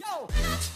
Yo. 0.00 0.69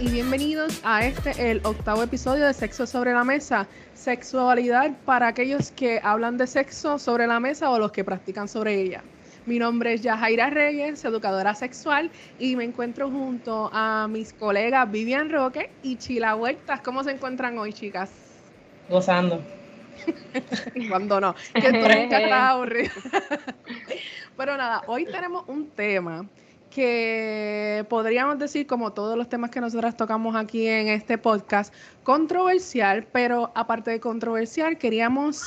Y 0.00 0.10
bienvenidos 0.10 0.80
a 0.84 1.04
este, 1.04 1.50
el 1.50 1.60
octavo 1.64 2.04
episodio 2.04 2.46
de 2.46 2.54
Sexo 2.54 2.86
sobre 2.86 3.12
la 3.12 3.24
Mesa. 3.24 3.66
Sexualidad 3.94 4.92
para 5.04 5.26
aquellos 5.26 5.72
que 5.72 5.98
hablan 6.02 6.38
de 6.38 6.46
sexo 6.46 6.98
sobre 7.00 7.26
la 7.26 7.40
mesa 7.40 7.70
o 7.70 7.78
los 7.78 7.90
que 7.90 8.04
practican 8.04 8.46
sobre 8.46 8.80
ella. 8.80 9.02
Mi 9.46 9.58
nombre 9.58 9.94
es 9.94 10.02
Yajaira 10.02 10.50
Reyes, 10.50 11.04
educadora 11.04 11.54
sexual, 11.54 12.10
y 12.38 12.54
me 12.54 12.64
encuentro 12.64 13.10
junto 13.10 13.70
a 13.72 14.06
mis 14.08 14.32
colegas 14.32 14.88
Vivian 14.88 15.30
Roque 15.30 15.70
y 15.82 15.96
Chila 15.96 16.36
Huertas. 16.36 16.80
¿Cómo 16.80 17.02
se 17.02 17.12
encuentran 17.12 17.58
hoy, 17.58 17.72
chicas? 17.72 18.10
Gozando. 18.88 19.42
Cuando 20.88 21.20
no, 21.20 21.34
que 21.54 21.68
está 22.02 22.50
aburrido. 22.50 22.92
Pero 24.36 24.56
nada, 24.56 24.82
hoy 24.86 25.06
tenemos 25.06 25.44
un 25.48 25.70
tema 25.70 26.24
que 26.70 27.84
podríamos 27.88 28.38
decir, 28.38 28.66
como 28.66 28.92
todos 28.92 29.16
los 29.16 29.28
temas 29.28 29.50
que 29.50 29.60
nosotras 29.60 29.96
tocamos 29.96 30.36
aquí 30.36 30.66
en 30.66 30.88
este 30.88 31.18
podcast, 31.18 31.72
controversial, 32.02 33.06
pero 33.12 33.50
aparte 33.54 33.90
de 33.90 34.00
controversial, 34.00 34.78
queríamos 34.78 35.42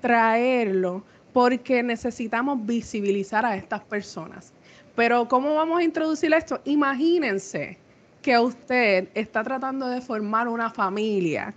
traerlo 0.00 1.04
porque 1.32 1.82
necesitamos 1.82 2.64
visibilizar 2.66 3.44
a 3.44 3.56
estas 3.56 3.82
personas. 3.82 4.52
Pero 4.94 5.26
¿cómo 5.28 5.54
vamos 5.54 5.80
a 5.80 5.82
introducir 5.82 6.32
esto? 6.34 6.60
Imagínense 6.64 7.78
que 8.20 8.38
usted 8.38 9.08
está 9.14 9.42
tratando 9.42 9.88
de 9.88 10.00
formar 10.00 10.48
una 10.48 10.70
familia 10.70 11.54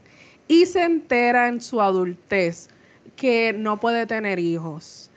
y 0.48 0.66
se 0.66 0.84
entera 0.84 1.48
en 1.48 1.60
su 1.60 1.82
adultez 1.82 2.70
que 3.16 3.54
no 3.54 3.80
puede 3.80 4.06
tener 4.06 4.40
hijos. 4.40 5.10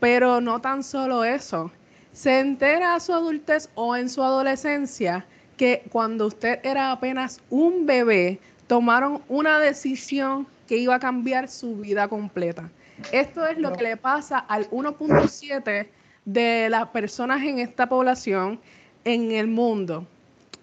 Pero 0.00 0.40
no 0.40 0.60
tan 0.60 0.82
solo 0.82 1.24
eso, 1.24 1.70
se 2.12 2.40
entera 2.40 2.94
a 2.94 3.00
su 3.00 3.12
adultez 3.12 3.68
o 3.74 3.96
en 3.96 4.08
su 4.08 4.22
adolescencia 4.22 5.26
que 5.56 5.82
cuando 5.90 6.26
usted 6.26 6.60
era 6.62 6.92
apenas 6.92 7.40
un 7.50 7.86
bebé, 7.86 8.38
tomaron 8.66 9.22
una 9.28 9.58
decisión 9.58 10.46
que 10.66 10.76
iba 10.76 10.94
a 10.94 10.98
cambiar 10.98 11.48
su 11.48 11.76
vida 11.76 12.08
completa. 12.08 12.70
Esto 13.10 13.46
es 13.46 13.58
lo 13.58 13.72
que 13.72 13.82
le 13.82 13.96
pasa 13.96 14.38
al 14.38 14.68
1.7 14.70 15.88
de 16.24 16.68
las 16.70 16.88
personas 16.88 17.42
en 17.42 17.58
esta 17.58 17.88
población 17.88 18.60
en 19.04 19.32
el 19.32 19.48
mundo, 19.48 20.06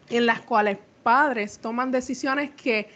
en 0.09 0.25
las 0.25 0.41
cuales 0.41 0.77
padres 1.03 1.59
toman 1.59 1.91
decisiones 1.91 2.51
que 2.51 2.89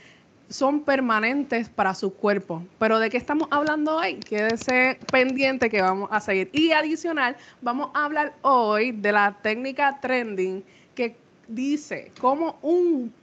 son 0.50 0.82
permanentes 0.82 1.70
para 1.70 1.94
su 1.94 2.14
cuerpo. 2.14 2.64
Pero 2.80 3.00
¿de 3.00 3.10
qué 3.10 3.18
estamos 3.18 3.48
hablando 3.52 3.98
hoy? 3.98 4.16
Quédese 4.20 5.00
pendiente 5.12 5.70
que 5.70 5.82
vamos 5.82 6.10
a 6.12 6.20
seguir. 6.20 6.50
Y 6.54 6.72
adicional, 6.72 7.36
vamos 7.62 7.90
a 7.94 8.06
hablar 8.06 8.34
hoy 8.42 8.92
de 8.92 9.12
la 9.12 9.38
técnica 9.42 10.00
trending 10.02 10.64
que 10.96 11.16
dice 11.48 12.12
cómo 12.20 12.58
un 12.62 13.14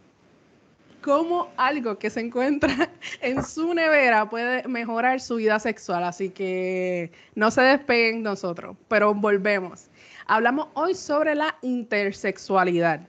cómo 1.01 1.49
algo 1.57 1.99
que 1.99 2.11
se 2.11 2.21
encuentra 2.21 2.91
en 3.23 3.43
su 3.43 3.73
nevera 3.73 4.29
puede 4.29 4.67
mejorar 4.69 5.21
su 5.21 5.37
vida 5.37 5.59
sexual. 5.59 6.05
Así 6.05 6.31
que 6.31 7.11
no 7.35 7.51
se 7.51 7.63
despeguen 7.63 8.23
nosotros, 8.23 8.77
pero 8.89 9.15
volvemos. 9.15 9.89
Hablamos 10.27 10.69
hoy 10.75 10.95
sobre 10.95 11.35
la 11.35 11.57
intersexualidad. 11.63 13.01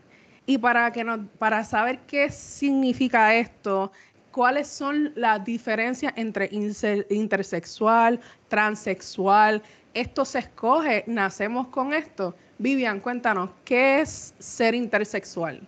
Y 0.45 0.57
para, 0.57 0.91
que 0.91 1.03
nos, 1.03 1.19
para 1.37 1.63
saber 1.63 1.99
qué 2.07 2.29
significa 2.29 3.35
esto, 3.35 3.91
cuáles 4.31 4.67
son 4.67 5.11
las 5.15 5.43
diferencias 5.43 6.13
entre 6.15 6.49
intersexual, 7.09 8.19
transexual, 8.47 9.61
esto 9.93 10.25
se 10.25 10.39
escoge, 10.39 11.03
nacemos 11.05 11.67
con 11.67 11.93
esto. 11.93 12.35
Vivian, 12.57 12.99
cuéntanos, 12.99 13.49
¿qué 13.65 14.01
es 14.01 14.33
ser 14.39 14.73
intersexual? 14.73 15.61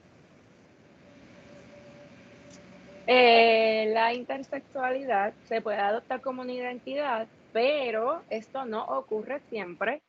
Eh, 3.06 3.92
la 3.94 4.14
intersexualidad 4.14 5.34
se 5.44 5.60
puede 5.60 5.80
adoptar 5.80 6.22
como 6.22 6.42
una 6.42 6.54
identidad, 6.54 7.28
pero 7.52 8.22
esto 8.30 8.64
no 8.64 8.86
ocurre 8.86 9.42
siempre 9.50 10.02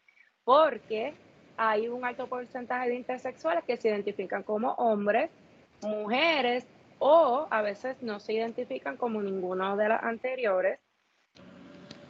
porque 0.44 1.14
hay 1.56 1.88
un 1.88 2.04
alto 2.04 2.26
porcentaje 2.26 2.88
de 2.88 2.96
intersexuales 2.96 3.64
que 3.64 3.76
se 3.76 3.88
identifican 3.88 4.42
como 4.42 4.72
hombres, 4.72 5.30
mujeres 5.82 6.66
o 6.98 7.46
a 7.50 7.62
veces 7.62 8.02
no 8.02 8.20
se 8.20 8.34
identifican 8.34 8.96
como 8.96 9.22
ninguno 9.22 9.76
de 9.76 9.88
las 9.88 10.02
anteriores. 10.02 10.78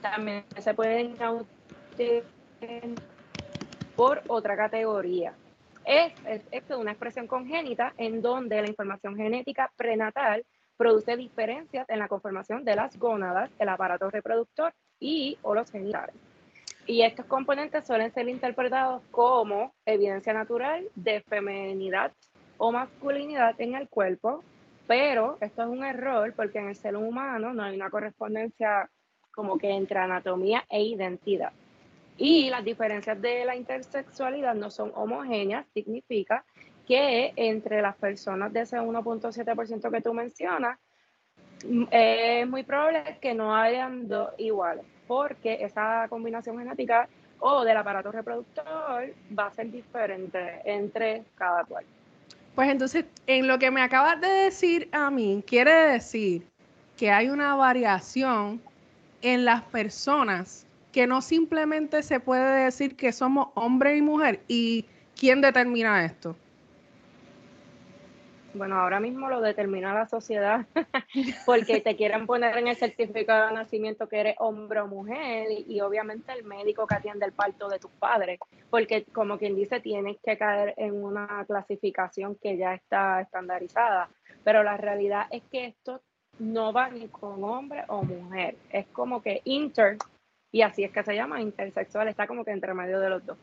También 0.00 0.44
se 0.59 0.75
pueden 0.75 1.16
por 3.97 4.22
otra 4.28 4.56
categoría. 4.56 5.34
Es, 5.84 6.12
es, 6.50 6.71
una 6.71 6.93
expresión 6.93 7.26
congénita 7.26 7.93
en 7.99 8.22
donde 8.22 8.61
la 8.62 8.69
información 8.69 9.16
genética 9.16 9.71
prenatal 9.76 10.44
produce 10.76 11.16
diferencias 11.16 11.88
en 11.88 11.99
la 11.99 12.09
conformación 12.09 12.65
de 12.65 12.75
las 12.75 12.99
gónadas, 12.99 13.50
el 13.59 13.69
aparato 13.69 14.11
reproductor 14.11 14.72
y 14.99 15.38
o 15.43 15.55
los 15.55 15.71
genitales. 15.71 16.15
Y 16.86 17.02
estos 17.02 17.24
componentes 17.26 17.86
suelen 17.86 18.12
ser 18.12 18.28
interpretados 18.28 19.02
como 19.10 19.72
evidencia 19.86 20.34
natural 20.34 20.86
de 20.94 21.22
femenidad 21.22 22.12
o 22.58 22.72
masculinidad 22.72 23.58
en 23.58 23.74
el 23.74 23.88
cuerpo, 23.88 24.44
pero 24.86 25.38
esto 25.40 25.62
es 25.62 25.68
un 25.68 25.82
error 25.82 26.34
porque 26.36 26.58
en 26.58 26.68
el 26.68 26.76
ser 26.76 26.96
humano 26.96 27.54
no 27.54 27.62
hay 27.62 27.74
una 27.74 27.88
correspondencia 27.88 28.90
como 29.32 29.56
que 29.56 29.70
entre 29.70 29.98
anatomía 29.98 30.64
e 30.68 30.82
identidad. 30.82 31.52
Y 32.18 32.50
las 32.50 32.62
diferencias 32.62 33.20
de 33.20 33.46
la 33.46 33.56
intersexualidad 33.56 34.54
no 34.54 34.70
son 34.70 34.92
homogéneas, 34.94 35.66
significa 35.72 36.44
que 36.86 37.32
entre 37.36 37.80
las 37.80 37.96
personas 37.96 38.52
de 38.52 38.60
ese 38.60 38.78
1.7% 38.78 39.90
que 39.90 40.00
tú 40.02 40.12
mencionas, 40.12 40.78
mm, 41.66 41.84
es 41.90 42.46
muy 42.46 42.62
probable 42.62 43.18
que 43.22 43.32
no 43.32 43.56
hayan 43.56 44.06
dos 44.06 44.30
iguales 44.36 44.84
porque 45.06 45.59
esa 45.60 46.06
combinación 46.09 46.59
genética 46.59 47.09
o 47.41 47.65
del 47.65 47.76
aparato 47.76 48.10
reproductor 48.10 49.12
va 49.38 49.47
a 49.47 49.50
ser 49.53 49.70
diferente 49.70 50.60
entre 50.65 51.25
cada 51.34 51.65
cual. 51.65 51.84
Pues 52.54 52.70
entonces, 52.70 53.04
en 53.26 53.48
lo 53.48 53.59
que 53.59 53.70
me 53.70 53.82
acabas 53.82 54.20
de 54.20 54.28
decir 54.28 54.88
a 54.93 55.10
mí, 55.10 55.43
quiere 55.47 55.72
decir 55.72 56.47
que 56.97 57.10
hay 57.10 57.28
una 57.28 57.56
variación 57.56 58.60
en 59.22 59.44
las 59.44 59.62
personas 59.62 60.66
que 60.93 61.06
no 61.09 61.20
simplemente 61.20 62.03
se 62.04 62.20
puede 62.20 62.64
decir 62.64 62.94
que 62.94 63.12
somos 63.12 63.48
hombre 63.54 63.97
y 63.97 64.03
mujer. 64.03 64.41
¿Y 64.47 64.87
quién 65.19 65.41
determina 65.41 66.04
esto? 66.04 66.37
Bueno, 68.54 68.76
ahora 68.81 69.00
mismo 69.00 69.28
lo 69.28 69.41
determina 69.41 69.92
la 69.92 70.06
sociedad, 70.06 70.65
porque 71.47 71.81
te 71.81 71.97
quieren 71.97 72.25
poner 72.25 72.56
en 72.56 72.69
el 72.69 72.76
certificado 72.76 73.48
de 73.48 73.54
nacimiento 73.54 74.09
que 74.09 74.20
eres 74.20 74.37
hombre 74.38 74.81
o 74.81 74.87
mujer 74.87 75.48
y, 75.50 75.81
obviamente 75.81 76.32
el 76.32 76.44
médico 76.44 76.87
que 76.87 76.94
atiende 76.94 77.26
el 77.26 77.32
parto 77.32 77.69
de 77.69 77.81
tus 77.81 77.91
padres, 77.93 78.38
porque 78.70 79.04
como 79.12 79.38
quien 79.38 79.56
dice, 79.56 79.81
tienes 79.81 80.19
que 80.22 80.38
caer 80.38 80.72
en 80.76 81.03
una 81.03 81.44
clasificación 81.47 82.37
que 82.37 82.56
ya 82.56 82.75
está 82.75 83.20
estandarizada, 83.20 84.08
pero 84.44 84.62
la 84.62 84.76
realidad 84.76 85.26
es 85.31 85.43
que 85.50 85.67
esto 85.67 86.00
no 86.38 86.73
va 86.73 86.88
ni 86.90 87.08
con 87.08 87.43
hombre 87.43 87.82
o 87.88 88.05
mujer, 88.05 88.56
es 88.70 88.87
como 88.87 89.20
que 89.20 89.40
inter, 89.44 89.96
y 90.52 90.62
así 90.62 90.84
es 90.84 90.93
que 90.93 91.02
se 91.02 91.17
llama 91.17 91.40
intersexual, 91.40 92.06
está 92.06 92.28
como 92.28 92.44
que 92.44 92.52
entre 92.52 92.73
medio 92.73 93.00
de 93.00 93.11
los 93.11 93.26
dos. 93.26 93.37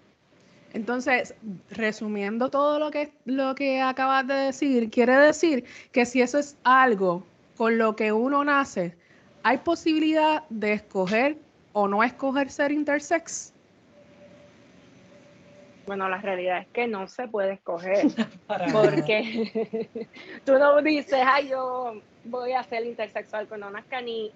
Entonces, 0.74 1.36
resumiendo 1.70 2.50
todo 2.50 2.80
lo 2.80 2.92
que, 2.92 3.12
lo 3.26 3.56
que 3.56 3.82
acabas 3.82 4.26
de 4.28 4.34
decir, 4.36 4.90
quiere 4.90 5.18
decir 5.18 5.66
que 5.92 6.06
si 6.06 6.22
eso 6.22 6.40
es 6.40 6.58
algo 6.64 7.26
con 7.58 7.78
lo 7.78 7.96
que 7.96 8.12
uno 8.14 8.44
nace, 8.44 8.96
¿hay 9.44 9.58
posibilidad 9.60 10.44
de 10.50 10.74
escoger 10.74 11.38
o 11.74 11.88
no 11.88 12.04
escoger 12.04 12.50
ser 12.50 12.72
intersex? 12.72 13.54
Bueno, 15.86 16.08
la 16.08 16.20
realidad 16.20 16.60
es 16.60 16.68
que 16.68 16.88
no 16.88 17.08
se 17.08 17.28
puede 17.28 17.54
escoger, 17.54 18.06
porque 18.72 20.08
tú 20.46 20.54
no 20.54 20.82
dices, 20.82 21.20
ay, 21.26 21.50
yo 21.50 22.02
voy 22.24 22.54
a 22.54 22.64
ser 22.64 22.86
intersexual 22.86 23.48
cuando 23.48 23.70
nazca, 23.70 24.00
ni 24.00 24.32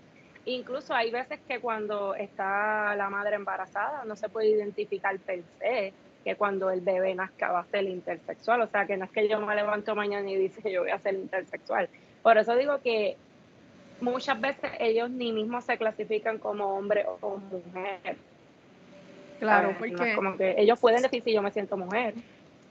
incluso 0.46 0.94
hay 0.94 1.12
veces 1.12 1.40
que 1.48 1.60
cuando 1.60 2.14
está 2.14 2.94
la 2.96 3.10
madre 3.10 3.36
embarazada 3.36 4.04
no 4.06 4.16
se 4.16 4.28
puede 4.28 4.50
identificar 4.50 5.18
per 5.20 5.44
se 5.60 5.94
que 6.26 6.36
cuando 6.36 6.72
el 6.72 6.82
bebé 6.82 7.14
nazca 7.14 7.52
va 7.52 7.60
a 7.60 7.66
ser 7.66 7.84
intersexual. 7.84 8.62
O 8.62 8.68
sea, 8.68 8.88
que 8.88 8.98
no 8.98 9.06
es 9.06 9.12
que 9.12 9.30
yo 9.30 9.40
me 9.40 9.56
levanto 9.56 9.96
mañana 9.96 10.30
y 10.30 10.36
dice 10.36 10.72
yo 10.72 10.82
voy 10.82 10.90
a 10.90 11.00
ser 11.00 11.14
intersexual. 11.14 11.88
Por 12.24 12.40
eso 12.40 12.56
digo 12.56 12.82
que 12.82 13.16
muchas 14.02 14.42
veces 14.42 14.72
ellos 14.80 15.10
ni 15.12 15.32
mismos 15.32 15.64
se 15.66 15.78
clasifican 15.78 16.40
como 16.40 16.66
hombre 16.76 17.06
o 17.22 17.38
mujer. 17.38 18.18
Claro, 19.40 19.76
porque... 19.78 20.16
como 20.16 20.36
que 20.36 20.56
ellos 20.58 20.80
pueden 20.80 21.04
decir 21.04 21.22
si 21.24 21.32
yo 21.32 21.44
me 21.44 21.52
siento 21.52 21.78
mujer. 21.78 22.16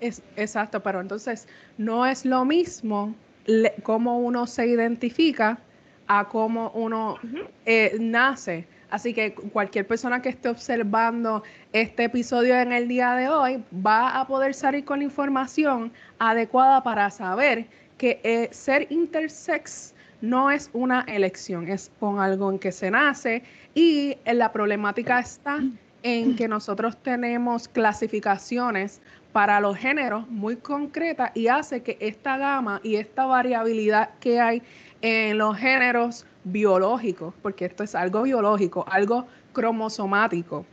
Es, 0.00 0.20
exacto, 0.36 0.82
pero 0.82 1.00
entonces 1.00 1.46
no 1.78 2.04
es 2.04 2.24
lo 2.24 2.44
mismo 2.44 3.14
cómo 3.84 4.18
uno 4.18 4.48
se 4.48 4.66
identifica 4.66 5.58
a 6.08 6.28
cómo 6.28 6.72
uno 6.74 7.18
eh, 7.64 7.96
nace. 8.00 8.66
Así 8.94 9.12
que 9.12 9.34
cualquier 9.34 9.88
persona 9.88 10.22
que 10.22 10.28
esté 10.28 10.48
observando 10.48 11.42
este 11.72 12.04
episodio 12.04 12.54
en 12.54 12.72
el 12.72 12.86
día 12.86 13.16
de 13.16 13.28
hoy 13.28 13.60
va 13.84 14.20
a 14.20 14.24
poder 14.24 14.54
salir 14.54 14.84
con 14.84 15.00
la 15.00 15.04
información 15.04 15.92
adecuada 16.20 16.80
para 16.84 17.10
saber 17.10 17.66
que 17.98 18.20
eh, 18.22 18.48
ser 18.52 18.86
intersex 18.90 19.96
no 20.20 20.48
es 20.48 20.70
una 20.72 21.00
elección, 21.08 21.66
es 21.68 21.90
con 21.98 22.20
algo 22.20 22.52
en 22.52 22.60
que 22.60 22.70
se 22.70 22.88
nace 22.88 23.42
y 23.74 24.16
la 24.26 24.52
problemática 24.52 25.18
está 25.18 25.58
en 26.04 26.36
que 26.36 26.46
nosotros 26.46 26.96
tenemos 27.02 27.66
clasificaciones 27.66 29.02
para 29.32 29.58
los 29.58 29.76
géneros 29.76 30.28
muy 30.30 30.54
concretas 30.54 31.32
y 31.34 31.48
hace 31.48 31.82
que 31.82 31.96
esta 31.98 32.38
gama 32.38 32.80
y 32.84 32.94
esta 32.94 33.26
variabilidad 33.26 34.10
que 34.20 34.40
hay 34.40 34.62
en 35.06 35.36
los 35.36 35.58
géneros 35.58 36.24
biológicos, 36.44 37.34
porque 37.42 37.66
esto 37.66 37.84
es 37.84 37.94
algo 37.94 38.22
biológico, 38.22 38.86
algo 38.88 39.26
cromosomático, 39.52 40.64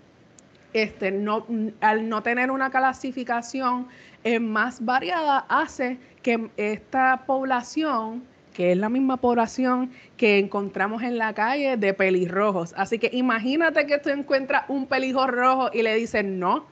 este, 0.72 1.12
no, 1.12 1.46
al 1.82 2.08
no 2.08 2.24
tener 2.24 2.50
una 2.50 2.70
clasificación 2.70 3.88
más 4.40 4.86
variada, 4.86 5.46
hace 5.50 6.00
que 6.24 6.50
esta 6.56 7.26
población 7.26 8.24
que 8.54 8.72
es 8.72 8.78
la 8.78 8.90
misma 8.90 9.18
población 9.18 9.92
que 10.16 10.38
encontramos 10.38 11.04
en 11.04 11.18
la 11.18 11.34
calle 11.34 11.76
de 11.76 11.94
pelirrojos. 11.94 12.74
Así 12.78 13.00
que 13.00 13.10
imagínate 13.14 13.86
que 13.86 13.98
tú 13.98 14.10
encuentras 14.10 14.64
un 14.70 14.86
pelijo 14.88 15.28
rojo 15.28 15.70
y 15.74 15.82
le 15.82 15.96
dices, 15.96 16.24
no, 16.24 16.66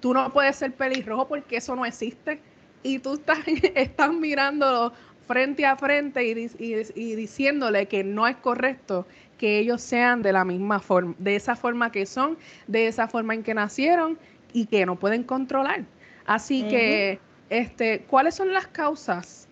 tú 0.00 0.12
no 0.14 0.32
puedes 0.32 0.56
ser 0.56 0.72
pelirrojo 0.72 1.28
porque 1.28 1.56
eso 1.56 1.74
no 1.76 1.84
existe. 1.84 2.40
Y 2.82 3.00
tú 3.00 3.14
estás 3.14 4.10
mirándolo 4.12 4.92
frente 5.26 5.66
a 5.66 5.76
frente 5.76 6.24
y, 6.24 6.50
y, 6.58 7.14
diciéndole 7.14 7.86
que 7.86 8.04
no 8.04 8.26
es 8.26 8.36
correcto 8.36 9.06
que 9.38 9.58
ellos 9.58 9.82
sean 9.82 10.22
de 10.22 10.32
la 10.32 10.44
misma 10.44 10.80
forma, 10.80 11.14
de 11.18 11.36
esa 11.36 11.56
forma 11.56 11.92
que 11.92 12.06
son, 12.06 12.38
de 12.66 12.86
esa 12.86 13.08
forma 13.08 13.34
en 13.34 13.42
que 13.42 13.54
nacieron 13.54 14.18
y 14.52 14.66
que 14.66 14.86
no 14.86 14.96
pueden 14.96 15.22
controlar. 15.24 15.82
Así 16.26 16.62
que, 16.68 17.18
este, 17.50 18.00
¿cuáles 18.08 18.34
son 18.34 18.52
las 18.52 18.66
causas 18.68 19.46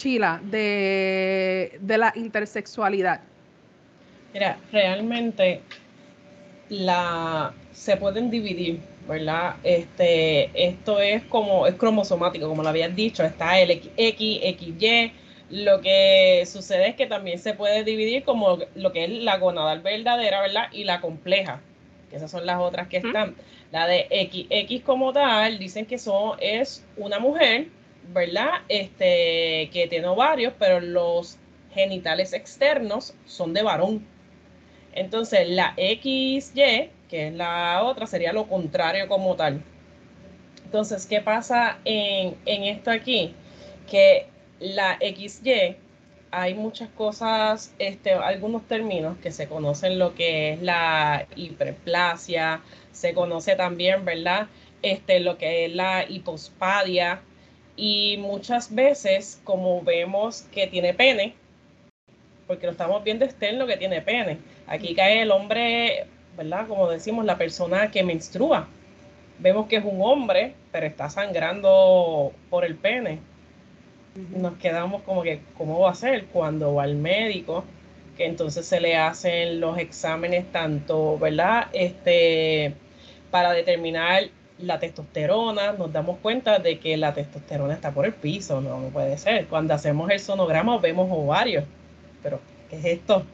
Chila, 0.00 0.40
de, 0.44 1.78
la 1.86 2.12
intersexualidad? 2.16 3.20
Mira, 4.32 4.58
realmente 4.72 5.60
la 6.68 7.52
se 7.72 7.96
pueden 7.96 8.30
dividir, 8.30 8.80
¿verdad? 9.08 9.56
Este, 9.62 10.50
esto 10.54 11.00
es 11.00 11.22
como, 11.24 11.66
es 11.66 11.74
cromosomático, 11.74 12.48
como 12.48 12.62
lo 12.62 12.68
habían 12.68 12.94
dicho, 12.94 13.24
está 13.24 13.58
el 13.60 13.70
X, 13.70 13.90
XY. 13.96 15.12
Lo 15.50 15.80
que 15.80 16.44
sucede 16.46 16.88
es 16.88 16.94
que 16.94 17.06
también 17.06 17.38
se 17.38 17.54
puede 17.54 17.82
dividir 17.82 18.22
como 18.24 18.58
lo 18.74 18.92
que 18.92 19.04
es 19.04 19.10
la 19.10 19.38
gonadal 19.38 19.80
verdadera, 19.80 20.40
¿verdad? 20.40 20.68
Y 20.72 20.84
la 20.84 21.00
compleja, 21.00 21.60
que 22.08 22.16
esas 22.16 22.30
son 22.30 22.46
las 22.46 22.60
otras 22.60 22.88
que 22.88 22.98
están. 22.98 23.34
La 23.72 23.86
de 23.86 24.06
XX 24.10 24.84
como 24.84 25.12
tal, 25.12 25.58
dicen 25.58 25.86
que 25.86 25.98
son, 25.98 26.36
es 26.40 26.84
una 26.96 27.18
mujer 27.18 27.68
¿verdad? 28.12 28.62
Este, 28.68 29.70
que 29.72 29.86
tiene 29.88 30.06
ovarios, 30.06 30.52
pero 30.58 30.80
los 30.80 31.38
genitales 31.72 32.32
externos 32.32 33.14
son 33.26 33.54
de 33.54 33.62
varón. 33.62 34.04
Entonces, 34.92 35.48
la 35.48 35.74
XY, 35.76 36.90
que 37.10 37.28
es 37.28 37.34
la 37.34 37.82
otra, 37.82 38.06
sería 38.06 38.32
lo 38.32 38.46
contrario 38.46 39.08
como 39.08 39.34
tal. 39.34 39.60
Entonces, 40.64 41.06
¿qué 41.06 41.20
pasa 41.20 41.78
en, 41.84 42.36
esto 42.46 42.92
aquí? 42.92 43.34
Que 43.90 44.28
la 44.60 44.96
XY, 45.00 45.76
hay 46.30 46.54
muchas 46.54 46.88
cosas, 46.90 47.74
este, 47.80 48.12
algunos 48.12 48.68
términos 48.68 49.18
que 49.18 49.32
se 49.32 49.48
conocen 49.48 49.98
lo 49.98 50.14
que 50.14 50.52
es 50.52 50.62
la 50.62 51.26
hiperplasia, 51.34 52.62
se 52.92 53.12
conoce 53.14 53.56
también, 53.56 54.04
¿verdad? 54.04 54.46
Este, 54.82 55.18
lo 55.18 55.36
que 55.36 55.66
es 55.66 55.74
la 55.74 56.04
hipospadia, 56.08 57.22
y 57.76 58.18
muchas 58.18 58.74
veces, 58.74 59.40
como 59.42 59.82
vemos 59.82 60.42
que 60.52 60.66
tiene 60.66 60.92
pene, 60.92 61.34
porque 62.46 62.66
lo 62.66 62.72
estamos 62.72 63.02
viendo 63.02 63.24
externo 63.24 63.66
que 63.66 63.78
tiene 63.78 64.02
pene, 64.02 64.38
aquí 64.66 64.94
cae 64.94 65.22
el 65.22 65.30
hombre, 65.30 66.06
¿verdad? 66.40 66.66
Como 66.68 66.88
decimos, 66.88 67.26
la 67.26 67.36
persona 67.36 67.90
que 67.90 68.02
menstrua. 68.02 68.66
Vemos 69.40 69.66
que 69.66 69.76
es 69.76 69.84
un 69.84 70.00
hombre, 70.00 70.54
pero 70.72 70.86
está 70.86 71.10
sangrando 71.10 72.32
por 72.48 72.64
el 72.64 72.76
pene. 72.76 73.18
Nos 74.34 74.54
quedamos 74.54 75.02
como 75.02 75.22
que, 75.22 75.40
¿cómo 75.58 75.80
va 75.80 75.90
a 75.90 75.94
ser? 75.94 76.24
Cuando 76.32 76.76
va 76.76 76.84
al 76.84 76.94
médico, 76.94 77.64
que 78.16 78.24
entonces 78.24 78.64
se 78.64 78.80
le 78.80 78.96
hacen 78.96 79.60
los 79.60 79.76
exámenes 79.76 80.50
tanto, 80.50 81.18
¿verdad? 81.18 81.68
Este, 81.74 82.72
para 83.30 83.52
determinar 83.52 84.22
la 84.58 84.78
testosterona, 84.78 85.72
nos 85.72 85.92
damos 85.92 86.20
cuenta 86.20 86.58
de 86.58 86.78
que 86.78 86.96
la 86.96 87.12
testosterona 87.12 87.74
está 87.74 87.90
por 87.90 88.06
el 88.06 88.14
piso, 88.14 88.62
no, 88.62 88.78
puede 88.88 89.18
ser. 89.18 89.46
Cuando 89.46 89.74
hacemos 89.74 90.10
el 90.10 90.20
sonograma 90.20 90.78
vemos 90.78 91.06
ovarios, 91.10 91.64
pero 92.22 92.40
¿qué 92.70 92.76
es 92.76 92.84
esto? 92.86 93.26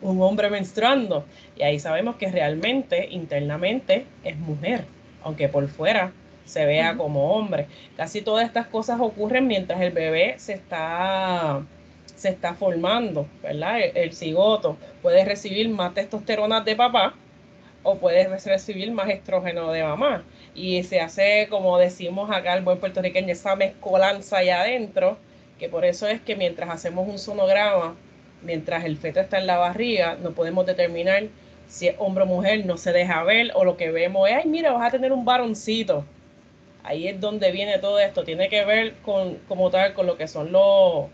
Un 0.00 0.20
hombre 0.22 0.50
menstruando. 0.50 1.24
Y 1.56 1.62
ahí 1.62 1.78
sabemos 1.78 2.16
que 2.16 2.30
realmente 2.30 3.08
internamente 3.10 4.06
es 4.24 4.36
mujer, 4.36 4.84
aunque 5.22 5.48
por 5.48 5.68
fuera 5.68 6.12
se 6.44 6.64
vea 6.64 6.96
como 6.96 7.32
hombre. 7.32 7.66
Casi 7.96 8.22
todas 8.22 8.46
estas 8.46 8.66
cosas 8.68 9.00
ocurren 9.00 9.46
mientras 9.46 9.80
el 9.80 9.92
bebé 9.92 10.34
se 10.38 10.54
está 10.54 11.62
se 12.14 12.30
está 12.30 12.54
formando, 12.54 13.26
¿verdad? 13.42 13.80
El, 13.80 13.96
el 13.96 14.12
cigoto 14.14 14.78
puede 15.02 15.24
recibir 15.24 15.68
más 15.68 15.92
testosterona 15.92 16.62
de 16.62 16.74
papá 16.74 17.14
o 17.82 17.98
puede 17.98 18.26
recibir 18.38 18.90
más 18.92 19.08
estrógeno 19.10 19.70
de 19.70 19.82
mamá 19.84 20.24
y 20.56 20.82
se 20.82 21.00
hace, 21.00 21.46
como 21.50 21.78
decimos 21.78 22.30
acá 22.30 22.54
el 22.54 22.64
buen 22.64 22.80
puertorriqueño, 22.80 23.32
esa 23.32 23.54
mezcolanza 23.54 24.38
allá 24.38 24.62
adentro, 24.62 25.18
que 25.58 25.68
por 25.68 25.84
eso 25.84 26.08
es 26.08 26.20
que 26.20 26.34
mientras 26.34 26.70
hacemos 26.70 27.06
un 27.08 27.18
sonograma, 27.18 27.96
mientras 28.46 28.84
el 28.84 28.96
feto 28.96 29.20
está 29.20 29.38
en 29.38 29.46
la 29.46 29.58
barriga, 29.58 30.16
no 30.22 30.30
podemos 30.30 30.64
determinar 30.64 31.24
si 31.68 31.88
es 31.88 31.96
hombre 31.98 32.24
o 32.24 32.26
mujer, 32.26 32.64
no 32.64 32.76
se 32.76 32.92
deja 32.92 33.22
ver, 33.24 33.50
o 33.54 33.64
lo 33.64 33.76
que 33.76 33.90
vemos 33.90 34.28
es, 34.28 34.36
ay, 34.36 34.46
mira, 34.46 34.72
vas 34.72 34.88
a 34.88 34.90
tener 34.92 35.12
un 35.12 35.24
varoncito. 35.24 36.04
Ahí 36.84 37.08
es 37.08 37.20
donde 37.20 37.50
viene 37.50 37.78
todo 37.78 37.98
esto, 37.98 38.22
tiene 38.24 38.48
que 38.48 38.64
ver 38.64 38.94
con, 39.04 39.38
como 39.48 39.70
tal, 39.70 39.92
con 39.92 40.06
lo 40.06 40.16
que 40.16 40.28
son 40.28 40.52
los, 40.52 41.06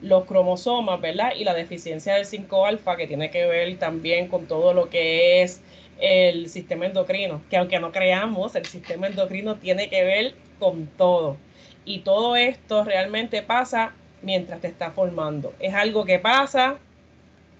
los 0.00 0.24
cromosomas, 0.24 1.00
¿verdad? 1.00 1.32
Y 1.36 1.44
la 1.44 1.54
deficiencia 1.54 2.14
del 2.14 2.26
5-alfa, 2.26 2.96
que 2.96 3.06
tiene 3.06 3.30
que 3.30 3.46
ver 3.46 3.78
también 3.78 4.26
con 4.26 4.46
todo 4.46 4.74
lo 4.74 4.90
que 4.90 5.42
es 5.42 5.62
el 6.00 6.48
sistema 6.48 6.86
endocrino, 6.86 7.40
que 7.48 7.56
aunque 7.56 7.78
no 7.78 7.92
creamos, 7.92 8.56
el 8.56 8.66
sistema 8.66 9.06
endocrino 9.06 9.56
tiene 9.56 9.88
que 9.88 10.02
ver 10.02 10.34
con 10.58 10.88
todo. 10.88 11.36
Y 11.84 12.00
todo 12.00 12.34
esto 12.34 12.84
realmente 12.84 13.42
pasa 13.42 13.94
mientras 14.22 14.60
te 14.60 14.68
está 14.68 14.90
formando. 14.90 15.54
Es 15.58 15.74
algo 15.74 16.04
que 16.04 16.18
pasa, 16.18 16.78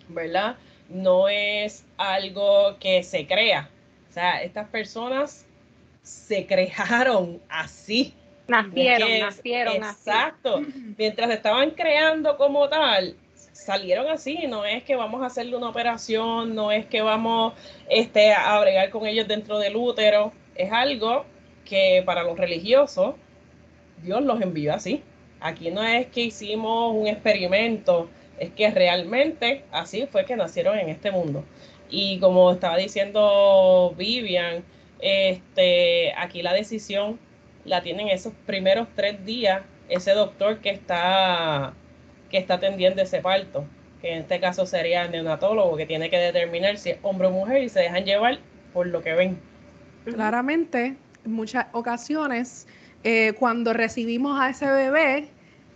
¿verdad? 0.09 0.57
No 0.89 1.29
es 1.29 1.85
algo 1.97 2.77
que 2.79 3.03
se 3.03 3.27
crea. 3.27 3.69
O 4.11 4.13
sea, 4.13 4.43
estas 4.43 4.69
personas 4.69 5.47
se 6.03 6.47
crearon 6.47 7.41
así. 7.49 8.15
Nacieron, 8.49 9.21
nacieron. 9.21 9.77
Exacto. 9.77 10.63
Mientras 10.99 11.31
estaban 11.31 11.71
creando 11.71 12.37
como 12.37 12.69
tal, 12.69 13.17
salieron 13.53 14.09
así, 14.09 14.47
no 14.49 14.65
es 14.65 14.83
que 14.83 14.97
vamos 14.97 15.23
a 15.23 15.27
hacerle 15.27 15.57
una 15.57 15.69
operación, 15.69 16.55
no 16.55 16.73
es 16.73 16.87
que 16.87 17.03
vamos 17.03 17.55
este, 17.89 18.33
a 18.33 18.59
bregar 18.61 18.91
con 18.91 19.07
ellos 19.07 19.29
dentro 19.29 19.59
del 19.59 19.77
útero, 19.77 20.33
es 20.55 20.73
algo 20.73 21.25
que 21.65 22.03
para 22.05 22.23
los 22.25 22.37
religiosos 22.37 23.15
Dios 24.03 24.23
los 24.23 24.41
envió 24.41 24.75
así. 24.75 25.03
Aquí 25.43 25.71
no 25.71 25.83
es 25.83 26.07
que 26.07 26.23
hicimos 26.23 26.95
un 26.95 27.07
experimento, 27.07 28.09
es 28.39 28.51
que 28.51 28.71
realmente 28.71 29.65
así 29.73 30.07
fue 30.07 30.25
que 30.25 30.37
nacieron 30.37 30.79
en 30.79 30.89
este 30.89 31.11
mundo. 31.11 31.45
Y 31.91 32.19
como 32.21 32.53
estaba 32.53 32.77
diciendo 32.77 33.95
Vivian, 33.97 34.65
este, 35.01 36.15
aquí 36.17 36.43
la 36.43 36.53
decisión 36.53 37.19
la 37.65 37.83
tienen 37.83 38.09
esos 38.09 38.33
primeros 38.47 38.89
tres 38.95 39.25
días 39.25 39.63
ese 39.89 40.13
doctor 40.13 40.59
que 40.59 40.71
está 40.71 41.75
que 42.31 42.39
está 42.39 42.55
atendiendo 42.55 43.03
ese 43.03 43.21
parto, 43.21 43.67
que 44.01 44.11
en 44.11 44.19
este 44.21 44.41
caso 44.41 44.65
sería 44.65 45.05
el 45.05 45.11
neonatólogo, 45.11 45.77
que 45.77 45.85
tiene 45.85 46.09
que 46.09 46.19
determinar 46.19 46.79
si 46.79 46.91
es 46.91 46.99
hombre 47.03 47.29
o 47.29 47.31
mujer 47.31 47.63
y 47.63 47.69
se 47.69 47.81
dejan 47.81 48.05
llevar 48.05 48.39
por 48.73 48.87
lo 48.87 49.03
que 49.03 49.13
ven. 49.13 49.39
Claramente, 50.07 50.97
en 51.27 51.33
muchas 51.33 51.67
ocasiones, 51.73 52.67
eh, 53.05 53.33
cuando 53.39 53.73
recibimos 53.73 54.41
a 54.41 54.51
ese 54.51 54.67
bebé, 54.67 55.29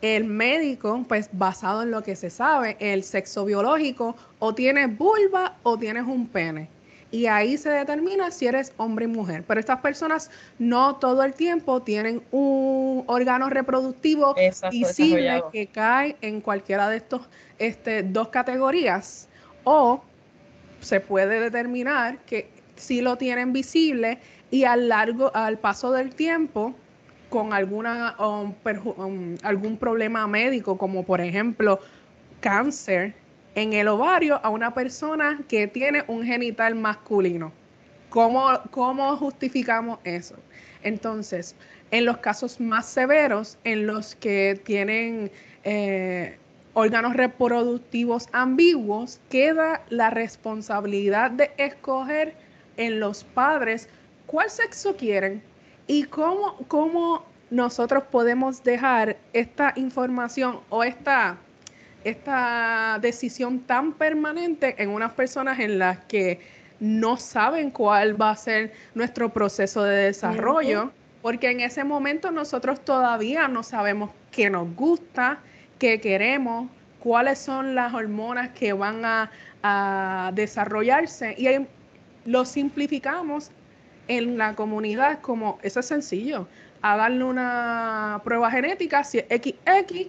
el 0.02 0.24
médico, 0.24 1.04
pues 1.08 1.28
basado 1.32 1.82
en 1.82 1.90
lo 1.90 2.02
que 2.02 2.16
se 2.16 2.30
sabe, 2.30 2.76
el 2.80 3.02
sexo 3.02 3.44
biológico, 3.44 4.14
o 4.38 4.54
tienes 4.54 4.96
vulva 4.96 5.56
o 5.62 5.78
tienes 5.78 6.04
un 6.04 6.28
pene. 6.28 6.68
Y 7.10 7.26
ahí 7.26 7.56
se 7.56 7.70
determina 7.70 8.30
si 8.30 8.46
eres 8.46 8.72
hombre 8.76 9.04
y 9.04 9.08
mujer. 9.08 9.44
Pero 9.46 9.60
estas 9.60 9.80
personas 9.80 10.30
no 10.58 10.96
todo 10.96 11.22
el 11.22 11.34
tiempo 11.34 11.80
tienen 11.80 12.22
un 12.32 13.04
órgano 13.06 13.48
reproductivo 13.48 14.34
visible 14.70 15.42
que 15.52 15.68
cae 15.68 16.16
en 16.20 16.40
cualquiera 16.40 16.88
de 16.88 16.98
estos 16.98 17.22
este, 17.58 18.02
dos 18.02 18.28
categorías. 18.28 19.28
O 19.64 20.02
se 20.80 21.00
puede 21.00 21.40
determinar 21.40 22.18
que 22.26 22.50
si 22.74 23.00
lo 23.00 23.16
tienen 23.16 23.52
visible 23.52 24.18
y 24.50 24.64
al 24.64 24.88
largo, 24.88 25.30
al 25.34 25.58
paso 25.58 25.92
del 25.92 26.14
tiempo, 26.14 26.74
con 27.28 27.52
alguna, 27.52 28.16
um, 28.18 28.54
um, 28.96 29.36
algún 29.42 29.76
problema 29.76 30.26
médico, 30.26 30.78
como 30.78 31.04
por 31.04 31.20
ejemplo 31.20 31.80
cáncer 32.40 33.14
en 33.54 33.72
el 33.72 33.88
ovario 33.88 34.40
a 34.44 34.50
una 34.50 34.74
persona 34.74 35.40
que 35.48 35.66
tiene 35.66 36.04
un 36.06 36.24
genital 36.24 36.74
masculino. 36.74 37.52
¿Cómo, 38.10 38.48
cómo 38.70 39.16
justificamos 39.16 39.98
eso? 40.04 40.36
Entonces, 40.82 41.56
en 41.90 42.04
los 42.04 42.18
casos 42.18 42.60
más 42.60 42.86
severos, 42.86 43.58
en 43.64 43.86
los 43.86 44.14
que 44.14 44.60
tienen 44.64 45.30
eh, 45.64 46.36
órganos 46.74 47.14
reproductivos 47.14 48.28
ambiguos, 48.32 49.18
queda 49.30 49.82
la 49.88 50.10
responsabilidad 50.10 51.30
de 51.30 51.50
escoger 51.56 52.34
en 52.76 53.00
los 53.00 53.24
padres 53.24 53.88
cuál 54.26 54.50
sexo 54.50 54.94
quieren 54.96 55.42
y 55.86 56.04
cómo, 56.04 56.56
cómo 56.68 57.24
nosotros 57.50 58.04
podemos 58.10 58.62
dejar 58.62 59.16
esta 59.32 59.72
información 59.76 60.60
o 60.68 60.82
esta, 60.82 61.38
esta 62.04 62.98
decisión 63.00 63.60
tan 63.60 63.92
permanente 63.92 64.74
en 64.82 64.90
unas 64.90 65.12
personas 65.12 65.58
en 65.60 65.78
las 65.78 65.98
que 66.06 66.40
no 66.80 67.16
saben 67.16 67.70
cuál 67.70 68.20
va 68.20 68.30
a 68.30 68.36
ser 68.36 68.72
nuestro 68.94 69.32
proceso 69.32 69.82
de 69.82 69.96
desarrollo, 69.96 70.90
porque 71.22 71.50
en 71.50 71.60
ese 71.60 71.84
momento 71.84 72.30
nosotros 72.30 72.84
todavía 72.84 73.48
no 73.48 73.62
sabemos 73.62 74.10
qué 74.30 74.50
nos 74.50 74.74
gusta, 74.74 75.38
qué 75.78 76.00
queremos, 76.00 76.68
cuáles 76.98 77.38
son 77.38 77.74
las 77.74 77.94
hormonas 77.94 78.50
que 78.50 78.72
van 78.72 79.04
a, 79.04 79.30
a 79.62 80.32
desarrollarse. 80.34 81.34
Y 81.38 81.66
lo 82.28 82.44
simplificamos 82.44 83.50
en 84.08 84.38
la 84.38 84.54
comunidad 84.54 85.20
como, 85.20 85.58
eso 85.62 85.80
es 85.80 85.86
sencillo, 85.86 86.46
darle 86.94 87.24
una 87.24 88.20
prueba 88.22 88.50
genética, 88.50 89.02
si 89.02 89.18
es 89.18 89.26
XX 89.28 90.08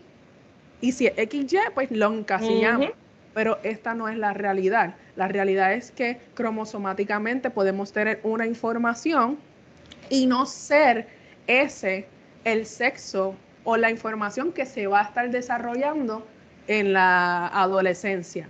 y 0.81 0.91
si 0.91 1.07
es 1.07 1.13
XY, 1.15 1.57
pues 1.73 1.89
lo 1.91 2.13
encasillamos. 2.13 2.91
Pero 3.33 3.59
esta 3.63 3.93
no 3.93 4.07
es 4.09 4.17
la 4.17 4.33
realidad. 4.33 4.95
La 5.15 5.27
realidad 5.27 5.73
es 5.73 5.91
que 5.91 6.19
cromosomáticamente 6.33 7.51
podemos 7.51 7.91
tener 7.93 8.19
una 8.23 8.47
información 8.47 9.37
y 10.09 10.25
no 10.25 10.45
ser 10.45 11.07
ese 11.45 12.07
el 12.45 12.65
sexo 12.65 13.35
o 13.63 13.77
la 13.77 13.91
información 13.91 14.51
que 14.53 14.65
se 14.65 14.87
va 14.87 15.01
a 15.01 15.03
estar 15.03 15.29
desarrollando 15.29 16.25
en 16.67 16.93
la 16.93 17.47
adolescencia. 17.47 18.49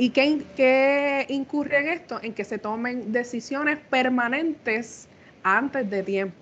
¿Y 0.00 0.08
qué, 0.08 1.26
incurre 1.28 1.80
en 1.80 1.88
esto? 1.88 2.20
En 2.22 2.32
que 2.32 2.42
se 2.44 2.56
tomen 2.56 3.12
decisiones 3.12 3.78
permanentes 3.90 5.10
antes 5.42 5.90
de 5.90 6.02
tiempo. 6.02 6.36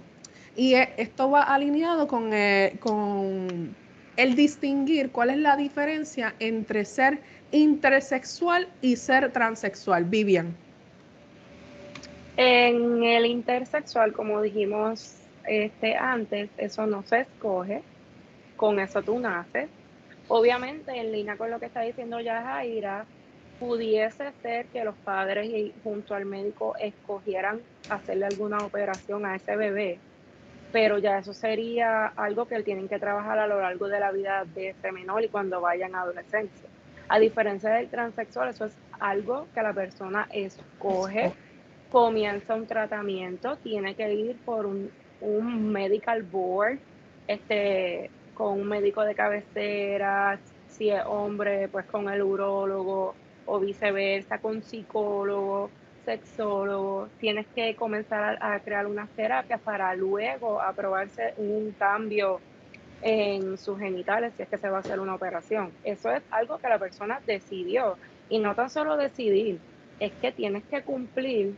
Y 0.54 0.74
e, 0.74 0.90
esto 0.96 1.28
va 1.28 1.42
alineado 1.42 2.06
con, 2.06 2.32
eh, 2.32 2.76
con 2.78 3.74
el 4.16 4.36
distinguir 4.36 5.10
cuál 5.10 5.30
es 5.30 5.38
la 5.38 5.56
diferencia 5.56 6.36
entre 6.38 6.84
ser 6.84 7.18
intersexual 7.50 8.68
y 8.80 8.94
ser 8.94 9.32
transexual. 9.32 10.04
Vivian. 10.04 10.54
En 12.36 13.02
el 13.02 13.26
intersexual, 13.26 14.12
como 14.12 14.40
dijimos 14.40 15.16
este, 15.48 15.96
antes, 15.96 16.48
eso 16.58 16.86
no 16.86 17.02
se 17.02 17.22
escoge, 17.22 17.82
con 18.54 18.78
eso 18.78 19.02
tú 19.02 19.18
naces. 19.18 19.68
Obviamente, 20.28 20.96
en 20.96 21.10
línea 21.10 21.36
con 21.36 21.50
lo 21.50 21.58
que 21.58 21.66
está 21.66 21.80
diciendo 21.80 22.20
ya 22.20 22.40
Jaira, 22.40 23.04
pudiese 23.58 24.32
ser 24.42 24.66
que 24.66 24.84
los 24.84 24.94
padres 24.96 25.46
y 25.48 25.74
junto 25.82 26.14
al 26.14 26.24
médico 26.24 26.74
escogieran 26.80 27.60
hacerle 27.88 28.26
alguna 28.26 28.58
operación 28.58 29.26
a 29.26 29.36
ese 29.36 29.56
bebé, 29.56 29.98
pero 30.72 30.98
ya 30.98 31.18
eso 31.18 31.32
sería 31.32 32.06
algo 32.06 32.46
que 32.46 32.62
tienen 32.62 32.88
que 32.88 32.98
trabajar 32.98 33.38
a 33.38 33.46
lo 33.46 33.60
largo 33.60 33.88
de 33.88 34.00
la 34.00 34.12
vida 34.12 34.44
de 34.54 34.70
ese 34.70 34.92
menor 34.92 35.24
y 35.24 35.28
cuando 35.28 35.60
vayan 35.60 35.94
a 35.94 36.02
adolescencia. 36.02 36.68
A 37.08 37.18
diferencia 37.18 37.70
del 37.70 37.88
transexual, 37.88 38.50
eso 38.50 38.66
es 38.66 38.76
algo 39.00 39.46
que 39.54 39.62
la 39.62 39.72
persona 39.72 40.28
escoge, 40.30 41.32
comienza 41.90 42.54
un 42.54 42.66
tratamiento, 42.66 43.56
tiene 43.56 43.94
que 43.94 44.12
ir 44.12 44.36
por 44.44 44.66
un, 44.66 44.90
un 45.20 45.72
medical 45.72 46.22
board, 46.22 46.78
este, 47.26 48.10
con 48.34 48.60
un 48.60 48.68
médico 48.68 49.02
de 49.02 49.14
cabecera, 49.14 50.38
si 50.68 50.90
es 50.90 51.02
hombre, 51.06 51.68
pues 51.68 51.86
con 51.86 52.08
el 52.10 52.22
urólogo, 52.22 53.14
o 53.48 53.58
viceversa, 53.58 54.38
con 54.38 54.62
psicólogo, 54.62 55.70
sexólogo, 56.04 57.08
tienes 57.18 57.46
que 57.54 57.74
comenzar 57.74 58.38
a, 58.40 58.60
crear 58.60 58.86
unas 58.86 59.08
terapias 59.10 59.60
para 59.60 59.94
luego 59.94 60.60
aprobarse 60.60 61.34
un 61.38 61.72
cambio 61.78 62.40
en 63.02 63.56
sus 63.56 63.78
genitales 63.78 64.32
si 64.36 64.42
es 64.42 64.48
que 64.48 64.58
se 64.58 64.68
va 64.68 64.78
a 64.78 64.80
hacer 64.80 65.00
una 65.00 65.14
operación. 65.14 65.72
Eso 65.82 66.10
es 66.10 66.22
algo 66.30 66.58
que 66.58 66.68
la 66.68 66.78
persona 66.78 67.20
decidió 67.26 67.96
y 68.28 68.38
no 68.38 68.54
tan 68.54 68.68
solo 68.68 68.96
decidir, 68.96 69.58
es 69.98 70.12
que 70.12 70.30
tienes 70.32 70.64
que 70.64 70.82
cumplir 70.82 71.54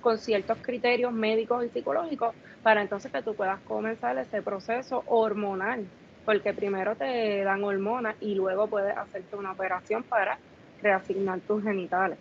con 0.00 0.18
ciertos 0.18 0.58
criterios 0.62 1.12
médicos 1.12 1.64
y 1.64 1.68
psicológicos 1.68 2.34
para 2.62 2.80
entonces 2.80 3.12
que 3.12 3.22
tú 3.22 3.34
puedas 3.34 3.60
comenzar 3.60 4.16
ese 4.16 4.40
proceso 4.42 5.02
hormonal, 5.06 5.86
porque 6.24 6.54
primero 6.54 6.96
te 6.96 7.42
dan 7.42 7.64
hormonas 7.64 8.16
y 8.20 8.34
luego 8.34 8.66
puedes 8.66 8.96
hacerte 8.96 9.36
una 9.36 9.52
operación 9.52 10.02
para 10.04 10.38
reasignar 10.82 11.40
tus 11.40 11.62
genitales. 11.62 12.18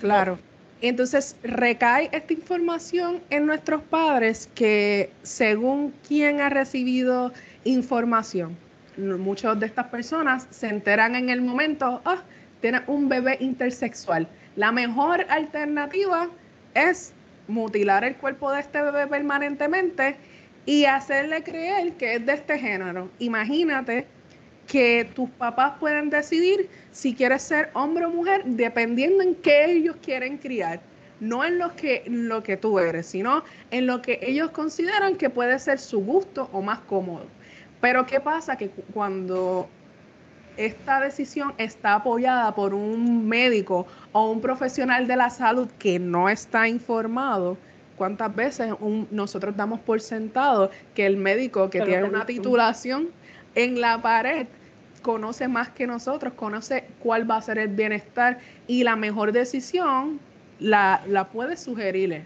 Claro. 0.00 0.38
Entonces 0.82 1.36
recae 1.42 2.08
esta 2.12 2.32
información 2.32 3.20
en 3.28 3.44
nuestros 3.44 3.82
padres 3.82 4.48
que 4.54 5.10
según 5.22 5.92
quien 6.08 6.40
ha 6.40 6.48
recibido 6.48 7.32
información, 7.64 8.56
muchas 8.96 9.60
de 9.60 9.66
estas 9.66 9.86
personas 9.88 10.46
se 10.50 10.68
enteran 10.68 11.16
en 11.16 11.28
el 11.28 11.42
momento, 11.42 12.00
ah, 12.04 12.22
tiene 12.62 12.82
un 12.86 13.08
bebé 13.08 13.36
intersexual. 13.40 14.26
La 14.56 14.72
mejor 14.72 15.26
alternativa 15.28 16.28
es 16.74 17.12
mutilar 17.46 18.04
el 18.04 18.16
cuerpo 18.16 18.50
de 18.52 18.60
este 18.60 18.80
bebé 18.80 19.06
permanentemente 19.06 20.16
y 20.64 20.84
hacerle 20.84 21.42
creer 21.42 21.92
que 21.94 22.14
es 22.14 22.26
de 22.26 22.34
este 22.34 22.58
género. 22.58 23.10
Imagínate 23.18 24.06
que 24.70 25.10
tus 25.16 25.28
papás 25.30 25.72
pueden 25.80 26.10
decidir 26.10 26.70
si 26.92 27.12
quieres 27.12 27.42
ser 27.42 27.70
hombre 27.74 28.04
o 28.04 28.10
mujer 28.10 28.44
dependiendo 28.44 29.20
en 29.20 29.34
qué 29.34 29.64
ellos 29.64 29.96
quieren 30.00 30.38
criar. 30.38 30.80
No 31.18 31.44
en 31.44 31.58
lo 31.58 31.74
que, 31.74 32.04
lo 32.06 32.44
que 32.44 32.56
tú 32.56 32.78
eres, 32.78 33.06
sino 33.06 33.42
en 33.72 33.88
lo 33.88 34.00
que 34.00 34.20
ellos 34.22 34.52
consideran 34.52 35.16
que 35.16 35.28
puede 35.28 35.58
ser 35.58 35.80
su 35.80 35.98
gusto 35.98 36.48
o 36.52 36.62
más 36.62 36.78
cómodo. 36.80 37.26
Pero 37.80 38.06
¿qué 38.06 38.20
pasa? 38.20 38.56
Que 38.56 38.70
cuando 38.94 39.68
esta 40.56 41.00
decisión 41.00 41.52
está 41.58 41.96
apoyada 41.96 42.54
por 42.54 42.72
un 42.72 43.26
médico 43.26 43.88
o 44.12 44.30
un 44.30 44.40
profesional 44.40 45.08
de 45.08 45.16
la 45.16 45.30
salud 45.30 45.68
que 45.80 45.98
no 45.98 46.28
está 46.28 46.68
informado, 46.68 47.58
¿cuántas 47.96 48.34
veces 48.36 48.72
nosotros 49.10 49.56
damos 49.56 49.80
por 49.80 50.00
sentado 50.00 50.70
que 50.94 51.06
el 51.06 51.16
médico 51.16 51.68
que 51.70 51.80
tiene 51.80 52.04
una 52.04 52.24
titulación 52.24 53.08
en 53.56 53.80
la 53.80 54.00
pared 54.00 54.46
conoce 55.02 55.48
más 55.48 55.70
que 55.70 55.86
nosotros, 55.86 56.32
conoce 56.34 56.84
cuál 57.00 57.30
va 57.30 57.36
a 57.36 57.42
ser 57.42 57.58
el 57.58 57.68
bienestar 57.68 58.38
y 58.66 58.84
la 58.84 58.96
mejor 58.96 59.32
decisión 59.32 60.20
la, 60.58 61.02
la 61.06 61.28
puede 61.28 61.56
sugerirle. 61.56 62.24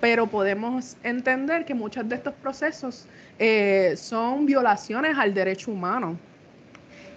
Pero 0.00 0.26
podemos 0.26 0.96
entender 1.02 1.64
que 1.64 1.74
muchos 1.74 2.08
de 2.08 2.16
estos 2.16 2.34
procesos 2.34 3.06
eh, 3.38 3.94
son 3.96 4.46
violaciones 4.46 5.16
al 5.18 5.34
derecho 5.34 5.70
humano. 5.70 6.18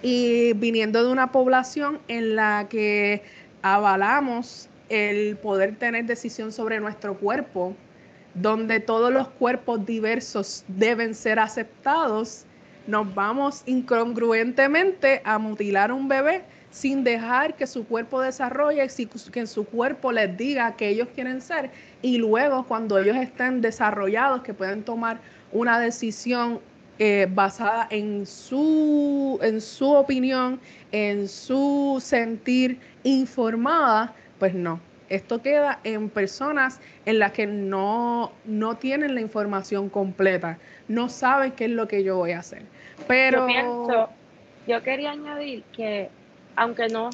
Y 0.01 0.53
viniendo 0.53 1.03
de 1.03 1.11
una 1.11 1.31
población 1.31 1.99
en 2.07 2.35
la 2.35 2.67
que 2.69 3.23
avalamos 3.61 4.69
el 4.89 5.37
poder 5.37 5.75
tener 5.77 6.05
decisión 6.05 6.51
sobre 6.51 6.79
nuestro 6.79 7.17
cuerpo, 7.17 7.75
donde 8.35 8.79
todos 8.79 9.11
los 9.11 9.29
cuerpos 9.29 9.85
diversos 9.85 10.63
deben 10.67 11.15
ser 11.15 11.39
aceptados, 11.39 12.45
nos 12.87 13.13
vamos 13.15 13.63
incongruentemente 13.65 15.21
a 15.23 15.37
mutilar 15.37 15.91
un 15.91 16.07
bebé 16.07 16.43
sin 16.71 17.03
dejar 17.03 17.55
que 17.55 17.67
su 17.67 17.85
cuerpo 17.85 18.21
desarrolle, 18.21 18.85
que 19.31 19.47
su 19.47 19.63
cuerpo 19.65 20.11
les 20.11 20.35
diga 20.35 20.75
que 20.75 20.89
ellos 20.89 21.07
quieren 21.15 21.41
ser 21.41 21.71
y 22.01 22.17
luego 22.17 22.65
cuando 22.65 22.99
ellos 22.99 23.15
estén 23.15 23.61
desarrollados, 23.61 24.41
que 24.41 24.53
pueden 24.53 24.83
tomar 24.83 25.19
una 25.53 25.79
decisión 25.79 26.59
eh, 26.99 27.27
basada 27.29 27.87
en 27.89 28.25
su, 28.25 29.39
en 29.41 29.59
su 29.61 29.89
opinión, 29.89 30.59
en 30.91 31.27
su 31.27 31.97
sentir 32.01 32.79
informada, 33.03 34.13
pues 34.39 34.53
no. 34.53 34.79
Esto 35.09 35.41
queda 35.41 35.79
en 35.83 36.09
personas 36.09 36.79
en 37.05 37.19
las 37.19 37.31
que 37.31 37.47
no, 37.47 38.31
no 38.45 38.75
tienen 38.75 39.13
la 39.13 39.21
información 39.21 39.89
completa, 39.89 40.57
no 40.87 41.09
saben 41.09 41.51
qué 41.51 41.65
es 41.65 41.71
lo 41.71 41.87
que 41.87 42.03
yo 42.03 42.17
voy 42.17 42.31
a 42.31 42.39
hacer. 42.39 42.63
Pero 43.07 43.47
yo, 43.47 44.09
yo 44.67 44.83
quería 44.83 45.11
añadir 45.11 45.63
que 45.75 46.09
aunque 46.55 46.87
no, 46.87 47.09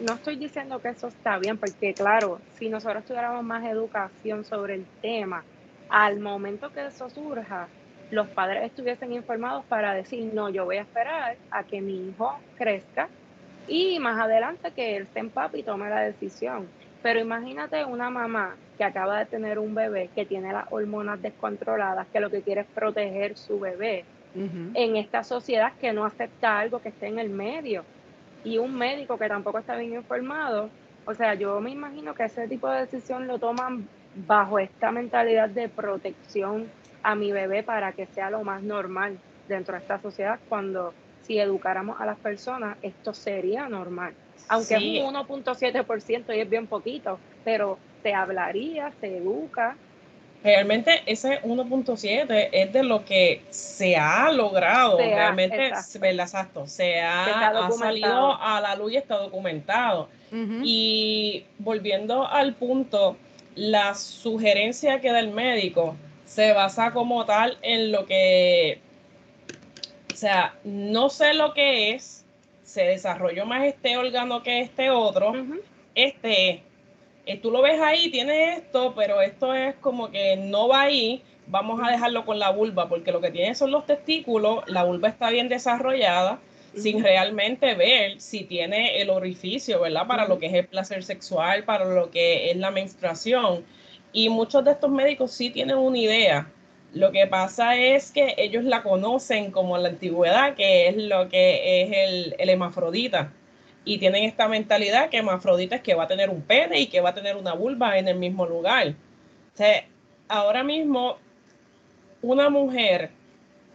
no 0.00 0.14
estoy 0.14 0.36
diciendo 0.36 0.80
que 0.80 0.88
eso 0.88 1.08
está 1.08 1.38
bien, 1.38 1.58
porque 1.58 1.94
claro, 1.94 2.40
si 2.58 2.68
nosotros 2.68 3.04
tuviéramos 3.04 3.44
más 3.44 3.64
educación 3.64 4.44
sobre 4.44 4.74
el 4.74 4.86
tema, 5.00 5.44
al 5.88 6.20
momento 6.20 6.70
que 6.72 6.86
eso 6.86 7.08
surja, 7.10 7.68
los 8.10 8.28
padres 8.28 8.64
estuviesen 8.64 9.12
informados 9.12 9.64
para 9.66 9.94
decir, 9.94 10.32
no, 10.34 10.48
yo 10.50 10.64
voy 10.64 10.76
a 10.76 10.82
esperar 10.82 11.36
a 11.50 11.62
que 11.64 11.80
mi 11.80 12.08
hijo 12.08 12.36
crezca 12.56 13.08
y 13.68 13.98
más 14.00 14.20
adelante 14.20 14.72
que 14.72 14.96
él 14.96 15.06
se 15.12 15.20
empape 15.20 15.58
y 15.58 15.62
tome 15.62 15.88
la 15.88 16.00
decisión. 16.00 16.68
Pero 17.02 17.20
imagínate 17.20 17.84
una 17.84 18.10
mamá 18.10 18.56
que 18.76 18.84
acaba 18.84 19.18
de 19.20 19.26
tener 19.26 19.58
un 19.58 19.74
bebé, 19.74 20.10
que 20.14 20.26
tiene 20.26 20.52
las 20.52 20.66
hormonas 20.70 21.22
descontroladas, 21.22 22.08
que 22.08 22.20
lo 22.20 22.30
que 22.30 22.42
quiere 22.42 22.62
es 22.62 22.66
proteger 22.66 23.36
su 23.36 23.60
bebé, 23.60 24.04
en 24.34 24.96
esta 24.96 25.24
sociedad 25.24 25.72
que 25.80 25.92
no 25.92 26.04
acepta 26.04 26.58
algo 26.58 26.80
que 26.80 26.90
esté 26.90 27.08
en 27.08 27.18
el 27.18 27.30
medio. 27.30 27.84
Y 28.44 28.58
un 28.58 28.74
médico 28.74 29.18
que 29.18 29.28
tampoco 29.28 29.58
está 29.58 29.76
bien 29.76 29.94
informado, 29.94 30.70
o 31.04 31.14
sea, 31.14 31.34
yo 31.34 31.60
me 31.60 31.70
imagino 31.70 32.14
que 32.14 32.24
ese 32.24 32.48
tipo 32.48 32.68
de 32.68 32.80
decisión 32.80 33.26
lo 33.26 33.38
toman 33.38 33.88
bajo 34.14 34.58
esta 34.58 34.90
mentalidad 34.90 35.48
de 35.48 35.68
protección 35.68 36.70
a 37.02 37.14
mi 37.14 37.32
bebé 37.32 37.62
para 37.62 37.92
que 37.92 38.06
sea 38.06 38.30
lo 38.30 38.42
más 38.44 38.62
normal 38.62 39.18
dentro 39.48 39.74
de 39.74 39.80
esta 39.80 40.00
sociedad 40.00 40.38
cuando 40.48 40.92
si 41.22 41.38
educáramos 41.38 42.00
a 42.00 42.06
las 42.06 42.18
personas 42.18 42.76
esto 42.82 43.14
sería 43.14 43.68
normal. 43.68 44.14
Aunque 44.48 44.74
es 44.74 45.04
un 45.04 45.14
1.7% 45.14 46.36
y 46.36 46.40
es 46.40 46.50
bien 46.50 46.66
poquito, 46.66 47.18
pero 47.44 47.78
se 48.02 48.14
hablaría, 48.14 48.92
se 49.00 49.18
educa. 49.18 49.76
Realmente 50.42 51.02
ese 51.04 51.42
1.7 51.42 52.48
es 52.52 52.72
de 52.72 52.82
lo 52.82 53.04
que 53.04 53.42
se 53.50 53.96
ha 53.96 54.32
logrado, 54.32 54.96
realmente, 54.96 55.68
exacto. 55.68 56.66
Se 56.66 57.00
ha, 57.00 57.70
salido 57.72 58.40
a 58.40 58.60
la 58.60 58.74
luz 58.74 58.92
y 58.92 58.96
está 58.96 59.16
documentado. 59.16 60.08
Y 60.62 61.44
volviendo 61.58 62.26
al 62.26 62.54
punto, 62.54 63.16
la 63.54 63.94
sugerencia 63.94 65.00
que 65.00 65.12
da 65.12 65.20
el 65.20 65.30
médico, 65.30 65.96
se 66.24 66.52
basa 66.52 66.92
como 66.92 67.26
tal 67.26 67.58
en 67.60 67.90
lo 67.90 68.06
que, 68.06 68.80
o 70.12 70.16
sea, 70.16 70.54
no 70.62 71.10
sé 71.10 71.34
lo 71.34 71.52
que 71.52 71.90
es, 71.90 72.24
se 72.62 72.84
desarrolló 72.84 73.46
más 73.46 73.64
este 73.64 73.96
órgano 73.96 74.42
que 74.44 74.60
este 74.60 74.90
otro, 74.90 75.32
este 75.96 76.62
eh, 77.26 77.38
tú 77.38 77.50
lo 77.50 77.62
ves 77.62 77.80
ahí, 77.80 78.10
tiene 78.10 78.54
esto, 78.54 78.94
pero 78.96 79.20
esto 79.20 79.54
es 79.54 79.74
como 79.76 80.10
que 80.10 80.36
no 80.36 80.68
va 80.68 80.82
ahí, 80.82 81.22
vamos 81.46 81.80
a 81.82 81.90
dejarlo 81.90 82.24
con 82.24 82.38
la 82.38 82.50
vulva, 82.50 82.88
porque 82.88 83.12
lo 83.12 83.20
que 83.20 83.30
tiene 83.30 83.54
son 83.54 83.70
los 83.70 83.86
testículos, 83.86 84.62
la 84.66 84.84
vulva 84.84 85.08
está 85.08 85.30
bien 85.30 85.48
desarrollada, 85.48 86.38
sin 86.74 87.02
realmente 87.02 87.74
ver 87.74 88.20
si 88.20 88.44
tiene 88.44 89.00
el 89.00 89.10
orificio, 89.10 89.80
¿verdad? 89.80 90.06
Para 90.06 90.28
lo 90.28 90.38
que 90.38 90.46
es 90.46 90.54
el 90.54 90.66
placer 90.66 91.02
sexual, 91.02 91.64
para 91.64 91.84
lo 91.84 92.10
que 92.10 92.50
es 92.50 92.56
la 92.56 92.70
menstruación. 92.70 93.64
Y 94.12 94.28
muchos 94.28 94.64
de 94.64 94.72
estos 94.72 94.90
médicos 94.90 95.32
sí 95.32 95.50
tienen 95.50 95.78
una 95.78 95.98
idea. 95.98 96.50
Lo 96.92 97.12
que 97.12 97.26
pasa 97.26 97.76
es 97.76 98.10
que 98.10 98.34
ellos 98.36 98.64
la 98.64 98.82
conocen 98.82 99.50
como 99.50 99.78
la 99.78 99.88
antigüedad, 99.88 100.54
que 100.54 100.88
es 100.88 100.96
lo 100.96 101.28
que 101.28 101.82
es 101.82 101.90
el, 101.92 102.34
el 102.38 102.48
hemafrodita. 102.48 103.32
Y 103.84 103.98
tienen 103.98 104.24
esta 104.24 104.46
mentalidad 104.48 105.08
que 105.08 105.18
hemafrodita 105.18 105.76
es 105.76 105.82
que 105.82 105.94
va 105.94 106.04
a 106.04 106.08
tener 106.08 106.30
un 106.30 106.42
pene 106.42 106.80
y 106.80 106.86
que 106.86 107.00
va 107.00 107.10
a 107.10 107.14
tener 107.14 107.36
una 107.36 107.54
vulva 107.54 107.98
en 107.98 108.08
el 108.08 108.18
mismo 108.18 108.46
lugar. 108.46 108.94
O 109.58 109.62
ahora 110.28 110.62
mismo, 110.62 111.18
una 112.22 112.50
mujer, 112.50 113.10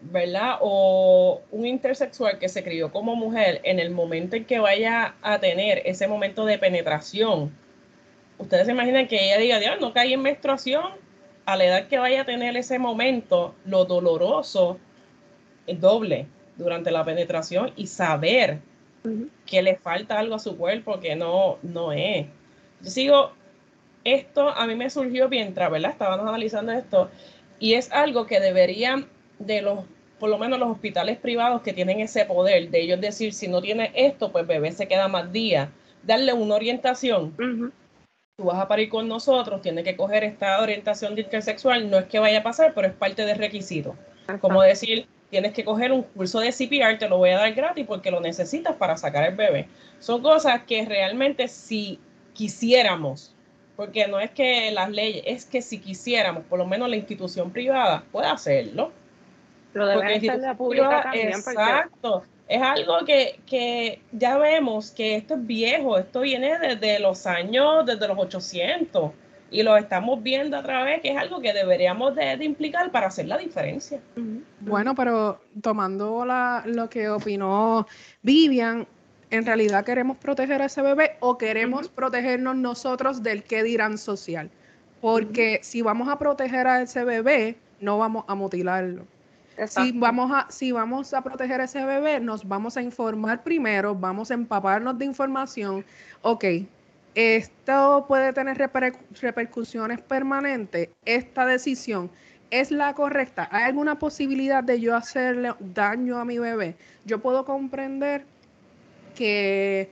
¿verdad? 0.02 0.58
O 0.62 1.41
un 1.52 1.65
intersexual 1.65 2.39
que 2.39 2.50
se 2.50 2.63
crió 2.63 2.91
como 2.91 3.15
mujer, 3.15 3.62
en 3.63 3.80
el 3.80 3.91
momento 3.91 4.36
en 4.36 4.46
que 4.46 4.60
vaya 4.60 5.15
a 5.22 5.39
tener 5.39 5.82
ese 5.86 6.08
momento 6.08 6.46
de 6.46 6.58
penetración, 6.60 7.56
ustedes 8.38 8.65
se 8.65 8.72
imaginan 8.72 9.08
que 9.08 9.26
ella 9.26 9.38
diga, 9.38 9.60
Dios, 9.60 9.82
no 9.82 9.94
cae 9.94 10.13
en 10.13 10.22
menstruación, 10.22 10.84
a 11.46 11.56
la 11.56 11.65
edad 11.65 11.88
que 11.88 12.00
vaya 12.00 12.22
a 12.22 12.26
tener 12.26 12.58
ese 12.58 12.80
momento, 12.80 13.54
lo 13.65 13.86
doloroso 13.86 14.80
es 15.68 15.80
doble 15.80 16.28
durante 16.58 16.91
la 16.91 17.04
penetración 17.04 17.72
y 17.76 17.88
saber 17.88 18.60
que 19.46 19.62
le 19.62 19.76
falta 19.76 20.20
algo 20.20 20.36
a 20.36 20.39
su 20.39 20.58
cuerpo 20.58 21.00
que 21.00 21.15
no, 21.15 21.58
no 21.62 21.91
es. 21.91 22.28
Yo 22.82 22.89
sigo, 22.89 23.32
esto 24.04 24.50
a 24.50 24.68
mí 24.68 24.76
me 24.76 24.89
surgió 24.89 25.30
mientras, 25.30 25.72
¿verdad? 25.72 25.91
Estábamos 25.91 26.28
analizando 26.28 26.72
esto 26.72 27.10
y 27.60 27.74
es 27.74 27.91
algo 27.91 28.26
que 28.26 28.39
deberían 28.39 29.08
de 29.39 29.62
los, 29.62 29.80
por 30.20 30.30
lo 30.30 30.38
menos 30.38 30.60
los 30.60 30.70
hospitales 30.70 31.18
privados 31.18 31.62
que 31.62 31.74
tienen 31.74 32.00
ese 32.00 32.26
poder 32.26 32.70
de 32.70 32.82
ellos 32.82 33.02
decir, 33.02 33.34
si 33.34 33.48
no 33.48 33.62
tiene 33.62 33.91
esto, 33.96 34.32
pues 34.32 34.46
bebé 34.46 34.72
se 34.72 34.88
queda 34.88 35.08
más 35.08 35.32
días, 35.32 35.70
darle 36.04 36.34
una 36.34 36.56
orientación 36.56 37.34
tú 38.36 38.44
vas 38.44 38.60
a 38.60 38.68
parir 38.68 38.89
con 38.89 39.08
nosotros, 39.08 39.62
tienes 39.62 39.84
que 39.84 39.96
coger 39.96 40.24
esta 40.24 40.62
orientación 40.62 41.18
intersexual, 41.18 41.89
no 41.89 41.98
es 41.98 42.06
que 42.06 42.20
vaya 42.20 42.39
a 42.39 42.44
pasar, 42.44 42.74
pero 42.74 42.88
es 42.88 42.94
parte 42.94 43.26
del 43.26 43.38
requisito. 43.38 43.96
Como 44.41 44.62
decir, 44.62 45.08
tienes 45.30 45.54
que 45.54 45.64
coger 45.64 45.92
un 45.92 46.04
curso 46.04 46.40
de 46.40 46.52
CPR, 46.52 46.98
te 46.98 47.10
lo 47.10 47.18
voy 47.18 47.32
a 47.32 47.38
dar 47.38 47.54
gratis 47.54 47.86
porque 47.88 48.12
lo 48.12 48.20
necesitas 48.20 48.76
para 48.76 48.98
sacar 48.98 49.30
el 49.30 49.36
bebé. 49.36 49.68
Son 50.00 50.22
cosas 50.22 50.64
que 50.64 50.86
realmente 50.86 51.48
si 51.48 52.00
quisiéramos, 52.34 53.34
porque 53.76 54.08
no 54.08 54.20
es 54.20 54.32
que 54.32 54.72
las 54.72 54.90
leyes, 54.90 55.24
es 55.26 55.46
que 55.46 55.62
si 55.62 55.80
quisiéramos, 55.80 56.44
por 56.46 56.60
lo 56.60 56.66
menos 56.66 56.90
la 56.90 56.96
institución 56.96 57.52
privada 57.52 58.04
puede 58.12 58.28
hacerlo. 58.28 58.92
Lo 59.74 59.88
debe 59.88 60.16
hacer 60.16 60.40
la 60.40 60.56
pública 60.56 61.02
también. 61.04 61.30
Exacto 61.30 62.24
es 62.48 62.62
algo 62.62 63.00
que, 63.06 64.02
ya 64.12 64.38
vemos 64.38 64.92
que 64.92 65.16
esto 65.16 65.36
es 65.36 65.46
viejo, 65.46 65.98
esto 65.98 66.22
viene 66.22 66.60
desde 66.60 67.00
los 67.00 67.26
años, 67.26 67.86
desde 67.86 68.08
los 68.08 68.18
800 68.18 69.12
y 69.56 69.63
lo 69.63 69.78
estamos 69.78 70.22
viendo 70.22 70.58
a 70.58 70.63
través, 70.63 71.02
que 71.02 71.12
es 71.12 71.18
algo 71.18 71.39
que 71.39 71.54
deberíamos 71.54 72.13
de, 72.13 72.34
implicar 72.44 72.91
para 72.91 73.08
hacer 73.08 73.26
la 73.28 73.38
diferencia. 73.38 74.02
Bueno, 74.60 74.94
pero 74.96 75.39
tomando 75.62 76.26
la, 76.26 76.63
lo 76.65 76.89
que 76.89 77.08
opinó 77.08 77.88
Vivian, 78.22 78.86
¿en 79.30 79.46
realidad 79.46 79.86
queremos 79.86 80.18
proteger 80.18 80.62
a 80.62 80.65
ese 80.65 80.82
bebé 80.82 81.15
o 81.22 81.38
queremos 81.38 81.88
protegernos 81.88 82.58
nosotros 82.58 83.24
del 83.24 83.44
qué 83.44 83.63
dirán 83.63 83.98
social? 83.98 84.50
Porque 85.00 85.62
si 85.63 85.82
vamos 85.82 86.10
a 86.10 86.20
proteger 86.20 86.68
a 86.68 86.82
ese 86.82 87.06
bebé, 87.06 87.56
no 87.80 87.98
vamos 87.98 88.26
a 88.28 88.36
mutilarlo. 88.36 89.06
Si 89.68 89.94
vamos, 89.94 90.32
a, 90.34 90.48
si 90.52 90.74
vamos 90.74 91.13
a 91.13 91.22
proteger 91.22 91.62
a 91.62 91.63
ese 91.63 91.86
bebé, 91.86 92.20
nos 92.20 92.46
vamos 92.46 92.76
a 92.76 92.82
informar 92.82 93.41
primero, 93.41 93.96
vamos 93.96 94.32
a 94.32 94.34
empaparnos 94.34 94.98
de 94.98 95.06
información. 95.06 95.86
Ok, 96.24 96.44
esto 97.15 98.06
puede 98.08 98.34
tener 98.34 98.58
repercusiones 98.58 100.01
permanentes. 100.01 100.89
Esta 101.06 101.45
decisión 101.45 102.12
es 102.51 102.71
la 102.71 102.93
correcta. 102.93 103.47
¿Hay 103.51 103.63
alguna 103.63 103.97
posibilidad 103.97 104.63
de 104.63 104.80
yo 104.80 104.95
hacerle 104.95 105.54
daño 105.60 106.19
a 106.19 106.25
mi 106.25 106.38
bebé? 106.38 106.75
Yo 107.06 107.19
puedo 107.19 107.45
comprender 107.45 108.25
que, 109.15 109.89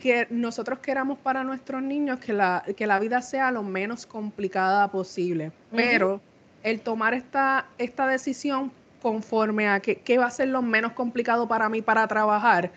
que 0.00 0.28
nosotros 0.30 0.78
queramos 0.78 1.18
para 1.18 1.42
nuestros 1.42 1.82
niños 1.82 2.20
que 2.20 2.32
la, 2.32 2.64
que 2.76 2.86
la 2.86 3.00
vida 3.00 3.20
sea 3.20 3.50
lo 3.50 3.64
menos 3.64 4.06
complicada 4.06 4.90
posible, 4.90 5.50
pero 5.72 6.20
el 6.62 6.80
tomar 6.80 7.14
esta, 7.14 7.66
esta 7.78 8.06
decisión 8.06 8.72
conforme 9.02 9.68
a 9.68 9.80
qué 9.80 10.18
va 10.18 10.26
a 10.26 10.30
ser 10.30 10.48
lo 10.48 10.62
menos 10.62 10.92
complicado 10.92 11.46
para 11.46 11.68
mí 11.68 11.82
para 11.82 12.06
trabajar 12.08 12.72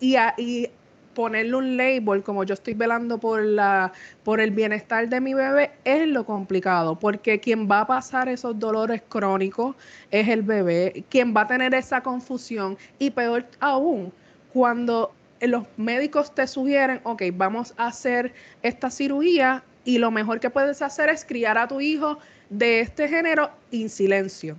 y, 0.00 0.16
y 0.36 0.68
ponerle 1.14 1.54
un 1.54 1.76
label 1.76 2.22
como 2.22 2.44
yo 2.44 2.54
estoy 2.54 2.74
velando 2.74 3.18
por 3.18 3.42
la 3.42 3.92
por 4.24 4.40
el 4.40 4.50
bienestar 4.50 5.08
de 5.08 5.20
mi 5.20 5.34
bebé 5.34 5.72
es 5.84 6.06
lo 6.08 6.24
complicado 6.26 6.98
porque 6.98 7.40
quien 7.40 7.68
va 7.70 7.80
a 7.80 7.86
pasar 7.86 8.28
esos 8.28 8.58
dolores 8.58 9.02
crónicos 9.08 9.76
es 10.10 10.28
el 10.28 10.42
bebé 10.42 11.04
quien 11.08 11.34
va 11.34 11.42
a 11.42 11.46
tener 11.46 11.74
esa 11.74 12.02
confusión 12.02 12.76
y 12.98 13.10
peor 13.10 13.46
aún 13.60 14.12
cuando 14.52 15.12
los 15.40 15.64
médicos 15.76 16.34
te 16.34 16.46
sugieren 16.46 17.00
ok 17.04 17.22
vamos 17.34 17.74
a 17.76 17.86
hacer 17.86 18.32
esta 18.62 18.90
cirugía 18.90 19.62
y 19.84 19.98
lo 19.98 20.10
mejor 20.10 20.40
que 20.40 20.50
puedes 20.50 20.82
hacer 20.82 21.08
es 21.10 21.24
criar 21.24 21.58
a 21.58 21.68
tu 21.68 21.80
hijo 21.80 22.18
de 22.48 22.80
este 22.80 23.08
género 23.08 23.50
en 23.70 23.88
silencio. 23.88 24.56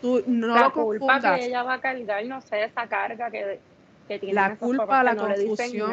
Tú 0.00 0.22
no 0.26 0.54
la 0.54 0.70
culpa 0.70 1.20
que 1.20 1.46
ella 1.46 1.62
va 1.62 1.74
a 1.74 1.80
cargar, 1.80 2.24
no 2.24 2.40
sé, 2.40 2.64
esa 2.64 2.86
carga 2.86 3.30
que 3.30 3.60
la 4.32 4.56
culpa, 4.56 5.02
la 5.04 5.16
confusión, 5.16 5.90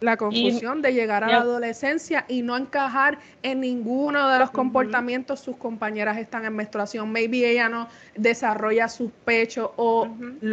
la 0.00 0.16
confusión 0.16 0.82
de 0.82 0.92
llegar 0.92 1.24
a 1.24 1.28
la 1.28 1.38
adolescencia 1.38 2.24
y 2.28 2.42
no 2.42 2.56
encajar 2.56 3.18
en 3.42 3.60
ninguno 3.60 4.28
de 4.28 4.38
los 4.38 4.50
comportamientos 4.50 5.40
sus 5.40 5.56
compañeras 5.56 6.18
están 6.18 6.44
en 6.44 6.54
menstruación, 6.54 7.10
maybe 7.10 7.50
ella 7.50 7.68
no 7.68 7.88
desarrolla 8.16 8.88
sus 8.88 9.10
pechos 9.24 9.70
o 9.76 10.08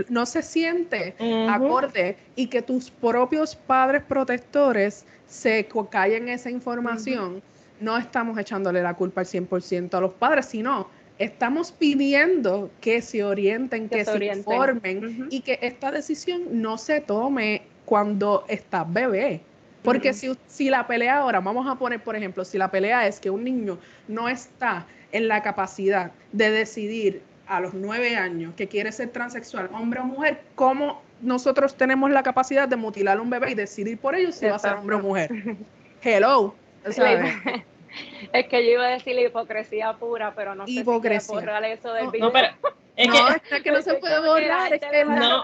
no 0.10 0.26
se 0.26 0.42
siente 0.42 1.16
acorde 1.50 2.18
y 2.36 2.48
que 2.48 2.62
tus 2.62 2.90
propios 2.90 3.56
padres 3.56 4.04
protectores 4.04 5.06
se 5.28 5.68
callen 5.90 6.30
esa 6.30 6.50
información, 6.50 7.42
no 7.80 7.98
estamos 7.98 8.38
echándole 8.38 8.82
la 8.82 8.94
culpa 8.94 9.22
al 9.22 9.28
100% 9.28 9.94
a 9.94 10.02
los 10.02 10.14
padres, 10.14 10.46
sino 10.46 10.88
estamos 11.20 11.72
pidiendo 11.72 12.70
que 12.82 13.02
se 13.02 13.24
orienten, 13.24 13.90
que, 13.90 14.04
se, 14.06 14.26
informen 14.26 15.28
y 15.30 15.42
que 15.42 15.60
esta 15.62 15.92
decisión 15.92 16.44
no 16.52 16.78
se 16.78 17.02
tome 17.02 17.64
cuando 17.86 18.46
estás 18.48 18.92
bebé. 18.92 19.42
Porque 19.84 20.14
si, 20.14 20.36
si 20.48 20.70
la 20.70 20.88
pelea 20.88 21.20
ahora, 21.20 21.40
vamos 21.40 21.68
a 21.70 21.76
poner, 21.76 22.04
por 22.04 22.16
ejemplo, 22.16 22.44
si 22.44 22.58
la 22.58 22.72
pelea 22.72 23.06
es 23.06 23.20
que 23.20 23.30
un 23.30 23.44
niño 23.44 23.78
no 24.08 24.28
está 24.28 24.88
en 25.12 25.28
la 25.28 25.44
capacidad 25.44 26.12
de 26.32 26.50
decidir 26.50 27.22
a 27.48 27.60
los 27.60 27.76
nueve 27.76 28.16
años 28.16 28.56
que 28.56 28.68
quiere 28.68 28.92
ser 28.92 29.10
transexual, 29.10 29.70
hombre 29.72 30.00
o 30.00 30.06
mujer, 30.06 30.42
¿cómo 30.56 31.04
nosotros 31.22 31.76
tenemos 31.76 32.10
la 32.10 32.24
capacidad 32.24 32.68
de 32.68 32.76
mutilar 32.76 33.20
a 33.20 33.22
un 33.22 33.30
bebé 33.30 33.52
y 33.52 33.56
decidir 33.56 34.00
por 34.00 34.16
ello 34.16 34.32
si 34.32 34.48
va 34.48 34.56
a 34.56 34.60
ser 34.60 34.74
hombre 34.74 34.96
o 34.96 35.00
mujer? 35.00 35.30
Hello. 36.02 36.56
Es 38.34 38.48
que 38.48 38.66
yo 38.66 38.72
iba 38.72 38.86
a 38.86 38.90
decir 38.90 39.16
la 39.16 39.22
hipocresía 39.22 39.94
pura, 39.94 40.34
pero 40.36 40.56
no 40.56 40.66
hipocresía. 40.68 41.20
sé 41.20 41.28
si 41.28 41.34
borrar 41.34 41.64
eso 41.66 41.94
del 41.94 42.10
video. 42.12 42.28
No, 42.28 42.32
pero 42.32 42.48
es 42.96 43.08
que, 43.50 43.64
que 43.64 43.72
no 43.72 43.82
se 43.82 43.96
puede 43.96 44.20
borrar, 44.20 44.74
es 44.74 44.80
que 44.80 45.06
no. 45.06 45.44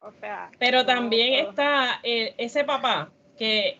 o 0.00 0.12
sea, 0.20 0.50
pero 0.58 0.84
también 0.84 1.46
está 1.46 2.00
eh, 2.02 2.34
ese 2.38 2.64
papá 2.64 3.10
que, 3.38 3.78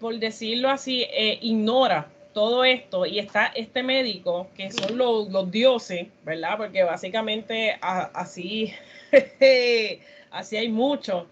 por 0.00 0.18
decirlo 0.18 0.70
así, 0.70 1.02
eh, 1.10 1.38
ignora 1.42 2.08
todo 2.32 2.64
esto 2.64 3.04
y 3.04 3.18
está 3.18 3.46
este 3.46 3.82
médico 3.82 4.48
que 4.54 4.70
son 4.70 4.96
los, 4.96 5.28
los 5.30 5.50
dioses, 5.50 6.06
¿verdad? 6.24 6.56
Porque 6.56 6.84
básicamente 6.84 7.76
así, 7.80 8.72
así 10.30 10.56
hay 10.56 10.68
mucho 10.68 11.26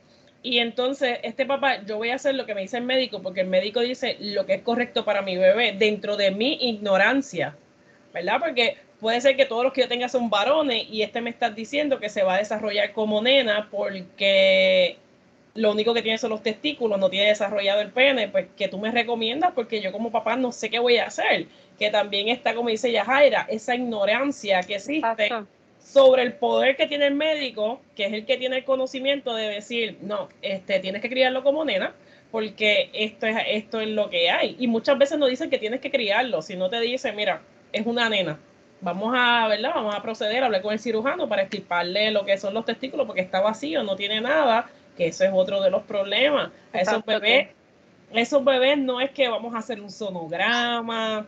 y 0.47 0.61
entonces, 0.61 1.19
este 1.25 1.45
papá, 1.45 1.83
yo 1.85 1.97
voy 1.97 2.11
a 2.11 2.15
hacer 2.15 2.37
lo 2.37 2.47
que 2.47 2.55
me 2.55 2.61
dice 2.61 2.77
el 2.77 2.85
médico, 2.85 3.21
porque 3.21 3.41
el 3.41 3.49
médico 3.49 3.81
dice 3.81 4.17
lo 4.21 4.47
que 4.47 4.55
es 4.55 4.63
correcto 4.63 5.05
para 5.05 5.21
mi 5.21 5.37
bebé, 5.37 5.73
dentro 5.73 6.17
de 6.17 6.31
mi 6.31 6.53
ignorancia, 6.69 7.57
¿verdad? 8.15 8.37
Porque 8.39 8.77
puede 9.01 9.21
ser 9.21 9.37
que 9.37 9.45
todos 9.45 9.65
los 9.65 9.73
que 9.73 9.81
yo 9.81 9.89
tenga 9.89 10.09
son 10.09 10.31
varones 10.31 10.87
y 10.89 11.03
este 11.03 11.21
me 11.21 11.31
está 11.31 11.51
diciendo 11.51 11.99
que 11.99 12.09
se 12.09 12.23
va 12.23 12.37
a 12.37 12.39
desarrollar 12.39 12.93
como 12.93 13.21
nena 13.21 13.67
porque 13.73 14.99
lo 15.55 15.73
único 15.73 15.93
que 15.93 16.03
tiene 16.03 16.17
son 16.17 16.31
los 16.31 16.45
testículos, 16.45 16.97
no 17.01 17.11
tiene 17.11 17.27
desarrollado 17.27 17.81
el 17.81 17.91
pene, 17.91 18.29
pues 18.29 18.47
que 18.57 18.69
tú 18.69 18.79
me 18.79 18.93
recomiendas 18.93 19.51
porque 19.53 19.81
yo 19.81 19.91
como 19.91 20.13
papá 20.13 20.37
no 20.37 20.53
sé 20.53 20.71
qué 20.71 20.79
voy 20.79 20.99
a 20.99 21.07
hacer. 21.07 21.49
Que 21.77 21.91
también 21.91 22.29
está, 22.29 22.55
como 22.55 22.69
dice 22.69 22.93
Yajaira, 22.93 23.49
esa 23.51 23.75
ignorancia 23.75 24.63
que 24.63 24.77
existe 24.77 25.29
sobre 25.92 26.22
el 26.22 26.35
poder 26.35 26.77
que 26.77 26.87
tiene 26.87 27.07
el 27.07 27.14
médico, 27.14 27.81
que 27.94 28.07
es 28.07 28.12
el 28.12 28.27
que 28.27 28.37
tiene 28.37 28.59
el 28.59 28.64
conocimiento 28.64 29.35
de 29.35 29.49
decir, 29.49 29.99
no, 30.03 30.29
este, 30.42 30.81
tienes 30.81 31.01
que 31.01 31.09
criarlo 31.09 31.44
como 31.44 31.64
nena, 31.64 31.94
porque 32.33 32.90
esto 32.92 33.27
es, 33.27 33.37
esto 33.49 33.81
es 33.81 33.88
lo 33.88 34.11
que 34.11 34.29
hay. 34.29 34.57
Y 34.59 34.66
muchas 34.66 34.99
veces 34.99 35.18
no 35.18 35.27
dicen 35.27 35.49
que 35.49 35.59
tienes 35.59 35.81
que 35.81 35.90
criarlo, 35.90 36.42
sino 36.42 36.68
te 36.68 36.81
dicen, 36.81 37.14
mira, 37.14 37.40
es 37.72 37.87
una 37.87 38.09
nena. 38.09 38.38
Vamos 38.81 39.14
a, 39.16 39.46
¿verdad? 39.49 39.70
Vamos 39.75 39.94
a 39.94 40.03
proceder 40.03 40.42
a 40.42 40.46
hablar 40.46 40.61
con 40.61 40.72
el 40.72 40.81
cirujano 40.81 41.29
para 41.29 41.42
extirparle 41.42 42.11
lo 42.11 42.25
que 42.25 42.37
son 42.37 42.53
los 42.53 42.64
testículos, 42.64 43.07
porque 43.07 43.22
está 43.22 43.40
vacío, 43.40 43.83
no 43.85 43.96
tiene 43.96 44.20
nada, 44.20 44.68
que 44.96 45.07
eso 45.07 45.25
es 45.25 45.31
otro 45.33 45.62
de 45.62 45.70
los 45.70 45.85
problemas. 45.85 46.51
A 46.72 46.81
esos 46.81 47.05
bebés, 47.07 47.49
esos 48.12 48.44
bebés 48.44 48.77
no 48.77 49.01
es 49.01 49.12
que 49.12 49.29
vamos 49.29 49.55
a 49.55 49.59
hacer 49.59 49.81
un 49.81 49.90
sonograma, 49.90 51.27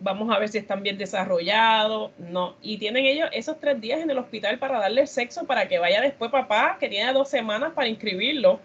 vamos 0.00 0.34
a 0.34 0.38
ver 0.38 0.48
si 0.48 0.58
están 0.58 0.82
bien 0.82 0.98
desarrollados, 0.98 2.10
no. 2.18 2.56
Y 2.62 2.78
tienen 2.78 3.06
ellos 3.06 3.28
esos 3.32 3.58
tres 3.60 3.80
días 3.80 4.00
en 4.00 4.10
el 4.10 4.18
hospital 4.18 4.58
para 4.58 4.78
darle 4.78 5.06
sexo 5.06 5.44
para 5.46 5.68
que 5.68 5.78
vaya 5.78 6.00
después 6.00 6.30
papá, 6.30 6.76
que 6.78 6.88
tiene 6.88 7.12
dos 7.12 7.28
semanas 7.28 7.72
para 7.74 7.88
inscribirlo 7.88 8.60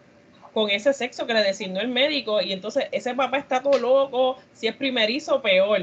con 0.53 0.69
ese 0.69 0.93
sexo 0.93 1.25
que 1.25 1.33
le 1.33 1.43
designó 1.43 1.81
el 1.81 1.87
médico. 1.87 2.41
Y 2.41 2.53
entonces 2.53 2.85
ese 2.91 3.13
papá 3.13 3.37
está 3.37 3.61
todo 3.61 3.79
loco, 3.79 4.37
si 4.53 4.67
es 4.67 4.75
primerizo, 4.75 5.41
peor. 5.41 5.81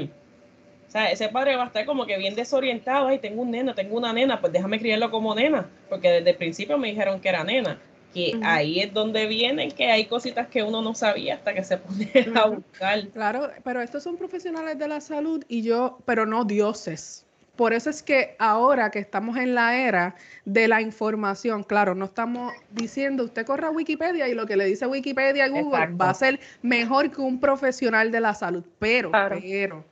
O 0.87 0.91
sea, 0.91 1.11
ese 1.11 1.29
padre 1.29 1.55
va 1.55 1.63
a 1.63 1.67
estar 1.67 1.85
como 1.85 2.05
que 2.05 2.17
bien 2.17 2.35
desorientado. 2.35 3.07
Ay, 3.07 3.19
tengo 3.19 3.41
un 3.41 3.51
nena, 3.51 3.73
tengo 3.73 3.97
una 3.97 4.11
nena, 4.11 4.41
pues 4.41 4.51
déjame 4.51 4.79
criarlo 4.79 5.09
como 5.09 5.33
nena, 5.35 5.69
porque 5.89 6.09
desde 6.11 6.31
el 6.31 6.35
principio 6.37 6.77
me 6.77 6.89
dijeron 6.89 7.21
que 7.21 7.29
era 7.29 7.43
nena 7.43 7.79
que 8.13 8.39
ahí 8.43 8.79
es 8.79 8.93
donde 8.93 9.25
vienen 9.27 9.71
que 9.71 9.91
hay 9.91 10.05
cositas 10.05 10.47
que 10.47 10.63
uno 10.63 10.81
no 10.81 10.93
sabía 10.93 11.35
hasta 11.35 11.53
que 11.53 11.63
se 11.63 11.77
pone 11.77 12.11
a 12.35 12.47
buscar. 12.47 13.07
Claro, 13.09 13.49
pero 13.63 13.81
estos 13.81 14.03
son 14.03 14.17
profesionales 14.17 14.77
de 14.77 14.87
la 14.87 15.01
salud 15.01 15.43
y 15.47 15.61
yo, 15.61 15.99
pero 16.05 16.25
no 16.25 16.45
dioses. 16.45 17.25
Por 17.55 17.73
eso 17.73 17.89
es 17.89 18.01
que 18.01 18.35
ahora 18.39 18.89
que 18.89 18.99
estamos 18.99 19.37
en 19.37 19.53
la 19.53 19.77
era 19.77 20.15
de 20.45 20.67
la 20.67 20.81
información, 20.81 21.63
claro, 21.63 21.93
no 21.93 22.05
estamos 22.05 22.53
diciendo 22.71 23.25
usted 23.25 23.45
corra 23.45 23.67
a 23.67 23.71
Wikipedia 23.71 24.27
y 24.27 24.33
lo 24.33 24.47
que 24.47 24.55
le 24.55 24.65
dice 24.65 24.87
Wikipedia 24.87 25.45
a 25.45 25.49
Google 25.49 25.93
va 25.93 26.09
a 26.09 26.13
ser 26.13 26.39
mejor 26.61 27.11
que 27.11 27.21
un 27.21 27.39
profesional 27.39 28.09
de 28.09 28.21
la 28.21 28.33
salud, 28.33 28.63
pero, 28.79 29.11
pero 29.11 29.83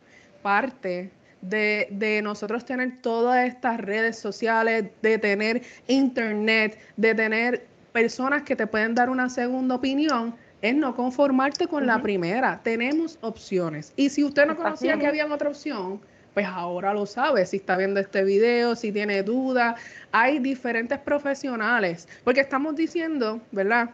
parte 0.41 1.12
de, 1.41 1.88
de, 1.91 2.21
nosotros 2.21 2.65
tener 2.65 3.01
todas 3.01 3.47
estas 3.47 3.79
redes 3.79 4.17
sociales, 4.17 4.86
de 5.01 5.17
tener 5.17 5.62
internet, 5.88 6.79
de 6.97 7.13
tener 7.13 7.68
personas 7.91 8.43
que 8.43 8.56
te 8.56 8.67
pueden 8.67 8.95
dar 8.95 9.10
una 9.10 9.30
segunda 9.30 9.75
opinión 9.75 10.36
es 10.62 10.75
no 10.75 10.95
conformarte 10.95 11.67
con 11.67 11.86
la 11.86 12.02
primera. 12.02 12.60
Tenemos 12.63 13.17
opciones. 13.21 13.93
Y 13.95 14.10
si 14.10 14.23
usted 14.23 14.45
no 14.45 14.56
conocía 14.56 14.97
que 14.97 15.08
había 15.08 15.25
otra 15.25 15.49
opción, 15.49 16.02
pues 16.34 16.45
ahora 16.45 16.93
lo 16.93 17.06
sabe. 17.06 17.45
Si 17.45 17.58
está 17.58 17.78
viendo 17.78 17.99
este 17.99 18.23
video, 18.23 18.75
si 18.75 18.91
tiene 18.91 19.23
dudas, 19.23 19.80
hay 20.12 20.39
diferentes 20.39 20.99
profesionales. 20.99 22.08
Porque 22.23 22.41
estamos 22.41 22.75
diciendo, 22.75 23.41
¿verdad? 23.52 23.91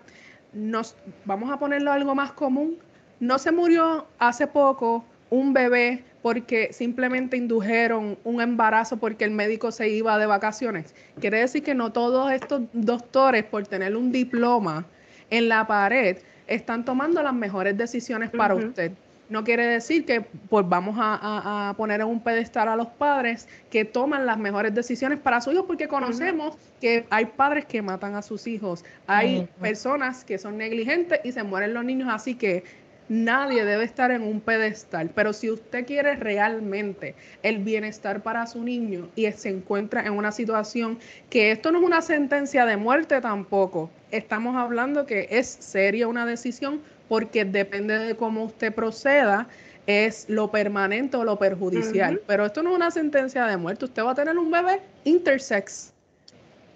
Nos, 0.53 0.95
vamos 1.25 1.51
a 1.51 1.57
ponerlo 1.57 1.91
algo 1.91 2.15
más 2.15 2.31
común. 2.31 2.77
No 3.19 3.39
se 3.39 3.51
murió 3.51 4.07
hace 4.19 4.47
poco 4.47 5.05
un 5.35 5.53
bebé 5.53 6.03
porque 6.21 6.73
simplemente 6.73 7.37
indujeron 7.37 8.17
un 8.23 8.41
embarazo 8.41 8.97
porque 8.97 9.25
el 9.25 9.31
médico 9.31 9.71
se 9.71 9.89
iba 9.89 10.17
de 10.17 10.25
vacaciones. 10.25 10.95
Quiere 11.19 11.39
decir 11.39 11.61
que 11.61 11.75
no 11.75 11.91
todos 11.91 12.31
estos 12.31 12.63
doctores, 12.73 13.43
por 13.43 13.67
tener 13.67 13.95
un 13.95 14.11
diploma 14.11 14.85
en 15.29 15.49
la 15.49 15.67
pared, 15.67 16.17
están 16.47 16.85
tomando 16.85 17.21
las 17.21 17.33
mejores 17.33 17.77
decisiones 17.77 18.29
para 18.31 18.55
usted. 18.55 18.91
No 19.27 19.43
quiere 19.43 19.65
decir 19.65 20.05
que 20.05 20.21
pues 20.21 20.67
vamos 20.69 20.95
a, 20.99 21.73
poner 21.77 22.01
en 22.01 22.07
un 22.07 22.19
pedestal 22.19 22.67
a 22.67 22.75
los 22.75 22.87
padres 22.87 23.47
que 23.71 23.83
toman 23.83 24.25
las 24.27 24.37
mejores 24.37 24.73
decisiones 24.73 25.19
para 25.19 25.41
sus 25.41 25.53
hijos, 25.53 25.65
porque 25.65 25.87
conocemos 25.87 26.57
que 26.79 27.07
hay 27.09 27.25
padres 27.25 27.65
que 27.65 27.81
matan 27.81 28.15
a 28.15 28.21
sus 28.21 28.45
hijos, 28.45 28.85
hay 29.07 29.49
personas 29.59 30.23
que 30.23 30.37
son 30.37 30.57
negligentes 30.57 31.19
y 31.23 31.31
se 31.31 31.41
mueren 31.41 31.73
los 31.73 31.83
niños, 31.83 32.09
así 32.11 32.35
que 32.35 32.63
Nadie 33.07 33.63
debe 33.65 33.83
estar 33.83 34.09
en 34.09 34.23
un 34.23 34.41
pedestal, 34.41 35.11
pero 35.13 35.31
si 35.31 35.51
usted 35.51 35.85
quiere 35.85 36.15
realmente 36.15 37.15
el 37.43 37.59
bienestar 37.59 38.23
para 38.23 38.47
su 38.47 38.63
niño 38.63 39.09
y 39.15 39.31
se 39.31 39.49
encuentra 39.49 40.05
en 40.05 40.13
una 40.13 40.31
situación 40.31 40.97
que 41.29 41.51
esto 41.51 41.71
no 41.71 41.79
es 41.79 41.85
una 41.85 42.01
sentencia 42.01 42.65
de 42.65 42.77
muerte 42.77 43.21
tampoco, 43.21 43.91
estamos 44.09 44.55
hablando 44.55 45.05
que 45.05 45.27
es 45.29 45.47
seria 45.47 46.07
una 46.07 46.25
decisión 46.25 46.81
porque 47.07 47.45
depende 47.45 47.99
de 47.99 48.15
cómo 48.15 48.43
usted 48.45 48.73
proceda, 48.73 49.47
es 49.85 50.25
lo 50.27 50.49
permanente 50.49 51.15
o 51.17 51.23
lo 51.23 51.37
perjudicial. 51.37 52.19
Pero 52.25 52.45
esto 52.47 52.63
no 52.63 52.71
es 52.71 52.75
una 52.75 52.89
sentencia 52.89 53.45
de 53.45 53.57
muerte, 53.57 53.85
usted 53.85 54.03
va 54.03 54.11
a 54.11 54.15
tener 54.15 54.37
un 54.37 54.49
bebé 54.49 54.81
intersex 55.03 55.93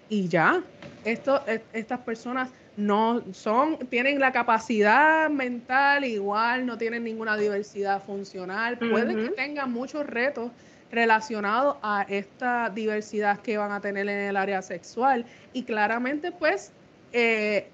y 0.08 0.28
ya. 0.28 0.62
Esto, 1.04 1.42
e, 1.46 1.60
estas 1.72 2.00
personas 2.00 2.50
no 2.80 3.22
son, 3.32 3.78
tienen 3.88 4.18
la 4.20 4.32
capacidad 4.32 5.30
mental 5.30 6.04
igual, 6.04 6.66
no 6.66 6.78
tienen 6.78 7.04
ninguna 7.04 7.36
diversidad 7.36 8.02
funcional, 8.02 8.78
puede 8.78 9.14
que 9.14 9.28
tengan 9.30 9.72
muchos 9.72 10.06
retos 10.06 10.50
relacionados 10.90 11.76
a 11.82 12.04
esta 12.08 12.70
diversidad 12.70 13.40
que 13.40 13.58
van 13.58 13.72
a 13.72 13.80
tener 13.80 14.08
en 14.08 14.18
el 14.18 14.36
área 14.36 14.62
sexual. 14.62 15.24
Y 15.52 15.62
claramente 15.62 16.32
pues 16.32 16.72
eh, 17.12 17.68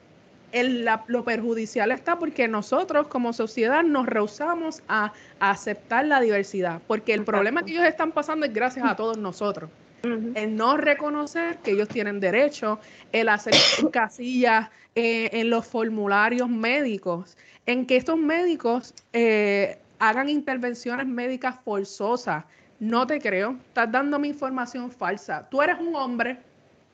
lo 1.09 1.25
perjudicial 1.25 1.91
está 1.91 2.19
porque 2.19 2.49
nosotros 2.49 3.09
como 3.09 3.33
sociedad 3.33 3.83
nos 3.83 4.07
rehusamos 4.07 4.83
a, 4.89 5.13
aceptar 5.39 6.07
la 6.07 6.21
diversidad, 6.21 6.81
porque 6.87 7.13
el 7.13 7.25
problema 7.25 7.63
que 7.63 7.73
ellos 7.73 7.85
están 7.85 8.13
pasando 8.13 8.47
es 8.47 8.55
gracias 8.55 8.87
a 8.87 8.97
todos 8.97 9.19
nosotros. 9.19 9.71
El 10.03 10.55
no 10.57 10.77
reconocer 10.77 11.59
que 11.59 11.73
ellos 11.73 11.89
tienen 11.89 12.21
derecho, 12.21 12.79
el 13.13 13.29
hacer 13.29 13.55
casillas 13.93 14.71
eh, 14.99 15.29
en 15.39 15.51
los 15.51 15.67
formularios 15.67 16.49
médicos, 16.49 17.37
en 17.67 17.85
que 17.85 17.99
estos 17.99 18.17
médicos 18.17 18.95
eh, 19.13 19.79
hagan 19.99 20.31
intervenciones 20.31 21.07
médicas 21.07 21.57
forzosas. 21.63 22.45
No 22.81 23.07
te 23.07 23.21
creo, 23.21 23.59
estás 23.69 23.93
dándome 23.93 24.29
información 24.29 24.91
falsa. 24.91 25.47
Tú 25.51 25.61
eres 25.61 25.79
un 25.79 25.95
hombre 25.95 26.39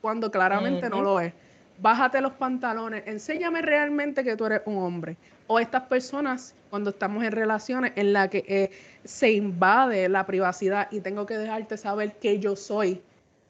cuando 0.01 0.29
claramente 0.29 0.89
no 0.89 1.01
lo 1.01 1.21
es. 1.21 1.31
bájate 1.79 2.19
los 2.19 2.33
pantalones, 2.33 3.03
enséñame 3.05 3.61
realmente 3.61 4.21
que 4.21 4.35
tú 4.35 4.47
eres 4.47 4.63
un 4.65 4.79
hombre. 4.79 5.15
O 5.47 5.57
estas 5.57 5.83
personas, 5.83 6.55
cuando 6.69 6.89
estamos 6.89 7.23
en 7.23 7.31
relaciones 7.31 7.93
en 7.95 8.11
las 8.11 8.27
que 8.27 8.43
eh, 8.49 8.71
se 9.05 9.31
invade 9.31 10.09
la 10.09 10.25
privacidad 10.25 10.89
y 10.91 10.99
tengo 10.99 11.25
que 11.25 11.37
dejarte 11.37 11.77
saber 11.77 12.17
que 12.17 12.37
yo 12.39 12.57
soy 12.57 13.01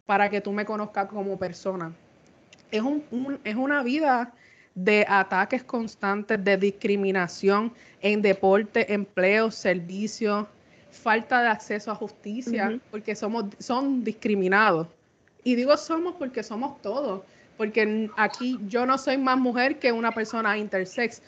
para 0.06 0.30
que 0.30 0.42
tú 0.42 0.52
me 0.52 0.64
conozcas 0.64 1.08
como 1.08 1.40
persona. 1.40 1.92
Es, 2.70 2.84
es 3.44 3.56
una 3.56 3.82
vida 3.82 4.32
de 4.76 5.06
ataques 5.08 5.64
constantes, 5.64 6.44
de 6.44 6.58
discriminación 6.58 7.74
en 8.02 8.22
deporte, 8.22 8.92
empleo, 8.94 9.52
servicios, 9.52 10.48
falta 10.92 11.42
de 11.42 11.48
acceso 11.50 11.92
a 11.92 11.96
justicia, 11.96 12.80
porque 12.92 13.16
somos, 13.16 13.46
son 13.60 14.04
discriminados. 14.04 14.88
Y 15.44 15.56
digo 15.56 15.76
somos 15.78 16.16
porque 16.16 16.42
somos 16.42 16.82
todos 16.82 17.22
porque 17.58 18.10
aquí 18.18 18.60
yo 18.68 18.86
no 18.86 18.98
soy 18.98 19.18
más 19.18 19.38
mujer 19.38 19.80
que 19.80 19.92
una 19.92 20.12
persona 20.12 20.58
intersex, 20.58 21.22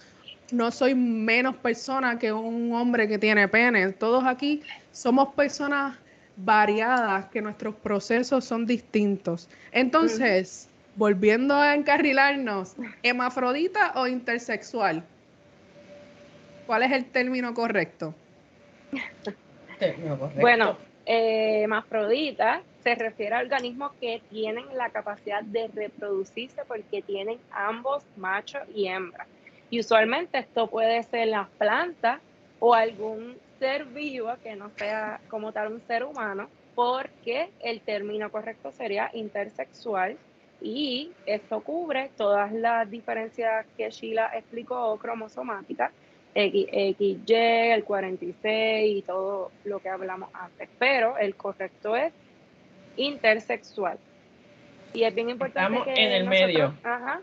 no 0.51 0.71
soy 0.71 0.95
menos 0.95 1.55
persona 1.57 2.17
que 2.19 2.31
un 2.31 2.73
hombre 2.73 3.07
que 3.07 3.17
tiene 3.17 3.47
pene. 3.47 3.91
Todos 3.93 4.23
aquí 4.25 4.61
somos 4.91 5.33
personas 5.33 5.97
variadas, 6.37 7.25
que 7.27 7.41
nuestros 7.41 7.75
procesos 7.75 8.43
son 8.43 8.65
distintos. 8.65 9.49
Entonces, 9.71 10.67
volviendo 10.95 11.55
a 11.55 11.75
encarrilarnos, 11.75 12.75
¿hemafrodita 13.03 13.93
o 13.95 14.07
intersexual? 14.07 15.03
¿Cuál 16.65 16.83
es 16.83 16.91
el 16.91 17.05
término 17.11 17.53
correcto? 17.53 18.13
Bueno, 20.39 20.77
eh, 21.05 21.63
hemafrodita 21.63 22.61
se 22.83 22.95
refiere 22.95 23.35
a 23.35 23.39
organismos 23.39 23.91
que 23.99 24.21
tienen 24.29 24.65
la 24.75 24.89
capacidad 24.89 25.43
de 25.43 25.67
reproducirse 25.67 26.63
porque 26.67 27.01
tienen 27.01 27.39
ambos 27.51 28.03
macho 28.15 28.59
y 28.73 28.87
hembra. 28.87 29.27
Y 29.69 29.79
usualmente 29.79 30.37
esto 30.37 30.67
puede 30.67 31.03
ser 31.03 31.27
las 31.27 31.49
plantas 31.49 32.21
o 32.59 32.73
algún 32.73 33.35
ser 33.59 33.85
vivo 33.85 34.31
que 34.43 34.55
no 34.55 34.69
sea 34.77 35.19
como 35.27 35.51
tal 35.51 35.73
un 35.73 35.81
ser 35.87 36.03
humano, 36.03 36.47
porque 36.75 37.49
el 37.61 37.81
término 37.81 38.31
correcto 38.31 38.71
sería 38.71 39.09
intersexual 39.13 40.17
y 40.61 41.11
esto 41.25 41.61
cubre 41.61 42.09
todas 42.17 42.51
las 42.51 42.89
diferencias 42.89 43.65
que 43.77 43.89
Sheila 43.89 44.31
explicó 44.33 44.97
cromosomáticas, 44.97 45.91
XY, 46.33 47.23
el 47.27 47.83
46 47.83 48.97
y 48.97 49.01
todo 49.03 49.51
lo 49.63 49.79
que 49.79 49.89
hablamos 49.89 50.29
antes. 50.33 50.69
Pero 50.77 51.17
el 51.17 51.35
correcto 51.35 51.95
es 51.95 52.13
intersexual. 52.97 53.97
Y 54.93 55.03
es 55.03 55.13
bien 55.13 55.29
importante 55.29 55.77
Estamos 55.77 55.97
en 55.97 56.11
el 56.11 56.27
medio. 56.27 56.73
Ajá, 56.83 57.21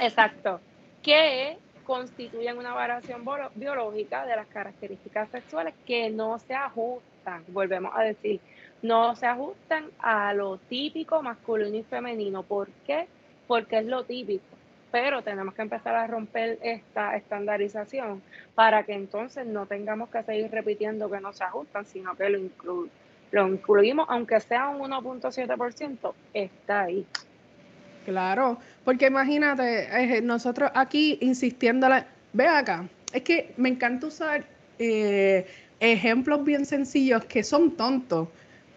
exacto. 0.00 0.60
Que 1.02 1.58
constituyen 1.84 2.56
una 2.56 2.72
variación 2.72 3.24
biológica 3.54 4.24
de 4.24 4.36
las 4.36 4.46
características 4.46 5.28
sexuales 5.30 5.74
que 5.86 6.08
no 6.10 6.38
se 6.38 6.54
ajustan, 6.54 7.44
volvemos 7.48 7.92
a 7.96 8.02
decir, 8.02 8.40
no 8.82 9.14
se 9.16 9.26
ajustan 9.26 9.86
a 9.98 10.32
lo 10.34 10.58
típico 10.58 11.22
masculino 11.22 11.76
y 11.76 11.82
femenino. 11.82 12.42
¿Por 12.42 12.68
qué? 12.86 13.06
Porque 13.46 13.78
es 13.78 13.86
lo 13.86 14.04
típico. 14.04 14.44
Pero 14.90 15.22
tenemos 15.22 15.54
que 15.54 15.62
empezar 15.62 15.94
a 15.94 16.06
romper 16.06 16.58
esta 16.62 17.16
estandarización 17.16 18.22
para 18.54 18.82
que 18.82 18.92
entonces 18.92 19.46
no 19.46 19.66
tengamos 19.66 20.08
que 20.08 20.22
seguir 20.22 20.50
repitiendo 20.50 21.10
que 21.10 21.20
no 21.20 21.32
se 21.32 21.44
ajustan, 21.44 21.86
sino 21.86 22.16
que 22.16 22.28
lo 23.30 23.48
incluimos, 23.48 24.06
aunque 24.08 24.40
sea 24.40 24.68
un 24.68 24.90
1.7%, 24.90 26.12
está 26.34 26.82
ahí. 26.82 27.06
Claro, 28.04 28.58
porque 28.84 29.06
imagínate, 29.06 30.16
eh, 30.16 30.22
nosotros 30.22 30.70
aquí 30.74 31.18
insistiendo, 31.20 31.88
ve 32.32 32.46
acá, 32.46 32.88
es 33.12 33.22
que 33.22 33.52
me 33.56 33.68
encanta 33.68 34.06
usar 34.06 34.44
eh, 34.78 35.46
ejemplos 35.78 36.42
bien 36.44 36.64
sencillos 36.64 37.24
que 37.26 37.42
son 37.42 37.76
tontos, 37.76 38.28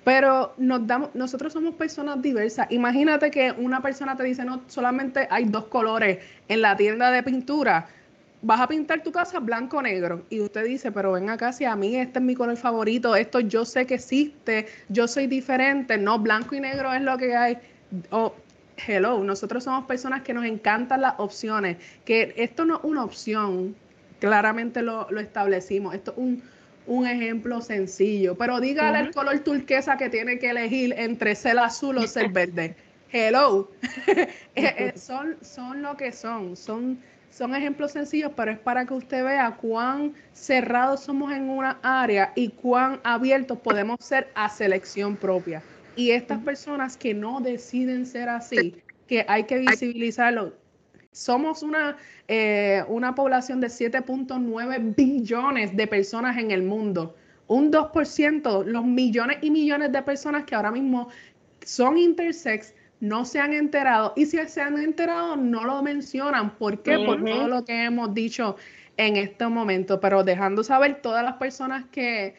pero 0.03 0.53
nos 0.57 0.85
damos, 0.85 1.13
nosotros 1.15 1.53
somos 1.53 1.75
personas 1.75 2.21
diversas. 2.21 2.67
Imagínate 2.71 3.31
que 3.31 3.51
una 3.51 3.81
persona 3.81 4.15
te 4.15 4.23
dice, 4.23 4.43
no, 4.43 4.61
solamente 4.67 5.27
hay 5.29 5.45
dos 5.45 5.65
colores 5.65 6.19
en 6.47 6.61
la 6.61 6.75
tienda 6.75 7.11
de 7.11 7.23
pintura 7.23 7.87
vas 8.43 8.59
a 8.59 8.67
pintar 8.67 9.01
tu 9.01 9.11
casa 9.11 9.39
blanco 9.39 9.77
o 9.77 9.81
negro 9.81 10.23
y 10.29 10.41
usted 10.41 10.65
dice, 10.65 10.91
pero 10.91 11.13
ven 11.13 11.29
acá, 11.29 11.53
si 11.53 11.63
a 11.63 11.75
mí 11.75 11.95
este 11.95 12.19
es 12.19 12.25
mi 12.25 12.35
color 12.35 12.57
favorito, 12.57 13.15
esto 13.15 13.39
yo 13.39 13.63
sé 13.65 13.85
que 13.85 13.95
existe, 13.95 14.67
yo 14.89 15.07
soy 15.07 15.27
diferente, 15.27 15.97
no, 15.97 16.19
blanco 16.19 16.53
y 16.53 16.59
negro 16.59 16.93
es 16.93 17.01
lo 17.01 17.17
que 17.17 17.35
hay. 17.35 17.57
Oh, 18.09 18.33
hello, 18.85 19.23
nosotros 19.23 19.63
somos 19.63 19.85
personas 19.85 20.23
que 20.23 20.33
nos 20.33 20.45
encantan 20.45 21.01
las 21.01 21.13
opciones, 21.17 21.77
que 22.03 22.33
esto 22.35 22.65
no 22.65 22.77
es 22.77 22.83
una 22.83 23.05
opción, 23.05 23.75
claramente 24.19 24.81
lo, 24.81 25.07
establecimos, 25.17 25.95
esto 25.95 26.11
es 26.11 26.17
un, 26.17 26.43
un 26.85 27.07
ejemplo 27.07 27.61
sencillo, 27.61 28.35
pero 28.35 28.59
dígale 28.59 28.99
el 28.99 29.13
color 29.13 29.39
turquesa 29.39 29.97
que 29.97 30.09
tiene 30.09 30.39
que 30.39 30.49
elegir 30.49 30.93
entre 30.97 31.35
ser 31.35 31.59
azul 31.59 31.97
o 31.97 32.07
ser 32.07 32.29
verde. 32.29 32.75
Hello, 33.11 33.69
eh, 34.07 34.27
eh, 34.55 34.93
son, 34.95 35.37
son 35.41 35.81
lo 35.83 35.95
que 35.95 36.11
son, 36.11 36.55
son 36.55 36.97
son 37.33 37.55
ejemplos 37.55 37.91
sencillos, 37.91 38.31
pero 38.35 38.51
es 38.51 38.59
para 38.59 38.85
que 38.85 38.93
usted 38.93 39.23
vea 39.23 39.57
cuán 39.59 40.13
cerrados 40.33 41.01
somos 41.01 41.31
en 41.33 41.49
una 41.49 41.79
área 41.81 42.31
y 42.35 42.49
cuán 42.49 42.99
abiertos 43.03 43.57
podemos 43.57 43.97
ser 44.01 44.29
a 44.35 44.49
selección 44.49 45.15
propia. 45.15 45.63
Y 45.95 46.11
estas 46.11 46.39
personas 46.43 46.95
que 46.95 47.13
no 47.13 47.41
deciden 47.41 48.05
ser 48.05 48.29
así, 48.29 48.75
que 49.07 49.25
hay 49.27 49.45
que 49.45 49.57
visibilizarlo. 49.57 50.53
Somos 51.13 51.61
una, 51.61 51.95
eh, 52.27 52.83
una 52.87 53.13
población 53.13 53.61
de 53.61 53.67
7.9 53.67 54.95
billones 54.95 55.75
de 55.77 55.87
personas 55.87 56.37
en 56.37 56.51
el 56.51 56.63
mundo. 56.63 57.15
Un 57.47 57.71
2%, 57.71 58.65
los 58.65 58.83
millones 58.83 59.37
y 59.41 59.51
millones 59.51 59.91
de 59.91 60.01
personas 60.01 60.43
que 60.43 60.55
ahora 60.55 60.71
mismo 60.71 61.09
son 61.63 61.97
intersex, 61.99 62.73
no 62.99 63.25
se 63.25 63.39
han 63.39 63.53
enterado 63.53 64.13
y 64.15 64.25
si 64.25 64.37
se 64.47 64.61
han 64.61 64.79
enterado 64.79 65.35
no 65.35 65.63
lo 65.65 65.83
mencionan. 65.83 66.55
¿Por 66.57 66.81
qué? 66.81 66.97
Por 66.97 67.23
todo 67.23 67.47
lo 67.47 67.63
que 67.63 67.83
hemos 67.83 68.13
dicho 68.13 68.55
en 68.97 69.17
este 69.17 69.47
momento, 69.47 69.99
pero 69.99 70.23
dejando 70.23 70.63
saber 70.63 71.01
todas 71.01 71.23
las 71.23 71.35
personas 71.35 71.85
que, 71.91 72.35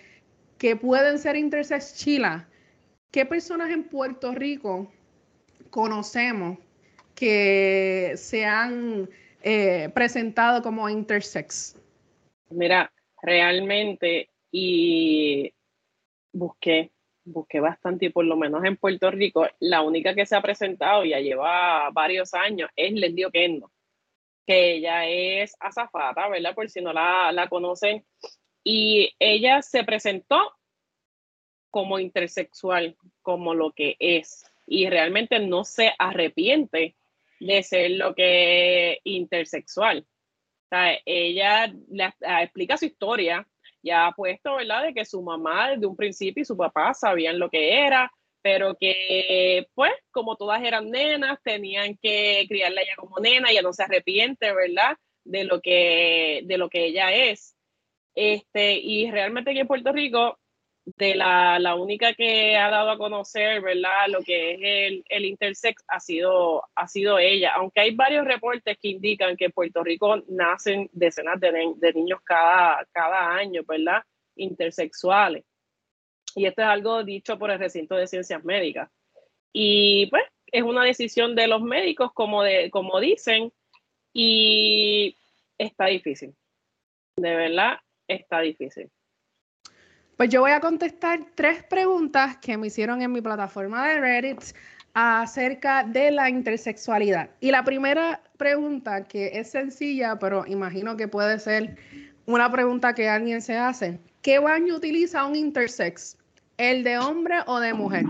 que 0.58 0.74
pueden 0.74 1.18
ser 1.18 1.36
intersex 1.36 1.94
chila, 1.96 2.48
¿qué 3.12 3.24
personas 3.24 3.70
en 3.70 3.84
Puerto 3.84 4.32
Rico 4.32 4.90
conocemos 5.70 6.58
que 7.14 8.14
se 8.16 8.44
han 8.44 9.08
eh, 9.42 9.90
presentado 9.94 10.62
como 10.62 10.88
intersex? 10.88 11.76
Mira, 12.50 12.92
realmente, 13.22 14.30
y 14.50 15.52
busqué 16.32 16.90
busqué 17.24 17.60
bastante 17.60 18.06
y 18.06 18.10
por 18.10 18.24
lo 18.24 18.36
menos 18.36 18.64
en 18.64 18.76
Puerto 18.76 19.10
Rico, 19.10 19.46
la 19.60 19.82
única 19.82 20.14
que 20.14 20.26
se 20.26 20.36
ha 20.36 20.42
presentado, 20.42 21.04
ya 21.04 21.18
lleva 21.20 21.90
varios 21.90 22.34
años, 22.34 22.70
es 22.76 22.92
Leslie 22.92 23.26
Oquendo, 23.26 23.70
que 24.46 24.74
ella 24.74 25.06
es 25.06 25.56
azafata, 25.58 26.28
¿verdad? 26.28 26.54
Por 26.54 26.68
si 26.68 26.80
no 26.80 26.92
la, 26.92 27.32
la 27.32 27.48
conocen. 27.48 28.04
Y 28.62 29.14
ella 29.18 29.62
se 29.62 29.84
presentó 29.84 30.52
como 31.70 31.98
intersexual, 31.98 32.96
como 33.22 33.54
lo 33.54 33.72
que 33.72 33.96
es, 33.98 34.44
y 34.66 34.88
realmente 34.88 35.38
no 35.40 35.64
se 35.64 35.92
arrepiente 35.98 36.94
de 37.40 37.62
ser 37.62 37.92
lo 37.92 38.14
que 38.14 38.92
es 38.92 38.98
intersexual. 39.04 40.06
Ella 41.06 41.72
explica 42.42 42.76
su 42.76 42.86
historia, 42.86 43.46
ya 43.82 44.06
ha 44.06 44.12
puesto, 44.12 44.56
¿verdad? 44.56 44.84
De 44.84 44.94
que 44.94 45.04
su 45.04 45.22
mamá 45.22 45.70
desde 45.70 45.86
un 45.86 45.96
principio 45.96 46.42
y 46.42 46.44
su 46.44 46.56
papá 46.56 46.94
sabían 46.94 47.38
lo 47.38 47.48
que 47.48 47.86
era, 47.86 48.10
pero 48.42 48.74
que, 48.78 49.66
pues, 49.74 49.92
como 50.10 50.36
todas 50.36 50.62
eran 50.62 50.90
nenas, 50.90 51.38
tenían 51.42 51.96
que 51.96 52.44
criarla 52.48 52.82
ella 52.82 52.96
como 52.96 53.18
nena, 53.20 53.50
ella 53.50 53.62
no 53.62 53.72
se 53.72 53.84
arrepiente, 53.84 54.52
¿verdad? 54.52 54.96
De 55.24 55.44
lo 55.44 55.60
que, 55.60 56.42
de 56.44 56.58
lo 56.58 56.68
que 56.68 56.86
ella 56.86 57.12
es. 57.12 57.56
Este, 58.14 58.74
y 58.74 59.10
realmente 59.10 59.50
aquí 59.50 59.60
en 59.60 59.66
Puerto 59.66 59.92
Rico 59.92 60.38
de 60.84 61.14
la, 61.14 61.58
la, 61.58 61.74
única 61.76 62.12
que 62.12 62.56
ha 62.56 62.68
dado 62.70 62.90
a 62.90 62.98
conocer, 62.98 63.62
¿verdad? 63.62 64.08
Lo 64.08 64.20
que 64.20 64.52
es 64.52 64.58
el, 64.62 65.04
el, 65.08 65.24
intersex 65.24 65.82
ha 65.88 65.98
sido, 65.98 66.62
ha 66.74 66.86
sido 66.86 67.18
ella, 67.18 67.52
aunque 67.54 67.80
hay 67.80 67.94
varios 67.94 68.26
reportes 68.26 68.76
que 68.80 68.88
indican 68.88 69.36
que 69.36 69.46
en 69.46 69.52
Puerto 69.52 69.82
Rico 69.82 70.22
nacen 70.28 70.90
decenas 70.92 71.40
de, 71.40 71.72
de 71.76 71.92
niños 71.94 72.20
cada, 72.22 72.86
cada 72.92 73.34
año, 73.34 73.62
¿verdad? 73.66 74.02
Intersexuales. 74.36 75.44
Y 76.36 76.46
esto 76.46 76.62
es 76.62 76.68
algo 76.68 77.02
dicho 77.04 77.38
por 77.38 77.50
el 77.50 77.58
recinto 77.58 77.94
de 77.94 78.06
ciencias 78.06 78.44
médicas. 78.44 78.90
Y 79.52 80.06
pues 80.06 80.24
es 80.52 80.62
una 80.62 80.84
decisión 80.84 81.34
de 81.34 81.48
los 81.48 81.62
médicos, 81.62 82.12
como, 82.12 82.42
de, 82.42 82.70
como 82.70 83.00
dicen, 83.00 83.52
y 84.12 85.16
está 85.58 85.86
difícil. 85.86 86.34
De 87.16 87.34
verdad, 87.34 87.78
está 88.08 88.40
difícil. 88.40 88.90
Pues 90.16 90.30
yo 90.30 90.42
voy 90.42 90.52
a 90.52 90.60
contestar 90.60 91.20
tres 91.34 91.64
preguntas 91.64 92.36
que 92.36 92.56
me 92.56 92.68
hicieron 92.68 93.02
en 93.02 93.10
mi 93.10 93.20
plataforma 93.20 93.88
de 93.88 94.00
Reddit 94.00 94.40
acerca 94.94 95.82
de 95.82 96.12
la 96.12 96.30
intersexualidad. 96.30 97.30
Y 97.40 97.50
la 97.50 97.64
primera 97.64 98.20
pregunta, 98.36 99.04
que 99.04 99.32
es 99.34 99.50
sencilla, 99.50 100.16
pero 100.20 100.46
imagino 100.46 100.96
que 100.96 101.08
puede 101.08 101.40
ser 101.40 101.76
una 102.26 102.50
pregunta 102.50 102.94
que 102.94 103.08
alguien 103.08 103.42
se 103.42 103.56
hace. 103.56 103.98
¿Qué 104.22 104.38
baño 104.38 104.76
utiliza 104.76 105.26
un 105.26 105.34
intersex? 105.34 106.16
¿El 106.58 106.84
de 106.84 106.96
hombre 106.98 107.38
o 107.46 107.58
de 107.58 107.74
mujer? 107.74 108.04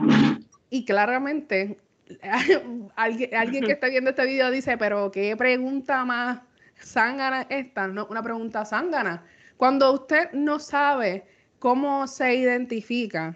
Y 0.69 0.85
claramente, 0.85 1.79
alguien, 2.97 3.65
que 3.65 3.73
esté 3.73 3.89
viendo 3.89 4.11
este 4.11 4.27
video 4.27 4.51
dice, 4.51 4.77
pero 4.77 5.11
¿qué 5.11 5.35
pregunta 5.39 6.05
más 6.05 6.41
zángana 6.79 7.47
esta? 7.49 7.89
No, 7.89 8.07
una 8.11 8.23
pregunta 8.23 8.67
zángana. 8.67 9.25
Cuando 9.57 9.91
usted 9.93 10.31
no 10.33 10.59
sabe 10.59 11.25
cómo 11.65 12.07
se 12.07 12.35
identifica 12.35 13.35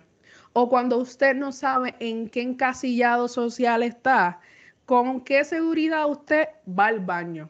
o 0.52 0.68
cuando 0.68 0.98
usted 0.98 1.34
no 1.34 1.50
sabe 1.50 1.94
en 1.98 2.28
qué 2.28 2.42
encasillado 2.42 3.26
social 3.26 3.82
está, 3.82 4.38
¿con 4.84 5.22
qué 5.22 5.44
seguridad 5.44 6.06
usted 6.10 6.48
va 6.78 6.88
al 6.88 7.00
baño? 7.00 7.48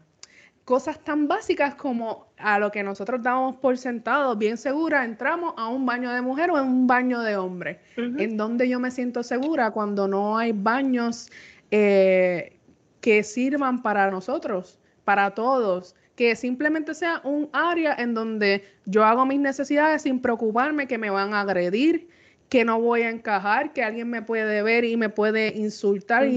Cosas 0.64 1.02
tan 1.02 1.26
básicas 1.26 1.74
como 1.74 2.28
a 2.36 2.60
lo 2.60 2.70
que 2.70 2.84
nosotros 2.84 3.20
damos 3.24 3.56
por 3.56 3.76
sentado, 3.76 4.36
bien 4.36 4.56
segura, 4.56 5.04
entramos 5.04 5.52
a 5.56 5.66
un 5.66 5.84
baño 5.84 6.12
de 6.12 6.22
mujer 6.22 6.52
o 6.52 6.58
en 6.58 6.68
un 6.68 6.86
baño 6.86 7.22
de 7.22 7.36
hombre. 7.36 7.80
En 7.96 8.36
donde 8.36 8.68
yo 8.68 8.78
me 8.78 8.92
siento 8.92 9.24
segura 9.24 9.72
cuando 9.72 10.06
no 10.06 10.38
hay 10.38 10.52
baños 10.52 11.28
eh, 11.72 12.56
que 13.00 13.24
sirvan 13.24 13.82
para 13.82 14.12
nosotros, 14.12 14.78
para 15.02 15.34
todos 15.34 15.96
que 16.18 16.34
simplemente 16.34 16.94
sea 16.94 17.20
un 17.22 17.48
área 17.52 17.94
en 17.96 18.12
donde 18.12 18.64
yo 18.86 19.04
hago 19.04 19.24
mis 19.24 19.38
necesidades 19.38 20.02
sin 20.02 20.20
preocuparme 20.20 20.88
que 20.88 20.98
me 20.98 21.10
van 21.10 21.32
a 21.32 21.42
agredir, 21.42 22.08
que 22.48 22.64
no 22.64 22.80
voy 22.80 23.02
a 23.02 23.10
encajar, 23.10 23.72
que 23.72 23.84
alguien 23.84 24.10
me 24.10 24.20
puede 24.20 24.64
ver 24.64 24.84
y 24.84 24.96
me 24.96 25.10
puede 25.10 25.56
insultar 25.56 26.28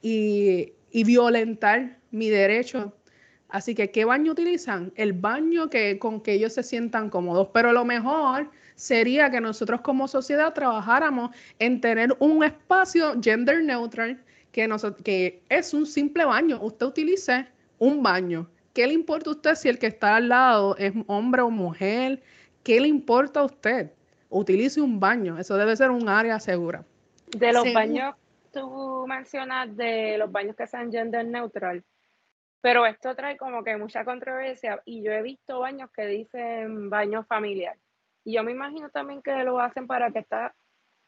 y, 0.00 0.72
violentar 0.94 1.98
mi 2.10 2.30
derecho. 2.30 2.94
Así 3.50 3.74
que, 3.74 3.90
¿qué 3.90 4.06
baño 4.06 4.32
utilizan? 4.32 4.94
El 4.96 5.12
baño 5.12 5.68
que, 5.68 5.98
con 5.98 6.22
que 6.22 6.32
ellos 6.32 6.54
se 6.54 6.62
sientan 6.62 7.10
cómodos. 7.10 7.48
Pero 7.52 7.74
lo 7.74 7.84
mejor 7.84 8.50
sería 8.76 9.30
que 9.30 9.42
nosotros 9.42 9.82
como 9.82 10.08
sociedad 10.08 10.54
trabajáramos 10.54 11.36
en 11.58 11.82
tener 11.82 12.16
un 12.18 12.44
espacio 12.44 13.14
gender 13.22 13.62
neutral, 13.62 14.22
que, 14.52 14.66
que 15.04 15.42
es 15.50 15.74
un 15.74 15.84
simple 15.84 16.24
baño. 16.24 16.58
Usted 16.62 16.86
utilice 16.86 17.46
un 17.78 18.02
baño. 18.02 18.48
¿Qué 18.78 18.86
le 18.86 18.94
importa 18.94 19.30
a 19.30 19.32
usted 19.32 19.56
si 19.56 19.68
el 19.68 19.76
que 19.76 19.88
está 19.88 20.14
al 20.14 20.28
lado 20.28 20.76
es 20.76 20.92
hombre 21.08 21.42
o 21.42 21.50
mujer? 21.50 22.22
¿Qué 22.62 22.80
le 22.80 22.86
importa 22.86 23.40
a 23.40 23.44
usted? 23.46 23.92
utilice 24.28 24.80
un 24.80 25.00
baño. 25.00 25.36
Eso 25.36 25.56
debe 25.56 25.74
ser 25.74 25.90
un 25.90 26.08
área 26.08 26.38
segura. 26.38 26.84
De 27.36 27.52
los 27.52 27.64
baños, 27.74 28.14
tú 28.52 29.04
mencionas 29.08 29.76
de 29.76 30.16
los 30.16 30.30
baños 30.30 30.54
que 30.54 30.68
sean 30.68 30.92
gender 30.92 31.26
neutral, 31.26 31.82
pero 32.60 32.86
esto 32.86 33.16
trae 33.16 33.36
como 33.36 33.64
que 33.64 33.76
mucha 33.76 34.04
controversia 34.04 34.80
y 34.84 35.02
yo 35.02 35.10
he 35.10 35.22
visto 35.22 35.58
baños 35.58 35.90
que 35.90 36.06
dicen 36.06 36.88
baño 36.88 37.24
familiar. 37.24 37.76
Y 38.22 38.34
yo 38.34 38.44
me 38.44 38.52
imagino 38.52 38.90
también 38.90 39.22
que 39.22 39.42
lo 39.42 39.58
hacen 39.58 39.88
para 39.88 40.12
que 40.12 40.20
estas 40.20 40.52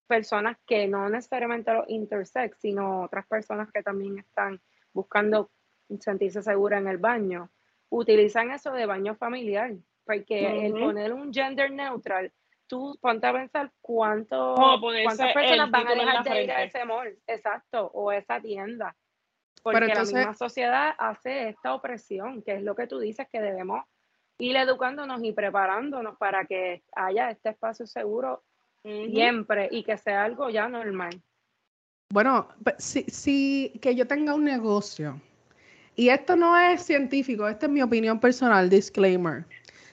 personas 0.08 0.56
que 0.66 0.88
no 0.88 1.08
necesariamente 1.08 1.72
los 1.72 1.88
intersex, 1.88 2.58
sino 2.58 3.02
otras 3.02 3.28
personas 3.28 3.70
que 3.72 3.84
también 3.84 4.18
están 4.18 4.60
buscando 4.92 5.52
sentirse 6.00 6.42
seguras 6.42 6.80
en 6.80 6.88
el 6.88 6.98
baño, 6.98 7.48
utilizan 7.90 8.50
eso 8.50 8.72
de 8.72 8.86
baño 8.86 9.14
familiar, 9.14 9.72
porque 10.04 10.66
el 10.66 10.72
poner 10.72 11.12
un 11.12 11.32
gender 11.32 11.70
neutral 11.70 12.32
tú 12.70 12.96
ponte 13.00 13.26
a 13.26 13.32
pensar 13.32 13.72
cuánto, 13.80 14.54
cuántas 14.80 15.34
personas 15.34 15.70
van 15.72 15.88
a 15.88 15.94
dejar 15.94 16.24
de 16.24 16.44
ir 16.44 16.52
a 16.52 16.62
ese 16.62 16.84
mall, 16.84 17.18
exacto, 17.26 17.90
o 17.92 18.12
esa 18.12 18.40
tienda. 18.40 18.96
Porque 19.62 19.92
la 19.92 20.00
misma 20.00 20.34
sociedad 20.34 20.94
hace 20.96 21.48
esta 21.48 21.74
opresión, 21.74 22.42
que 22.42 22.54
es 22.54 22.62
lo 22.62 22.76
que 22.76 22.86
tú 22.86 23.00
dices 23.00 23.26
que 23.30 23.40
debemos 23.40 23.84
ir 24.38 24.56
educándonos 24.56 25.22
y 25.22 25.32
preparándonos 25.32 26.16
para 26.16 26.46
que 26.46 26.82
haya 26.92 27.30
este 27.30 27.50
espacio 27.50 27.86
seguro 27.86 28.44
siempre 28.82 29.68
y 29.70 29.82
que 29.82 29.98
sea 29.98 30.22
algo 30.24 30.48
ya 30.48 30.68
normal. 30.68 31.20
Bueno, 32.12 32.48
si, 32.78 33.02
si 33.02 33.78
que 33.82 33.94
yo 33.96 34.06
tenga 34.06 34.32
un 34.34 34.44
negocio, 34.44 35.20
y 36.00 36.08
esto 36.08 36.34
no 36.34 36.58
es 36.58 36.82
científico, 36.82 37.46
esta 37.46 37.66
es 37.66 37.72
mi 37.72 37.82
opinión 37.82 38.18
personal, 38.18 38.70
disclaimer. 38.70 39.44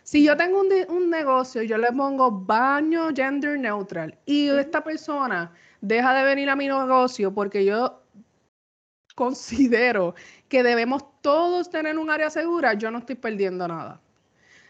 Si 0.04 0.24
yo 0.24 0.38
tengo 0.38 0.62
un, 0.62 1.10
negocio 1.10 1.62
y 1.62 1.68
yo 1.68 1.78
le 1.78 1.92
pongo 1.92 2.32
baño 2.32 3.10
gender 3.14 3.60
neutral 3.60 4.18
y 4.26 4.48
esta 4.48 4.82
persona 4.82 5.54
deja 5.82 6.14
de 6.14 6.24
venir 6.24 6.50
a 6.50 6.56
mi 6.56 6.68
negocio 6.68 7.34
porque 7.34 7.66
yo 7.66 8.02
considero 9.16 10.16
que 10.48 10.64
debemos 10.64 11.04
todos 11.22 11.70
tener 11.70 11.98
un 11.98 12.10
área 12.10 12.30
segura, 12.30 12.74
yo 12.76 12.90
no 12.90 13.00
estoy 13.00 13.16
perdiendo 13.16 13.68
nada. 13.68 14.00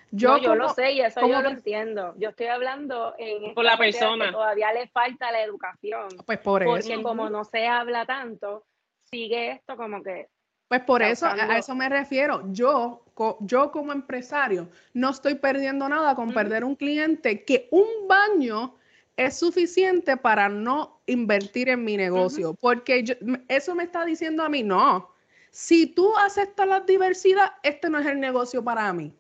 Yo, 0.10 0.39
yo 0.39 0.56
lo 0.56 0.69
sé 0.69 0.93
y 0.93 1.02
eso 1.02 1.21
yo 1.21 1.39
lo 1.39 1.50
entiendo. 1.50 2.15
Yo 2.17 2.30
estoy 2.30 2.47
hablando 2.47 3.13
en 3.19 3.54
por 3.54 3.63
la 3.63 3.78
persona. 3.78 4.32
todavía 4.32 4.73
le 4.73 4.88
falta 4.88 5.32
la 5.32 5.43
educación. 5.43 6.08
Pues 6.26 6.39
por 6.39 6.63
eso. 6.63 6.71
Porque 6.71 7.04
como 7.04 7.30
no 7.30 7.43
se 7.43 7.67
habla 7.67 8.08
tanto, 8.08 8.65
sigue 9.12 9.52
esto 9.52 9.78
como 9.78 10.02
que 10.02 10.30
pues 10.67 10.82
por 10.82 11.01
eso, 11.01 11.25
a 11.25 11.58
eso 11.58 11.75
me 11.75 11.88
refiero. 11.88 12.43
Yo, 12.51 13.03
yo 13.41 13.71
como 13.71 13.93
empresario, 13.93 14.69
no 14.93 15.12
estoy 15.12 15.36
perdiendo 15.36 15.88
nada 15.88 16.13
con 16.15 16.34
perder 16.34 16.63
un 16.63 16.75
cliente 16.75 17.45
que 17.45 17.67
un 17.71 18.08
baño 18.08 18.75
es 19.15 19.38
suficiente 19.39 20.17
para 20.17 20.49
no 20.49 21.01
invertir 21.06 21.69
en 21.69 21.84
mi 21.84 21.97
negocio. 21.97 22.53
Porque 22.53 23.17
eso 23.47 23.75
me 23.75 23.84
está 23.84 24.06
diciendo 24.06 24.43
a 24.43 24.49
mí, 24.49 24.62
no. 24.62 25.10
Si 25.51 25.88
tú 25.88 26.15
aceptas 26.17 26.67
la 26.67 26.82
diversidad, 26.82 27.53
este 27.63 27.89
no 27.89 27.97
es 27.99 28.06
el 28.06 28.19
negocio 28.19 28.63
para 28.63 28.91
mí. 28.93 29.13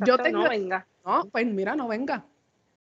yo 0.00 0.18
tengo, 0.18 0.42
no 0.42 0.48
venga. 0.50 0.86
No, 1.04 1.24
pues 1.30 1.46
mira, 1.46 1.74
no 1.74 1.88
venga. 1.88 2.24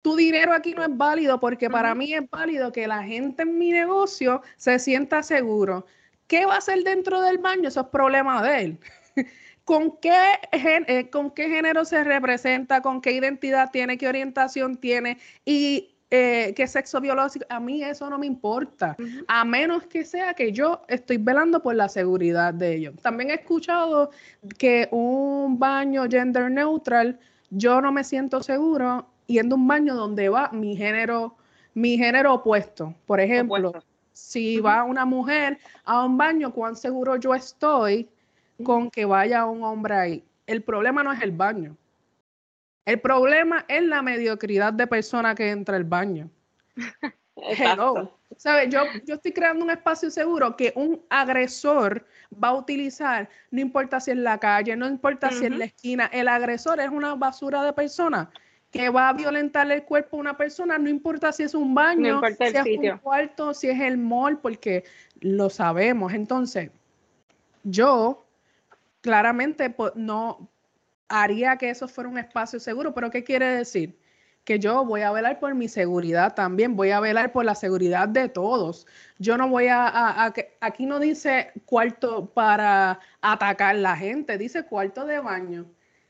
Tu 0.01 0.15
dinero 0.15 0.53
aquí 0.53 0.73
no 0.73 0.83
es 0.83 0.95
válido 0.95 1.39
porque 1.39 1.69
para 1.69 1.93
mí 1.93 2.13
es 2.13 2.29
válido 2.29 2.71
que 2.71 2.87
la 2.87 3.03
gente 3.03 3.43
en 3.43 3.57
mi 3.57 3.71
negocio 3.71 4.41
se 4.55 4.79
sienta 4.79 5.21
seguro. 5.21 5.85
¿Qué 6.27 6.45
va 6.45 6.55
a 6.55 6.57
hacer 6.57 6.83
dentro 6.83 7.21
del 7.21 7.37
baño? 7.37 7.67
Eso 7.67 7.81
es 7.81 7.87
problema 7.87 8.41
de 8.43 8.61
él. 8.61 8.79
¿Con 9.63 9.97
qué, 9.97 10.39
eh, 10.51 11.09
¿Con 11.09 11.31
qué 11.31 11.49
género 11.49 11.85
se 11.85 12.03
representa? 12.03 12.81
¿Con 12.81 13.01
qué 13.01 13.11
identidad 13.11 13.71
tiene? 13.71 13.97
¿Qué 13.97 14.07
orientación 14.07 14.77
tiene? 14.77 15.17
Y 15.43 15.95
eh, 16.11 16.53
qué 16.55 16.67
sexo 16.67 17.01
biológico, 17.01 17.45
a 17.49 17.59
mí 17.59 17.83
eso 17.83 18.09
no 18.09 18.19
me 18.19 18.27
importa, 18.27 18.95
a 19.27 19.43
menos 19.43 19.87
que 19.87 20.05
sea 20.05 20.35
que 20.35 20.51
yo 20.51 20.83
estoy 20.87 21.17
velando 21.17 21.61
por 21.63 21.75
la 21.75 21.89
seguridad 21.89 22.53
de 22.53 22.75
ellos. 22.75 22.95
También 23.01 23.31
he 23.31 23.33
escuchado 23.33 24.11
que 24.59 24.87
un 24.91 25.57
baño 25.57 26.05
gender 26.07 26.51
neutral, 26.51 27.19
yo 27.49 27.81
no 27.81 27.91
me 27.91 28.03
siento 28.03 28.43
seguro 28.43 29.09
yendo 29.25 29.55
a 29.55 29.57
un 29.57 29.67
baño 29.67 29.95
donde 29.95 30.29
va 30.29 30.51
mi 30.51 30.77
género, 30.77 31.35
mi 31.73 31.97
género 31.97 32.35
opuesto. 32.35 32.93
Por 33.07 33.19
ejemplo, 33.19 33.73
si 34.15 34.61
va 34.61 34.85
una 34.85 35.05
mujer 35.05 35.59
a 35.83 36.05
un 36.05 36.17
baño, 36.17 36.53
cuán 36.53 36.75
seguro 36.75 37.17
yo 37.17 37.35
estoy 37.35 38.09
con 38.63 38.89
que 38.89 39.03
vaya 39.03 39.45
un 39.45 39.61
hombre 39.63 39.93
ahí. 39.93 40.23
El 40.47 40.63
problema 40.63 41.03
no 41.03 41.11
es 41.11 41.21
el 41.21 41.31
baño. 41.31 41.75
El 42.85 43.01
problema 43.01 43.65
es 43.67 43.83
la 43.83 44.01
mediocridad 44.01 44.71
de 44.71 44.87
persona 44.87 45.35
que 45.35 45.49
entra 45.49 45.75
al 45.75 45.83
baño. 45.83 46.29
Hello. 47.35 48.17
¿Sabe? 48.37 48.69
Yo, 48.69 48.83
yo 49.05 49.15
estoy 49.15 49.33
creando 49.33 49.65
un 49.65 49.71
espacio 49.71 50.09
seguro 50.09 50.55
que 50.55 50.71
un 50.75 51.01
agresor 51.09 52.05
va 52.41 52.49
a 52.49 52.53
utilizar, 52.53 53.29
no 53.51 53.59
importa 53.59 53.99
si 53.99 54.11
en 54.11 54.23
la 54.23 54.37
calle, 54.39 54.75
no 54.77 54.87
importa 54.87 55.31
si 55.31 55.45
en 55.45 55.59
la 55.59 55.65
esquina, 55.65 56.05
el 56.13 56.27
agresor 56.27 56.79
es 56.79 56.89
una 56.89 57.15
basura 57.15 57.63
de 57.63 57.73
persona 57.73 58.29
que 58.75 58.89
va 58.89 59.07
a 59.07 59.13
violentar 59.13 59.71
el 59.71 59.83
cuerpo 59.83 60.17
a 60.17 60.19
una 60.19 60.37
persona, 60.37 60.77
no 60.77 60.89
importa 60.89 61.31
si 61.31 61.43
es 61.43 61.55
un 61.55 61.73
baño, 61.73 62.19
si 62.37 62.43
es 62.43 62.65
un 62.91 62.97
cuarto, 62.97 63.53
si 63.53 63.69
es 63.69 63.79
el 63.79 63.97
mall, 63.97 64.39
porque 64.39 64.83
lo 65.21 65.49
sabemos. 65.49 66.13
Entonces, 66.13 66.71
yo 67.63 68.25
claramente 68.99 69.73
no 69.95 70.49
haría 71.07 71.55
que 71.55 71.69
eso 71.69 71.87
fuera 71.87 72.09
un 72.09 72.17
espacio 72.17 72.59
seguro, 72.59 72.93
pero 72.93 73.09
¿qué 73.09 73.23
quiere 73.23 73.45
decir? 73.45 73.97
Que 74.43 74.59
yo 74.59 74.83
voy 74.83 75.03
a 75.03 75.11
velar 75.13 75.39
por 75.39 75.55
mi 75.55 75.69
seguridad 75.69 76.35
también, 76.35 76.75
voy 76.75 76.91
a 76.91 76.99
velar 76.99 77.31
por 77.31 77.45
la 77.45 77.55
seguridad 77.55 78.09
de 78.09 78.27
todos. 78.27 78.85
Yo 79.19 79.37
no 79.37 79.47
voy 79.47 79.67
a, 79.67 79.87
a, 79.87 80.25
a 80.25 80.33
aquí 80.59 80.85
no 80.85 80.99
dice 80.99 81.53
cuarto 81.65 82.25
para 82.25 82.99
atacar 83.21 83.77
la 83.77 83.95
gente, 83.95 84.37
dice 84.37 84.65
cuarto 84.65 85.05
de 85.05 85.19
baño. 85.19 85.65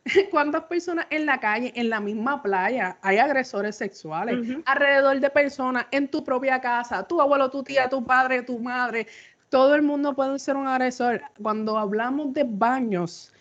¿Cuántas 0.31 0.63
personas 0.65 1.07
en 1.09 1.25
la 1.25 1.39
calle, 1.39 1.73
en 1.75 1.89
la 1.89 1.99
misma 1.99 2.41
playa, 2.41 2.97
hay 3.01 3.17
agresores 3.17 3.75
sexuales? 3.75 4.37
Alrededor 4.65 5.19
de 5.19 5.29
personas, 5.29 5.87
en 5.91 6.07
tu 6.09 6.23
propia 6.23 6.61
casa, 6.61 7.07
tu 7.07 7.19
abuelo, 7.19 7.49
tu 7.49 7.63
tía, 7.63 7.89
tu 7.89 8.05
padre, 8.05 8.43
tu 8.43 8.59
madre, 8.59 9.07
todo 9.49 9.73
el 9.73 9.81
mundo 9.81 10.13
puede 10.15 10.37
ser 10.37 10.57
un 10.57 10.67
agresor. 10.67 11.21
Cuando 11.41 11.77
hablamos 11.77 12.33
de 12.33 12.45
baños 12.47 13.33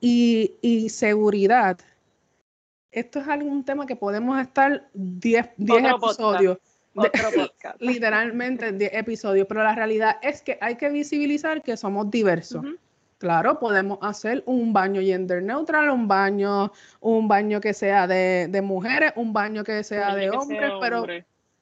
y, 0.00 0.88
seguridad, 0.90 1.78
esto 2.92 3.18
es 3.18 3.28
algún 3.28 3.64
tema 3.64 3.86
que 3.86 3.96
podemos 3.96 4.40
estar 4.40 4.88
10 4.94 5.50
episodios. 5.58 6.58
Podcast. 6.94 7.80
literalmente 7.80 8.70
10 8.70 8.92
episodios, 8.92 9.46
pero 9.48 9.62
la 9.62 9.74
realidad 9.74 10.16
es 10.20 10.42
que 10.42 10.58
hay 10.60 10.76
que 10.76 10.90
visibilizar 10.90 11.62
que 11.62 11.74
somos 11.78 12.10
diversos. 12.10 12.62
Claro, 13.22 13.60
podemos 13.60 14.00
hacer 14.02 14.42
un 14.46 14.72
baño 14.72 15.00
gender 15.00 15.44
neutral, 15.44 15.90
un 15.90 16.08
baño, 16.08 16.72
un 16.98 17.28
baño 17.28 17.60
que 17.60 17.72
sea 17.72 18.08
de, 18.08 18.60
mujeres, 18.64 19.12
un 19.14 19.32
baño 19.32 19.62
que 19.62 19.84
sea 19.84 20.16
de 20.16 20.28
hombres, 20.28 20.72
pero 20.80 21.06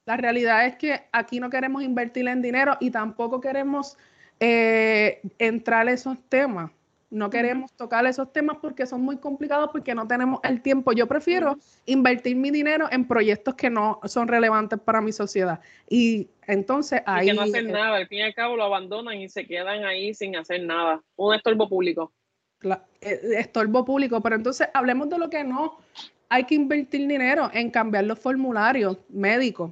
la 0.07 0.17
realidad 0.17 0.65
es 0.65 0.75
que 0.77 1.03
aquí 1.11 1.39
no 1.39 1.51
queremos 1.51 1.83
invertir 1.83 2.27
en 2.27 2.41
dinero 2.41 2.77
y 2.79 2.89
tampoco 2.89 3.39
queremos 3.39 3.95
eh, 4.39 5.21
entrar 5.37 5.87
en 5.87 5.93
esos 5.93 6.17
temas. 6.29 6.71
No 7.11 7.29
queremos 7.29 7.73
tocar 7.73 8.05
esos 8.05 8.31
temas 8.31 8.57
porque 8.61 8.85
son 8.85 9.01
muy 9.01 9.17
complicados, 9.17 9.69
porque 9.73 9.93
no 9.93 10.07
tenemos 10.07 10.39
el 10.43 10.61
tiempo. 10.61 10.93
Yo 10.93 11.07
prefiero 11.07 11.57
invertir 11.85 12.37
mi 12.37 12.51
dinero 12.51 12.87
en 12.89 13.05
proyectos 13.05 13.55
que 13.55 13.69
no 13.69 13.99
son 14.05 14.29
relevantes 14.29 14.79
para 14.79 15.01
mi 15.01 15.11
sociedad. 15.11 15.59
Y 15.89 16.29
entonces 16.47 17.01
ahí... 17.05 17.27
que 17.27 17.33
no 17.33 17.41
hacen 17.41 17.69
nada, 17.69 17.97
al 17.97 18.07
fin 18.07 18.19
y 18.19 18.21
al 18.21 18.33
cabo 18.33 18.55
lo 18.55 18.63
abandonan 18.63 19.17
y 19.17 19.27
se 19.27 19.45
quedan 19.45 19.83
ahí 19.83 20.13
sin 20.13 20.37
hacer 20.37 20.63
nada. 20.63 21.03
Un 21.17 21.35
estorbo 21.35 21.67
público. 21.67 22.13
Eh, 23.01 23.19
estorbo 23.37 23.83
público, 23.83 24.21
pero 24.21 24.37
entonces 24.37 24.69
hablemos 24.73 25.09
de 25.09 25.17
lo 25.17 25.29
que 25.29 25.43
no. 25.43 25.79
Hay 26.29 26.45
que 26.45 26.55
invertir 26.55 27.07
dinero 27.09 27.51
en 27.53 27.69
cambiar 27.71 28.05
los 28.05 28.19
formularios 28.19 28.97
médicos. 29.09 29.71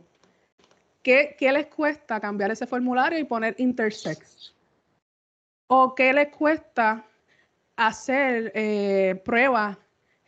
¿Qué, 1.02 1.38
qué 1.40 1.54
les 1.54 1.68
cuesta 1.68 2.20
cambiar 2.20 2.52
ese 2.52 2.68
formulario 2.68 3.18
y 3.18 3.24
poner 3.24 3.56
intersex? 3.60 4.54
¿O 5.68 5.96
qué 5.96 6.12
les 6.12 6.28
cuesta 6.36 7.06
hacer 7.80 8.52
eh, 8.56 9.22
pruebas 9.24 9.78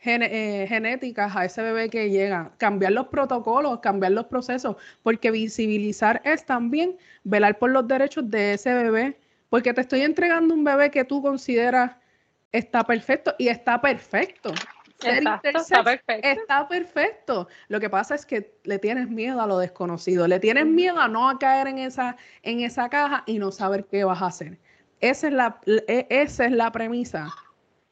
eh, 0.04 0.66
genéticas 0.68 1.36
a 1.36 1.44
ese 1.44 1.62
bebé 1.62 1.90
que 1.90 2.10
llega, 2.10 2.52
cambiar 2.56 2.92
los 2.92 3.06
protocolos, 3.08 3.78
cambiar 3.80 4.12
los 4.12 4.24
procesos, 4.24 4.76
porque 5.02 5.30
visibilizar 5.30 6.20
es 6.24 6.44
también 6.44 6.96
velar 7.24 7.58
por 7.58 7.70
los 7.70 7.86
derechos 7.86 8.28
de 8.28 8.54
ese 8.54 8.72
bebé, 8.72 9.18
porque 9.50 9.74
te 9.74 9.82
estoy 9.82 10.00
entregando 10.00 10.54
un 10.54 10.64
bebé 10.64 10.90
que 10.90 11.04
tú 11.04 11.22
consideras 11.22 11.92
está 12.52 12.84
perfecto 12.84 13.34
y 13.38 13.48
está 13.48 13.80
perfecto. 13.80 14.54
está 15.04 15.40
perfecto. 15.84 16.28
Está 16.28 16.68
perfecto. 16.68 17.48
Lo 17.68 17.78
que 17.80 17.90
pasa 17.90 18.14
es 18.14 18.24
que 18.24 18.58
le 18.64 18.78
tienes 18.78 19.08
miedo 19.08 19.42
a 19.42 19.46
lo 19.46 19.58
desconocido, 19.58 20.26
le 20.26 20.40
tienes 20.40 20.66
miedo 20.66 20.98
a 20.98 21.06
no 21.06 21.38
caer 21.38 21.68
en 21.68 21.78
esa, 21.78 22.16
en 22.42 22.60
esa 22.60 22.88
caja 22.88 23.24
y 23.26 23.38
no 23.38 23.52
saber 23.52 23.84
qué 23.84 24.04
vas 24.04 24.22
a 24.22 24.26
hacer. 24.26 24.58
Esa 25.02 25.26
es 25.26 25.34
la, 25.34 25.60
e, 25.66 26.06
esa 26.08 26.46
es 26.46 26.52
la 26.52 26.70
premisa 26.70 27.28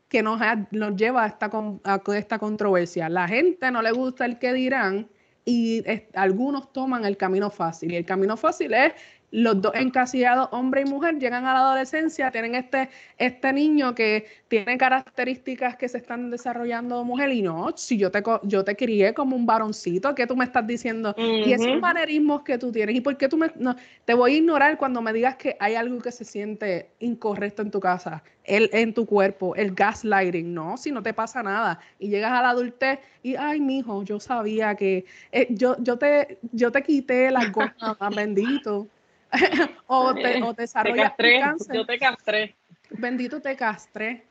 que 0.08 0.22
nos, 0.22 0.40
nos 0.70 0.96
lleva 0.96 1.24
a 1.24 1.26
esta, 1.26 1.50
a 1.84 2.02
esta 2.16 2.38
controversia. 2.38 3.08
La 3.08 3.28
gente 3.28 3.70
no 3.70 3.82
le 3.82 3.90
gusta 3.92 4.24
el 4.24 4.38
que 4.38 4.52
dirán 4.52 5.08
y 5.44 5.84
algunos 6.14 6.72
toman 6.72 7.04
el 7.04 7.16
camino 7.16 7.50
fácil. 7.50 7.92
Y 7.92 7.96
el 7.96 8.04
camino 8.04 8.36
fácil 8.36 8.72
es 8.74 8.92
los 9.30 9.60
dos 9.60 9.72
encasillados, 9.74 10.48
hombre 10.52 10.82
y 10.82 10.84
mujer, 10.84 11.18
llegan 11.18 11.44
a 11.44 11.54
la 11.54 11.60
adolescencia, 11.60 12.30
tienen 12.30 12.54
este, 12.54 12.88
este 13.16 13.52
niño 13.52 13.94
que 13.94 14.26
tiene 14.48 14.76
características 14.76 15.76
que 15.76 15.88
se 15.88 15.98
están 15.98 16.30
desarrollando 16.30 17.04
mujer 17.04 17.30
y 17.30 17.42
no, 17.42 17.72
si 17.76 17.96
yo 17.96 18.10
te, 18.10 18.22
yo 18.42 18.64
te 18.64 18.76
crié 18.76 19.14
como 19.14 19.36
un 19.36 19.46
varoncito, 19.46 20.14
¿qué 20.14 20.26
tú 20.26 20.36
me 20.36 20.44
estás 20.44 20.66
diciendo? 20.66 21.14
Y 21.16 21.52
esos 21.52 21.80
manerismos 21.80 22.42
que 22.42 22.58
tú 22.58 22.72
tienes, 22.72 22.96
¿y 22.96 23.00
por 23.00 23.16
qué 23.16 23.28
tú 23.28 23.36
me... 23.36 23.50
No, 23.56 23.76
te 24.04 24.14
voy 24.14 24.34
a 24.34 24.36
ignorar 24.38 24.76
cuando 24.76 25.00
me 25.00 25.12
digas 25.12 25.36
que 25.36 25.56
hay 25.60 25.74
algo 25.76 26.00
que 26.00 26.10
se 26.10 26.24
siente 26.24 26.90
incorrecto 26.98 27.62
en 27.62 27.70
tu 27.70 27.78
casa, 27.78 28.22
el, 28.44 28.68
en 28.72 28.92
tu 28.94 29.06
cuerpo, 29.06 29.54
el 29.54 29.74
gaslighting, 29.74 30.52
no, 30.52 30.76
si 30.76 30.90
no 30.90 31.02
te 31.02 31.14
pasa 31.14 31.42
nada 31.42 31.78
y 32.00 32.08
llegas 32.08 32.32
a 32.32 32.42
la 32.42 32.50
adultez 32.50 32.98
y, 33.22 33.36
ay, 33.36 33.60
mijo, 33.60 34.02
yo 34.02 34.18
sabía 34.18 34.74
que 34.74 35.04
eh, 35.30 35.46
yo, 35.50 35.76
yo, 35.78 35.98
te, 35.98 36.38
yo 36.50 36.72
te 36.72 36.82
quité 36.82 37.30
las 37.30 37.52
gomas, 37.52 38.16
bendito. 38.16 38.88
o, 39.86 40.14
te, 40.14 40.42
o 40.42 40.52
desarrollas 40.54 41.12
cáncer. 41.16 41.76
Yo 41.76 41.86
te 41.86 41.98
castré. 41.98 42.56
Bendito 42.90 43.40
te 43.40 43.56
castré. 43.56 44.26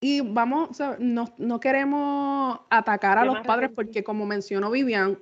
Y 0.00 0.20
vamos, 0.20 0.70
no, 0.98 1.60
queremos 1.60 2.58
atacar 2.70 3.18
a 3.18 3.24
los 3.24 3.38
padres 3.46 3.70
porque 3.72 4.02
como 4.02 4.26
mencionó 4.26 4.72
Vivian, 4.72 5.16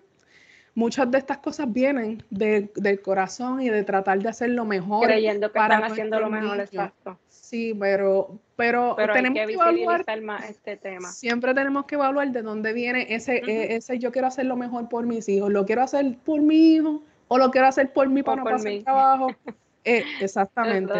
muchas 0.75 1.11
de 1.11 1.19
estas 1.19 1.37
cosas 1.37 1.71
vienen 1.71 2.25
del 2.31 3.03
corazón 3.03 3.61
y 3.61 3.69
de 3.69 3.85
tratar 3.85 4.21
de 4.21 4.31
hacer 4.31 4.49
lo 4.51 4.65
mejor. 4.65 5.07
Creyendo 5.07 5.53
que 5.53 5.59
están 5.59 5.85
haciendo 5.85 6.19
lo 6.19 6.31
mejor, 6.31 6.61
exacto. 6.61 7.19
Sí, 7.29 7.77
pero, 7.79 8.39
pero, 8.57 8.97
tenemos 9.13 9.37
que, 9.47 9.53
evaluar 9.53 10.23
más 10.23 10.49
este 10.49 10.77
tema. 10.77 11.09
Siempre 11.11 11.53
tenemos 11.53 11.85
que 11.85 11.97
evaluar 11.97 12.31
de 12.31 12.41
dónde 12.41 12.73
viene 12.73 13.07
ese, 13.11 13.43
e, 13.47 13.77
ese 13.77 13.99
yo 13.99 14.13
quiero 14.13 14.29
hacer 14.29 14.47
lo 14.47 14.57
mejor 14.57 14.89
por 14.89 15.05
mis 15.05 15.29
hijos, 15.29 15.51
lo 15.51 15.67
quiero 15.67 15.83
hacer 15.83 16.17
por 16.25 16.41
mi 16.41 16.75
hijo, 16.75 17.03
o 17.33 17.39
lo 17.39 17.51
quiero 17.51 17.69
hacer 17.69 17.93
por 17.93 18.09
mí 18.09 18.25
para 18.25 18.43
no 18.43 18.45
pasar 18.45 18.73
el 18.73 18.85
trabajo. 18.85 19.29
Eh, 19.83 20.05
exactamente. 20.21 20.93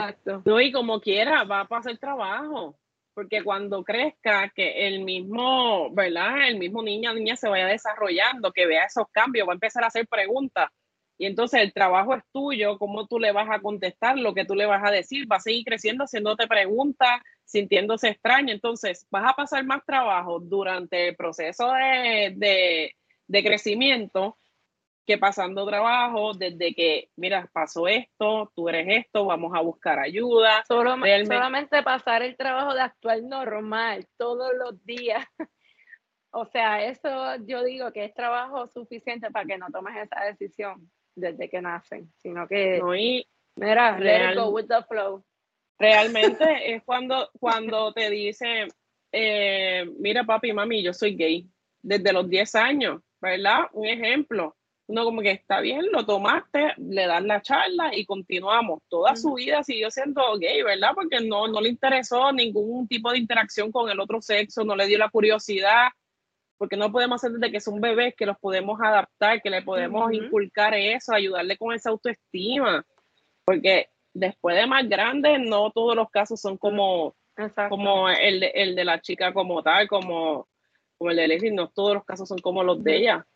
No, 0.47 0.59
y 0.59 0.73
como 0.73 1.03
quiera, 1.03 1.45
va 1.45 1.61
a 1.61 1.69
pasar 1.69 1.99
trabajo. 1.99 2.79
Porque 3.13 3.45
cuando 3.45 3.85
crezca, 3.85 4.49
que 4.49 4.87
el 4.87 5.05
mismo, 5.05 5.91
¿verdad? 5.93 6.49
El 6.49 6.57
mismo 6.57 6.83
niño 6.83 7.11
o 7.11 7.15
niña 7.15 7.37
se 7.37 7.51
vaya 7.51 7.67
desarrollando, 7.67 8.53
que 8.53 8.65
vea 8.65 8.87
esos 8.87 9.05
cambios, 9.13 9.47
va 9.47 9.53
a 9.53 9.55
empezar 9.61 9.85
a 9.85 9.89
hacer 9.89 10.09
preguntas. 10.09 10.71
Y 11.19 11.27
entonces 11.27 11.61
el 11.61 11.75
trabajo 11.75 12.15
es 12.15 12.23
tuyo, 12.33 12.79
cómo 12.79 13.07
tú 13.07 13.19
le 13.19 13.33
vas 13.33 13.51
a 13.51 13.61
contestar, 13.61 14.17
lo 14.17 14.33
que 14.33 14.47
tú 14.47 14.55
le 14.55 14.65
vas 14.65 14.83
a 14.83 14.91
decir, 14.91 15.31
va 15.31 15.37
a 15.37 15.41
seguir 15.41 15.67
creciendo, 15.67 16.05
haciéndote 16.05 16.47
preguntas, 16.47 17.21
sintiéndose 17.45 18.09
extraño. 18.09 18.55
Entonces, 18.55 19.07
vas 19.11 19.31
a 19.31 19.37
pasar 19.37 19.63
más 19.67 19.85
trabajo 19.85 20.41
durante 20.41 21.09
el 21.09 21.17
proceso 21.17 21.71
de, 21.71 22.33
de, 22.35 22.97
de 23.27 23.45
crecimiento 23.45 24.39
que 25.11 25.19
pasando 25.19 25.67
trabajo 25.67 26.35
desde 26.35 26.73
que, 26.73 27.09
mira, 27.17 27.51
pasó 27.53 27.89
esto, 27.89 28.53
tú 28.55 28.69
eres 28.69 28.87
esto, 29.07 29.25
vamos 29.25 29.51
a 29.57 29.61
buscar 29.61 29.99
ayuda. 29.99 30.63
Solo, 30.69 30.93
Solamente 30.93 31.83
pasar 31.83 32.23
el 32.23 32.37
trabajo 32.37 32.75
de 32.75 32.83
actuar 32.83 33.21
normal 33.25 34.07
todos 34.17 34.53
los 34.57 34.85
días. 34.85 35.27
o 36.31 36.47
sea, 36.47 36.85
eso 36.85 37.35
yo 37.45 37.65
digo 37.65 37.91
que 37.93 38.05
es 38.05 38.15
trabajo 38.15 38.69
suficiente 38.69 39.33
para 39.33 39.47
que 39.47 39.59
no 39.59 39.67
tomes 39.73 39.97
esa 39.97 40.27
decisión 40.27 40.89
desde 41.17 41.51
que 41.51 41.61
nacen, 41.61 42.13
sino 42.19 42.47
que, 42.47 42.81
mira, 43.57 43.99
let 43.99 44.37
go 44.37 44.51
with 44.51 44.69
the 44.69 44.85
flow. 44.85 45.25
Realmente 45.77 46.45
es 46.73 46.85
cuando, 46.85 47.31
cuando 47.41 47.93
te 47.93 48.11
dice, 48.11 48.69
eh, 49.11 49.91
mira 49.99 50.23
papi, 50.23 50.53
mami, 50.53 50.85
yo 50.85 50.93
soy 50.93 51.17
gay 51.17 51.51
desde 51.83 52.13
los 52.13 52.31
10 52.31 52.55
años, 52.55 53.03
¿verdad? 53.21 53.67
Un 53.73 53.87
ejemplo 53.87 54.55
uno 54.91 55.05
como 55.05 55.23
que 55.23 55.31
está 55.31 55.61
bien, 55.61 55.87
lo 55.93 56.05
tomaste, 56.05 56.75
le 56.79 57.07
das 57.07 57.23
la 57.23 57.41
charla 57.41 57.97
y 57.97 58.05
continuamos. 58.05 58.81
Toda 58.89 59.15
su 59.15 59.35
vida 59.35 59.63
siguió 59.63 59.89
siendo 59.89 60.37
gay, 60.39 60.63
¿verdad? 60.63 60.91
Porque 60.97 61.21
no, 61.21 61.47
no 61.47 61.61
le 61.61 61.69
interesó 61.69 62.33
ningún 62.33 62.89
tipo 62.89 63.13
de 63.13 63.19
interacción 63.19 63.71
con 63.71 63.89
el 63.89 64.01
otro 64.01 64.21
sexo, 64.21 64.65
no 64.65 64.75
le 64.75 64.87
dio 64.87 64.99
la 64.99 65.09
curiosidad, 65.09 65.91
porque 66.59 66.77
no 66.77 66.91
podemos 66.91 67.23
hacer 67.23 67.39
desde 67.39 67.53
que 67.53 67.61
son 67.61 67.81
bebés 67.81 68.17
que 68.17 68.27
los 68.27 68.37
podemos 68.39 68.81
adaptar, 68.83 69.41
que 69.41 69.49
le 69.49 69.63
podemos 69.63 70.13
inculcar 70.13 70.75
eso, 70.75 71.15
ayudarle 71.15 71.57
con 71.57 71.73
esa 71.73 71.91
autoestima, 71.91 72.85
porque 73.45 73.91
después 74.13 74.57
de 74.57 74.67
más 74.67 74.89
grande, 74.89 75.39
no 75.39 75.71
todos 75.71 75.95
los 75.95 76.11
casos 76.11 76.41
son 76.41 76.59
como, 76.59 77.15
como 77.69 78.09
el, 78.09 78.41
de, 78.41 78.53
el 78.57 78.75
de 78.75 78.85
la 78.85 79.01
chica 79.01 79.33
como 79.33 79.63
tal, 79.63 79.87
como, 79.87 80.49
como 80.99 81.13
el 81.13 81.17
de 81.17 81.29
Leslie, 81.29 81.53
no 81.53 81.69
todos 81.69 81.95
los 81.95 82.05
casos 82.05 82.29
son 82.29 82.39
como 82.39 82.65
los 82.65 82.83
de 82.83 82.97
ella 82.97 83.27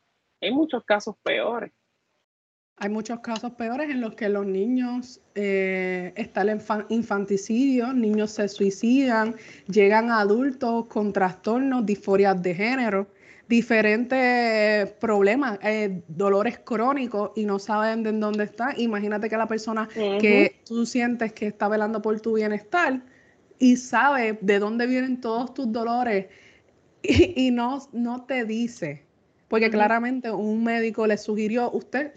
hay 0.45 0.53
muchos 0.53 0.85
casos 0.85 1.17
peores. 1.23 1.73
Hay 2.77 2.91
muchos 2.91 3.21
casos 3.21 3.53
peores 3.53 3.89
en 3.89 4.01
los 4.01 4.15
que 4.15 4.29
los 4.29 4.45
niños 4.45 5.21
eh, 5.37 6.13
está 6.17 6.43
el 6.43 6.61
infanticidio, 6.89 7.93
niños 7.93 8.33
se 8.33 8.49
suicidan, 8.49 9.37
llegan 9.69 10.11
adultos 10.11 10.87
con 10.87 11.13
trastornos, 11.13 11.87
disforias 11.87 12.43
de 12.43 12.53
género, 12.53 13.07
diferentes 13.49 14.91
problemas, 14.95 15.61
eh, 15.63 16.03
dolores 16.09 16.59
crónicos 16.59 17.31
y 17.37 17.45
no 17.45 17.61
saben 17.61 18.03
de 18.03 18.11
dónde 18.13 18.45
están. 18.45 18.75
Imagínate 18.77 19.29
que 19.29 19.37
la 19.37 19.47
persona 19.47 19.89
que 19.95 20.61
tú 20.67 20.85
sientes 20.85 21.33
que 21.33 21.47
está 21.47 21.69
velando 21.69 22.03
por 22.03 22.21
tu 22.21 22.35
bienestar 22.35 23.03
y 23.61 23.77
sabe 23.77 24.37
de 24.41 24.59
dónde 24.59 24.89
vienen 24.89 25.21
todos 25.21 25.55
tus 25.55 25.71
dolores 25.71 26.27
y, 27.03 27.51
no, 27.53 27.79
no 27.93 28.25
te 28.25 28.45
dice 28.45 29.04
porque 29.55 29.71
claramente 29.71 30.33
un 30.33 30.65
médico 30.65 31.07
le 31.07 31.17
sugirió, 31.17 31.71
usted, 31.71 32.11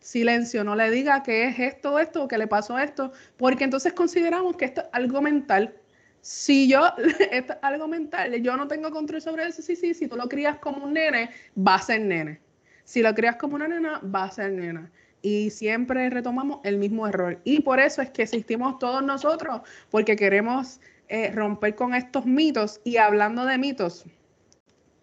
silencio, 0.00 0.64
no 0.64 0.74
le 0.74 0.90
diga 0.90 1.22
que 1.22 1.44
es 1.44 1.60
esto, 1.60 2.00
esto, 2.00 2.26
que 2.26 2.36
le 2.36 2.48
pasó 2.48 2.80
esto, 2.80 3.12
porque 3.36 3.62
entonces 3.62 3.92
consideramos 3.92 4.56
que 4.56 4.64
esto 4.64 4.80
es 4.80 4.88
algo 4.90 5.22
mental. 5.22 5.72
Si 6.20 6.68
yo, 6.68 6.92
esto 7.30 7.52
es 7.52 7.58
algo 7.62 7.86
mental, 7.86 8.34
yo 8.42 8.56
no 8.56 8.66
tengo 8.66 8.90
control 8.90 9.22
sobre 9.22 9.46
eso, 9.46 9.62
sí, 9.62 9.76
sí, 9.76 9.94
si 9.94 10.08
tú 10.08 10.16
lo 10.16 10.28
crías 10.28 10.58
como 10.58 10.84
un 10.84 10.94
nene, 10.94 11.30
va 11.56 11.76
a 11.76 11.80
ser 11.80 12.00
nene. 12.00 12.40
Si 12.82 13.02
lo 13.02 13.14
crías 13.14 13.36
como 13.36 13.54
una 13.54 13.68
nena, 13.68 14.00
va 14.00 14.24
a 14.24 14.32
ser 14.32 14.50
nena. 14.50 14.90
Y 15.22 15.50
siempre 15.50 16.10
retomamos 16.10 16.58
el 16.64 16.76
mismo 16.76 17.06
error. 17.06 17.38
Y 17.44 17.60
por 17.60 17.78
eso 17.78 18.02
es 18.02 18.10
que 18.10 18.22
existimos 18.22 18.80
todos 18.80 19.00
nosotros, 19.00 19.60
porque 19.90 20.16
queremos 20.16 20.80
eh, 21.08 21.30
romper 21.30 21.76
con 21.76 21.94
estos 21.94 22.26
mitos. 22.26 22.80
Y 22.82 22.96
hablando 22.96 23.46
de 23.46 23.58
mitos, 23.58 24.06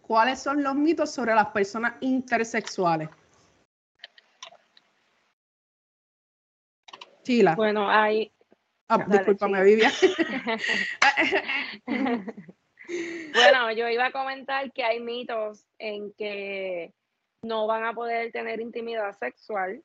¿cuáles 0.07 0.39
son 0.39 0.63
los 0.63 0.75
mitos 0.75 1.11
sobre 1.11 1.35
las 1.35 1.47
personas 1.47 1.95
intersexuales? 1.99 3.09
Chila. 7.23 7.55
Bueno, 7.55 7.89
hay... 7.89 8.31
Ah, 8.87 9.05
discúlpame, 9.05 9.61
Vivian. 9.63 9.91
bueno, 13.33 13.71
yo 13.73 13.89
iba 13.89 14.05
a 14.05 14.13
comentar 14.13 14.71
que 14.71 14.85
hay 14.85 15.01
mitos 15.01 15.67
en 15.77 16.13
que 16.13 16.93
no 17.41 17.67
van 17.67 17.83
a 17.83 17.93
poder 17.93 18.31
tener 18.31 18.61
intimidad 18.61 19.11
sexual. 19.19 19.83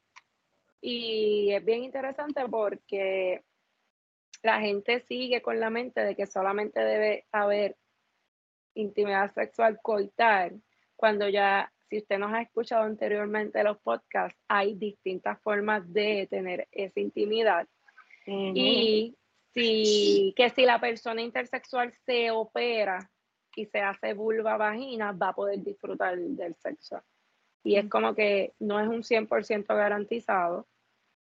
Y 0.81 1.53
es 1.53 1.65
bien 1.65 1.83
interesante 1.83 2.49
porque 2.49 3.43
la 4.43 4.61
gente 4.61 5.01
sigue 5.01 5.43
con 5.43 5.59
la 5.59 5.71
mente 5.71 6.01
de 6.01 6.15
que 6.15 6.27
solamente 6.27 6.79
debe 6.79 7.27
haber 7.33 7.77
intimidad 8.75 9.33
sexual 9.35 9.79
coitar, 9.83 10.53
cuando 10.97 11.29
ya, 11.29 11.73
si 11.89 11.99
usted 11.99 12.19
nos 12.19 12.33
ha 12.33 12.43
escuchado 12.43 12.85
anteriormente 12.85 13.63
los 13.65 13.79
podcasts, 13.79 14.39
hay 14.49 14.75
distintas 14.75 15.41
formas 15.41 15.91
de 15.93 16.27
tener 16.31 16.69
esa 16.71 17.01
intimidad. 17.01 17.67
Y 18.27 19.17
si, 19.53 20.33
que 20.37 20.51
si 20.51 20.65
la 20.65 20.81
persona 20.81 21.23
intersexual 21.23 21.93
se 22.07 22.31
opera 22.31 23.11
y 23.57 23.67
se 23.67 23.81
hace 23.81 24.15
vulva 24.15 24.57
vagina, 24.57 25.13
va 25.13 25.31
a 25.31 25.35
poder 25.35 25.63
disfrutar 25.63 26.17
del 26.17 26.55
sexo. 26.57 27.03
Y 27.65 27.77
es 27.77 27.89
como 27.89 28.15
que 28.15 28.55
no 28.59 28.81
es 28.81 28.89
un 28.89 29.03
100% 29.03 29.67
garantizado 29.67 30.67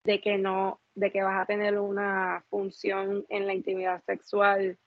de 0.03 0.21
que 0.21 0.37
no, 0.37 0.81
de 0.95 1.11
que 1.11 1.23
vas 1.23 1.41
a 1.41 1.45
tener 1.45 1.79
una 1.79 2.43
función 2.49 3.25
en 3.29 3.47
la 3.47 3.53
intimidad 3.53 4.03
sexual. 4.03 4.77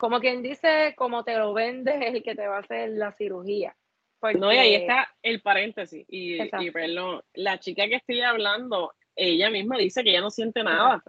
Como 0.00 0.18
quien 0.18 0.42
dice, 0.42 0.94
como 0.96 1.24
te 1.24 1.36
lo 1.36 1.52
vendes, 1.52 1.94
es 2.02 2.14
el 2.14 2.22
que 2.22 2.34
te 2.34 2.48
va 2.48 2.56
a 2.56 2.60
hacer 2.60 2.88
la 2.90 3.12
cirugía. 3.12 3.76
No, 4.34 4.50
y 4.50 4.56
ahí 4.56 4.74
está 4.74 5.14
el 5.22 5.42
paréntesis. 5.42 6.06
Y, 6.08 6.38
la 7.34 7.58
chica 7.58 7.86
que 7.86 7.96
estoy 7.96 8.22
hablando, 8.22 8.94
ella 9.14 9.50
misma 9.50 9.76
dice 9.76 10.02
que 10.02 10.10
ella 10.10 10.22
no 10.22 10.30
siente 10.30 10.62
nada. 10.62 11.02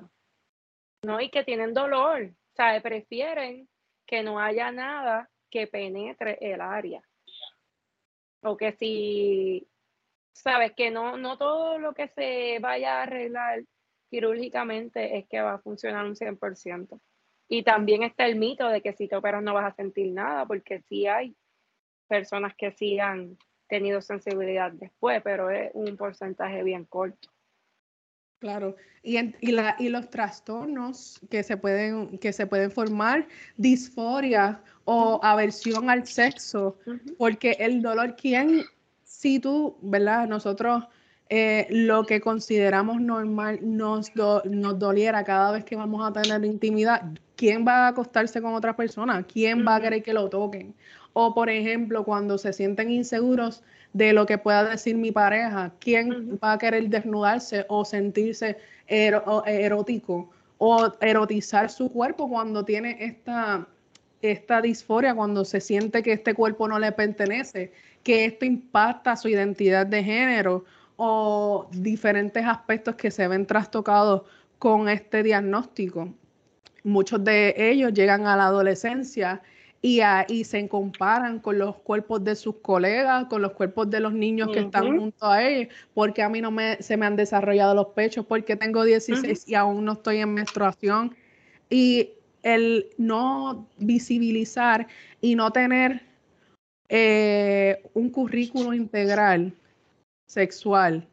No, 1.03 1.21
y 1.21 1.29
que 1.29 1.43
tienen 1.43 1.73
dolor. 1.73 2.23
O 2.23 2.55
sea, 2.55 2.81
prefieren 2.81 3.67
que 4.05 4.23
no 4.23 4.39
haya 4.39 4.71
nada 4.71 5.29
que 5.49 5.67
penetre 5.67 6.37
el 6.41 6.59
área. 6.59 7.01
O 8.43 8.57
que 8.57 8.73
si 8.73 9.67
sabes 10.33 10.73
que 10.73 10.91
no, 10.91 11.17
no 11.17 11.37
todo 11.37 11.79
lo 11.79 11.93
que 11.93 12.07
se 12.09 12.59
vaya 12.59 12.99
a 12.99 13.03
arreglar 13.03 13.63
quirúrgicamente 14.09 15.17
es 15.17 15.27
que 15.27 15.41
va 15.41 15.53
a 15.53 15.59
funcionar 15.59 16.05
un 16.05 16.15
100%. 16.15 16.99
Y 17.53 17.63
también 17.63 18.01
está 18.03 18.27
el 18.27 18.37
mito 18.37 18.69
de 18.69 18.81
que 18.81 18.93
si 18.93 19.09
te 19.09 19.17
operas 19.17 19.43
no 19.43 19.53
vas 19.53 19.65
a 19.65 19.75
sentir 19.75 20.09
nada, 20.13 20.45
porque 20.45 20.79
sí 20.87 21.05
hay 21.05 21.35
personas 22.07 22.53
que 22.57 22.71
sí 22.71 22.97
han 22.97 23.37
tenido 23.67 24.01
sensibilidad 24.01 24.71
después, 24.71 25.21
pero 25.21 25.49
es 25.49 25.69
un 25.73 25.97
porcentaje 25.97 26.63
bien 26.63 26.85
corto. 26.85 27.27
Claro, 28.39 28.77
y, 29.03 29.17
y, 29.41 29.51
la, 29.51 29.75
y 29.77 29.89
los 29.89 30.09
trastornos 30.09 31.19
que 31.29 31.43
se, 31.43 31.57
pueden, 31.57 32.17
que 32.19 32.31
se 32.31 32.47
pueden 32.47 32.71
formar, 32.71 33.27
disforia 33.57 34.63
o 34.85 35.19
aversión 35.21 35.89
al 35.89 36.07
sexo, 36.07 36.77
porque 37.17 37.57
el 37.59 37.81
dolor, 37.81 38.15
¿quién 38.15 38.63
si 39.03 39.41
tú, 39.41 39.77
¿verdad? 39.81 40.25
Nosotros 40.25 40.85
eh, 41.27 41.67
lo 41.69 42.05
que 42.05 42.21
consideramos 42.21 43.01
normal 43.01 43.59
nos, 43.61 44.13
nos 44.15 44.79
doliera 44.79 45.25
cada 45.25 45.51
vez 45.51 45.65
que 45.65 45.75
vamos 45.75 46.01
a 46.05 46.13
tener 46.13 46.45
intimidad, 46.45 47.03
¿quién 47.41 47.65
va 47.67 47.85
a 47.85 47.87
acostarse 47.87 48.39
con 48.39 48.53
otra 48.53 48.75
persona? 48.75 49.23
¿Quién 49.23 49.65
va 49.65 49.77
a 49.77 49.81
querer 49.81 50.03
que 50.03 50.13
lo 50.13 50.29
toquen? 50.29 50.75
O, 51.13 51.33
por 51.33 51.49
ejemplo, 51.49 52.03
cuando 52.03 52.37
se 52.37 52.53
sienten 52.53 52.91
inseguros 52.91 53.63
de 53.93 54.13
lo 54.13 54.27
que 54.27 54.37
pueda 54.37 54.63
decir 54.63 54.95
mi 54.95 55.11
pareja, 55.11 55.71
¿quién 55.79 56.37
va 56.37 56.51
a 56.51 56.57
querer 56.59 56.87
desnudarse 56.89 57.65
o 57.67 57.83
sentirse 57.83 58.57
erótico 58.87 60.29
o 60.59 60.93
erotizar 61.01 61.71
su 61.71 61.91
cuerpo 61.91 62.29
cuando 62.29 62.63
tiene 62.63 63.03
esta, 63.03 63.67
esta 64.21 64.61
disforia, 64.61 65.15
cuando 65.15 65.43
se 65.43 65.61
siente 65.61 66.03
que 66.03 66.13
este 66.13 66.35
cuerpo 66.35 66.67
no 66.67 66.77
le 66.77 66.91
pertenece? 66.91 67.71
que 68.03 68.25
esto 68.25 68.45
impacta 68.45 69.15
su 69.15 69.29
identidad 69.29 69.85
de 69.85 70.03
género 70.03 70.65
o 70.95 71.67
diferentes 71.71 72.43
aspectos 72.43 72.95
que 72.95 73.11
se 73.11 73.27
ven 73.27 73.45
trastocados 73.45 74.23
con 74.57 74.89
este 74.89 75.21
diagnóstico. 75.21 76.09
Muchos 76.83 77.23
de 77.23 77.53
ellos 77.57 77.93
llegan 77.93 78.25
a 78.25 78.35
la 78.35 78.47
adolescencia 78.47 79.41
y, 79.81 80.43
se 80.43 80.67
comparan 80.67 81.39
con 81.39 81.57
los 81.57 81.75
cuerpos 81.77 82.23
de 82.23 82.35
sus 82.35 82.57
colegas, 82.57 83.25
con 83.25 83.41
los 83.41 83.53
cuerpos 83.53 83.89
de 83.89 83.99
los 83.99 84.13
niños 84.13 84.49
que 84.53 84.59
están 84.59 84.97
junto 84.97 85.25
a 85.25 85.43
ellos, 85.43 85.73
porque 85.93 86.21
a 86.21 86.29
mí 86.29 86.39
no 86.39 86.51
me, 86.51 86.81
se 86.81 86.97
me 86.97 87.07
han 87.07 87.15
desarrollado 87.15 87.73
los 87.73 87.87
pechos, 87.87 88.25
porque 88.25 88.55
tengo 88.55 88.83
16 88.83 89.47
y 89.47 89.55
aún 89.55 89.85
no 89.85 89.93
estoy 89.93 90.17
en 90.17 90.33
menstruación. 90.33 91.15
Y 91.69 92.11
el 92.43 92.89
no 92.97 93.67
visibilizar 93.77 94.87
y 95.19 95.35
no 95.35 95.51
tener 95.51 96.01
eh, 96.89 97.81
un 97.93 98.09
currículo 98.09 98.73
integral 98.73 99.53
sexual 100.27 101.07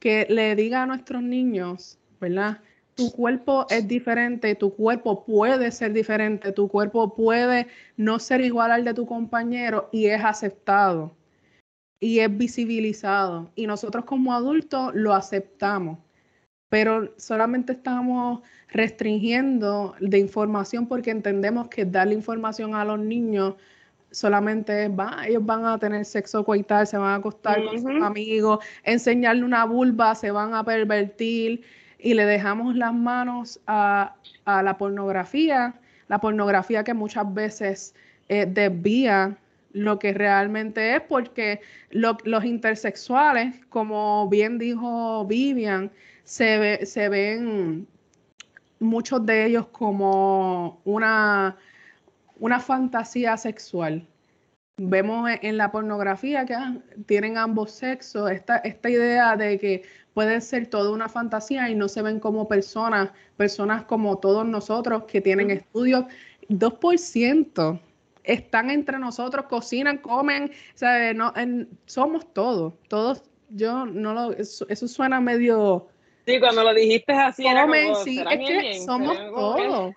que 0.00 0.26
le 0.28 0.56
diga 0.56 0.82
a 0.82 0.86
nuestros 0.86 1.22
niños, 1.22 1.98
¿verdad? 2.20 2.60
Tu 2.94 3.10
cuerpo 3.10 3.66
es 3.70 3.88
diferente, 3.88 4.54
tu 4.54 4.74
cuerpo 4.74 5.24
puede 5.24 5.70
ser 5.72 5.92
diferente, 5.92 6.52
tu 6.52 6.68
cuerpo 6.68 7.14
puede 7.14 7.66
no 7.96 8.18
ser 8.18 8.40
igual 8.40 8.70
al 8.70 8.84
de 8.84 8.94
tu 8.94 9.04
compañero 9.04 9.88
y 9.90 10.06
es 10.06 10.24
aceptado 10.24 11.16
y 12.00 12.20
es 12.20 12.36
visibilizado. 12.36 13.50
Y 13.54 13.66
nosotros 13.66 14.04
como 14.04 14.32
adultos 14.32 14.92
lo 14.94 15.14
aceptamos, 15.14 15.98
pero 16.68 17.12
solamente 17.16 17.72
estamos 17.72 18.42
restringiendo 18.68 19.94
de 20.00 20.18
información 20.18 20.86
porque 20.86 21.10
entendemos 21.10 21.68
que 21.68 21.84
darle 21.84 22.14
información 22.14 22.74
a 22.74 22.84
los 22.84 22.98
niños 22.98 23.54
solamente 24.10 24.88
va, 24.88 25.26
ellos 25.26 25.44
van 25.44 25.64
a 25.66 25.78
tener 25.78 26.04
sexo 26.04 26.44
coital, 26.44 26.86
se 26.86 26.96
van 26.96 27.10
a 27.10 27.14
acostar 27.16 27.64
con 27.64 27.78
sus 27.80 28.02
amigos, 28.02 28.64
enseñarle 28.84 29.44
una 29.44 29.64
vulva, 29.64 30.14
se 30.14 30.30
van 30.30 30.54
a 30.54 30.64
pervertir 30.64 31.64
y 32.04 32.14
le 32.14 32.26
dejamos 32.26 32.76
las 32.76 32.92
manos 32.92 33.58
a, 33.66 34.14
la 34.44 34.76
pornografía, 34.78 35.74
la 36.08 36.18
pornografía 36.18 36.84
que 36.84 36.92
muchas 36.94 37.32
veces 37.32 37.94
eh, 38.28 38.46
desvía 38.46 39.36
lo 39.72 39.98
que 39.98 40.12
realmente 40.12 40.94
es, 40.94 41.00
porque 41.00 41.60
los 41.90 42.44
intersexuales, 42.44 43.56
como 43.70 44.28
bien 44.28 44.58
dijo 44.58 45.26
Vivian, 45.26 45.90
se, 46.24 46.84
se 46.86 47.08
ven 47.08 47.88
muchos 48.78 49.24
de 49.24 49.46
ellos 49.46 49.66
como 49.68 50.80
una 50.84 51.56
una 52.38 52.60
fantasía 52.60 53.36
sexual. 53.36 54.06
Vemos 54.76 55.30
en 55.40 55.56
la 55.56 55.70
pornografía 55.70 56.44
que 56.44 56.54
ah, 56.54 56.76
tienen 57.06 57.38
ambos 57.38 57.70
sexos, 57.70 58.28
esta, 58.28 58.56
esta 58.56 58.90
idea 58.90 59.36
de 59.36 59.56
que 59.56 59.82
puede 60.14 60.40
ser 60.40 60.66
toda 60.66 60.90
una 60.90 61.08
fantasía 61.08 61.70
y 61.70 61.76
no 61.76 61.86
se 61.88 62.02
ven 62.02 62.18
como 62.18 62.48
personas, 62.48 63.10
personas 63.36 63.84
como 63.84 64.18
todos 64.18 64.44
nosotros 64.44 65.04
que 65.04 65.20
tienen 65.20 65.52
estudios. 65.52 66.06
2% 66.48 67.80
están 68.24 68.70
entre 68.70 68.98
nosotros, 68.98 69.46
cocinan, 69.46 69.98
comen, 69.98 70.50
No, 71.14 71.32
somos 71.86 72.32
todos, 72.32 72.74
todos, 72.88 73.22
yo 73.50 73.86
no 73.86 74.12
lo, 74.12 74.32
eso, 74.32 74.66
suena 74.88 75.20
medio... 75.20 75.86
Sí, 76.26 76.40
cuando 76.40 76.64
lo 76.64 76.74
dijiste 76.74 77.12
así, 77.12 77.46
era 77.46 77.68
sí, 78.02 78.18
es 78.18 78.38
que 78.38 78.80
somos 78.84 79.16
todos. 79.28 79.94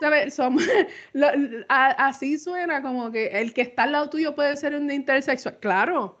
Así 1.68 2.38
suena 2.38 2.82
como 2.82 3.10
que 3.10 3.26
el 3.26 3.52
que 3.52 3.62
está 3.62 3.84
al 3.84 3.92
lado 3.92 4.10
tuyo 4.10 4.34
puede 4.34 4.56
ser 4.56 4.74
un 4.74 4.90
intersexual. 4.90 5.58
Claro, 5.60 6.18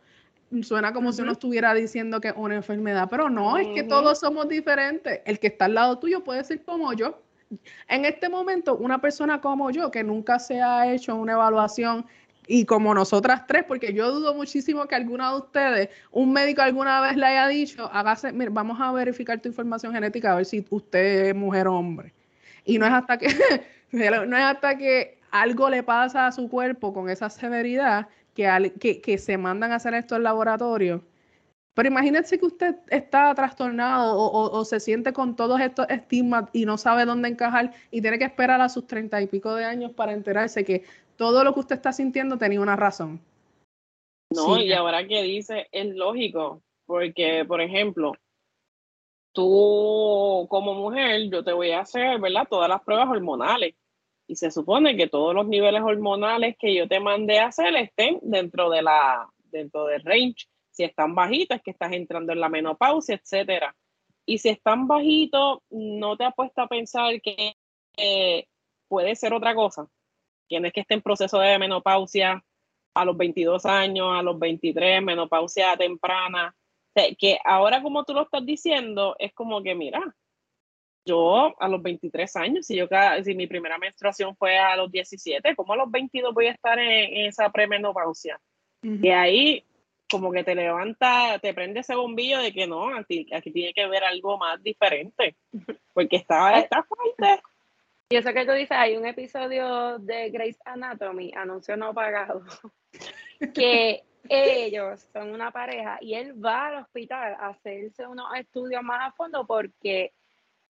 suena 0.62 0.92
como 0.92 1.12
si 1.12 1.22
uno 1.22 1.32
estuviera 1.32 1.74
diciendo 1.74 2.20
que 2.20 2.28
es 2.28 2.34
una 2.36 2.56
enfermedad, 2.56 3.08
pero 3.10 3.28
no, 3.28 3.56
es 3.58 3.68
que 3.74 3.82
todos 3.82 4.20
somos 4.20 4.48
diferentes. 4.48 5.20
El 5.24 5.38
que 5.38 5.48
está 5.48 5.66
al 5.66 5.74
lado 5.74 5.98
tuyo 5.98 6.24
puede 6.24 6.44
ser 6.44 6.62
como 6.62 6.92
yo. 6.92 7.22
En 7.88 8.04
este 8.04 8.28
momento, 8.28 8.76
una 8.76 9.00
persona 9.00 9.40
como 9.40 9.70
yo, 9.70 9.90
que 9.90 10.04
nunca 10.04 10.38
se 10.38 10.60
ha 10.60 10.92
hecho 10.92 11.16
una 11.16 11.32
evaluación 11.32 12.04
y 12.46 12.64
como 12.64 12.94
nosotras 12.94 13.46
tres, 13.46 13.64
porque 13.64 13.92
yo 13.92 14.10
dudo 14.10 14.34
muchísimo 14.34 14.86
que 14.86 14.94
alguna 14.94 15.30
de 15.30 15.36
ustedes, 15.38 15.88
un 16.10 16.32
médico 16.32 16.62
alguna 16.62 17.00
vez 17.02 17.16
le 17.16 17.26
haya 17.26 17.46
dicho, 17.46 17.88
hágase, 17.92 18.32
mira, 18.32 18.50
vamos 18.50 18.78
a 18.80 18.90
verificar 18.92 19.38
tu 19.40 19.48
información 19.48 19.92
genética 19.92 20.32
a 20.32 20.36
ver 20.36 20.46
si 20.46 20.64
usted 20.70 21.28
es 21.28 21.34
mujer 21.34 21.68
o 21.68 21.76
hombre. 21.76 22.14
Y 22.68 22.78
no 22.78 22.86
es 22.86 22.92
hasta 22.92 23.16
que, 23.18 23.28
no 23.92 24.36
es 24.36 24.44
hasta 24.44 24.76
que 24.76 25.18
algo 25.30 25.70
le 25.70 25.82
pasa 25.82 26.26
a 26.26 26.32
su 26.32 26.48
cuerpo 26.50 26.92
con 26.92 27.08
esa 27.08 27.30
severidad 27.30 28.08
que, 28.34 29.00
que, 29.02 29.18
se 29.18 29.38
mandan 29.38 29.72
a 29.72 29.76
hacer 29.76 29.94
esto 29.94 30.16
en 30.16 30.22
laboratorio. 30.22 31.02
Pero 31.74 31.88
imagínese 31.88 32.38
que 32.38 32.44
usted 32.44 32.76
está 32.88 33.34
trastornado 33.34 34.16
o, 34.18 34.64
se 34.64 34.80
siente 34.80 35.12
con 35.12 35.34
todos 35.34 35.60
estos 35.60 35.88
estigmas 35.88 36.50
y 36.52 36.66
no 36.66 36.76
sabe 36.76 37.04
dónde 37.06 37.28
encajar 37.28 37.72
y 37.90 38.02
tiene 38.02 38.18
que 38.18 38.24
esperar 38.24 38.60
a 38.60 38.68
sus 38.68 38.86
treinta 38.86 39.22
y 39.22 39.28
pico 39.28 39.54
de 39.54 39.64
años 39.64 39.92
para 39.92 40.12
enterarse 40.12 40.64
que 40.64 40.84
todo 41.16 41.44
lo 41.44 41.54
que 41.54 41.60
usted 41.60 41.76
está 41.76 41.92
sintiendo 41.92 42.36
tenía 42.36 42.60
una 42.60 42.76
razón. 42.76 43.20
No, 44.30 44.60
y 44.60 44.72
ahora 44.72 45.06
que 45.06 45.22
dice, 45.22 45.68
es 45.72 45.94
lógico, 45.94 46.60
porque, 46.84 47.44
por 47.46 47.60
ejemplo, 47.62 48.12
tú 49.38 50.48
como 50.50 50.74
mujer, 50.74 51.30
yo 51.30 51.44
te 51.44 51.52
voy 51.52 51.70
a 51.70 51.82
hacer, 51.82 52.18
¿verdad? 52.18 52.48
Todas 52.50 52.68
las 52.68 52.82
pruebas 52.82 53.08
hormonales. 53.08 53.76
Y 54.26 54.34
se 54.34 54.50
supone 54.50 54.96
que 54.96 55.06
todos 55.06 55.32
los 55.32 55.46
niveles 55.46 55.80
hormonales 55.80 56.56
que 56.58 56.74
yo 56.74 56.88
te 56.88 56.98
mandé 56.98 57.38
a 57.38 57.46
hacer 57.46 57.72
estén 57.76 58.18
dentro 58.20 58.68
de 58.68 58.82
la, 58.82 59.30
dentro 59.44 59.84
del 59.84 60.02
range. 60.02 60.48
Si 60.72 60.82
están 60.82 61.14
bajitos, 61.14 61.58
es 61.58 61.62
que 61.62 61.70
estás 61.70 61.92
entrando 61.92 62.32
en 62.32 62.40
la 62.40 62.48
menopausia, 62.48 63.14
etcétera. 63.14 63.76
Y 64.26 64.38
si 64.38 64.48
están 64.48 64.88
bajitos, 64.88 65.60
no 65.70 66.16
te 66.16 66.24
has 66.24 66.34
puesto 66.34 66.60
a 66.60 66.66
pensar 66.66 67.20
que 67.22 67.54
puede 68.88 69.14
ser 69.14 69.32
otra 69.34 69.54
cosa. 69.54 69.86
Tienes 70.48 70.72
que 70.72 70.80
estar 70.80 70.96
en 70.96 71.02
proceso 71.02 71.38
de 71.38 71.60
menopausia 71.60 72.44
a 72.92 73.04
los 73.04 73.16
22 73.16 73.64
años, 73.66 74.08
a 74.10 74.22
los 74.22 74.36
23, 74.36 75.00
menopausia 75.00 75.76
temprana. 75.76 76.56
Que 77.18 77.38
ahora 77.44 77.82
como 77.82 78.04
tú 78.04 78.14
lo 78.14 78.22
estás 78.22 78.44
diciendo, 78.44 79.16
es 79.18 79.32
como 79.32 79.62
que, 79.62 79.74
mira, 79.74 80.00
yo 81.04 81.54
a 81.58 81.68
los 81.68 81.82
23 81.82 82.36
años, 82.36 82.66
si, 82.66 82.76
yo, 82.76 82.86
si 83.24 83.34
mi 83.34 83.46
primera 83.46 83.78
menstruación 83.78 84.36
fue 84.36 84.58
a 84.58 84.76
los 84.76 84.90
17, 84.90 85.56
¿cómo 85.56 85.72
a 85.72 85.76
los 85.76 85.90
22 85.90 86.34
voy 86.34 86.46
a 86.46 86.52
estar 86.52 86.78
en, 86.78 87.26
esa 87.26 87.50
premenopausia? 87.50 88.38
Y 88.82 89.08
ahí 89.08 89.64
como 90.10 90.30
que 90.30 90.44
te 90.44 90.54
levanta, 90.54 91.38
te 91.40 91.52
prende 91.52 91.80
ese 91.80 91.94
bombillo 91.94 92.40
de 92.40 92.52
que 92.52 92.66
no, 92.66 92.94
aquí, 92.96 93.26
aquí 93.32 93.50
tiene 93.50 93.72
que 93.74 93.86
ver 93.86 94.04
algo 94.04 94.38
más 94.38 94.62
diferente, 94.62 95.36
porque 95.92 96.16
está, 96.16 96.58
está 96.60 96.82
fuerte. 96.84 97.42
Y 98.10 98.16
eso 98.16 98.32
que 98.32 98.46
tú 98.46 98.52
dices, 98.52 98.70
hay 98.72 98.96
un 98.96 99.06
episodio 99.06 99.98
de 99.98 100.30
Grey's 100.30 100.58
Anatomy, 100.64 101.30
anuncio 101.36 101.76
no 101.76 101.92
pagado, 101.92 102.42
que 103.54 104.02
ellos 104.30 105.06
son 105.12 105.30
una 105.30 105.50
pareja 105.50 105.98
y 106.00 106.14
él 106.14 106.42
va 106.42 106.68
al 106.68 106.76
hospital 106.84 107.36
a 107.38 107.48
hacerse 107.48 108.06
unos 108.06 108.34
estudios 108.34 108.82
más 108.82 109.08
a 109.08 109.12
fondo 109.12 109.46
porque 109.46 110.14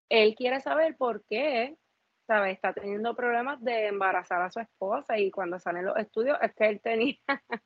él 0.08 0.34
quiere 0.34 0.60
saber 0.60 0.96
por 0.96 1.24
qué, 1.26 1.76
¿sabes? 2.26 2.54
Está 2.54 2.72
teniendo 2.72 3.14
problemas 3.14 3.62
de 3.62 3.86
embarazar 3.86 4.42
a 4.42 4.50
su 4.50 4.58
esposa 4.58 5.16
y 5.16 5.30
cuando 5.30 5.60
salen 5.60 5.84
los 5.84 5.96
estudios 5.96 6.38
es 6.42 6.52
que 6.54 6.66
él 6.66 6.80
tenía, 6.80 7.18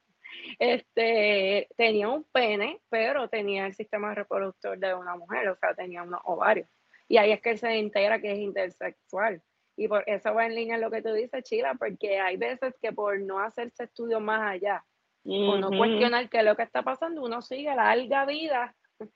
este, 0.58 1.68
tenía 1.78 2.10
un 2.10 2.24
pene, 2.24 2.78
pero 2.90 3.28
tenía 3.28 3.64
el 3.64 3.74
sistema 3.74 4.14
reproductor 4.14 4.78
de 4.78 4.94
una 4.94 5.16
mujer, 5.16 5.48
o 5.48 5.56
sea, 5.56 5.74
tenía 5.74 6.02
unos 6.02 6.20
ovarios. 6.24 6.68
Y 7.08 7.16
ahí 7.16 7.32
es 7.32 7.40
que 7.40 7.52
él 7.52 7.58
se 7.58 7.78
entera 7.78 8.20
que 8.20 8.32
es 8.32 8.38
intersexual. 8.38 9.42
Y 9.76 9.88
por 9.88 10.04
eso 10.06 10.34
va 10.34 10.46
en 10.46 10.54
línea 10.54 10.78
lo 10.78 10.90
que 10.90 11.02
tú 11.02 11.12
dices, 11.12 11.44
Chila, 11.44 11.74
porque 11.74 12.20
hay 12.20 12.36
veces 12.36 12.74
que 12.80 12.92
por 12.92 13.18
no 13.20 13.40
hacerse 13.40 13.84
estudios 13.84 14.20
más 14.20 14.42
allá, 14.42 14.84
o 15.24 15.56
no 15.56 15.70
cuestionar 15.70 16.28
qué 16.28 16.38
es 16.38 16.44
lo 16.44 16.56
que 16.56 16.62
está 16.62 16.82
pasando, 16.82 17.22
uno 17.22 17.42
sigue 17.42 17.74
la 17.74 17.94
larga 17.94 18.26
vida. 18.26 18.74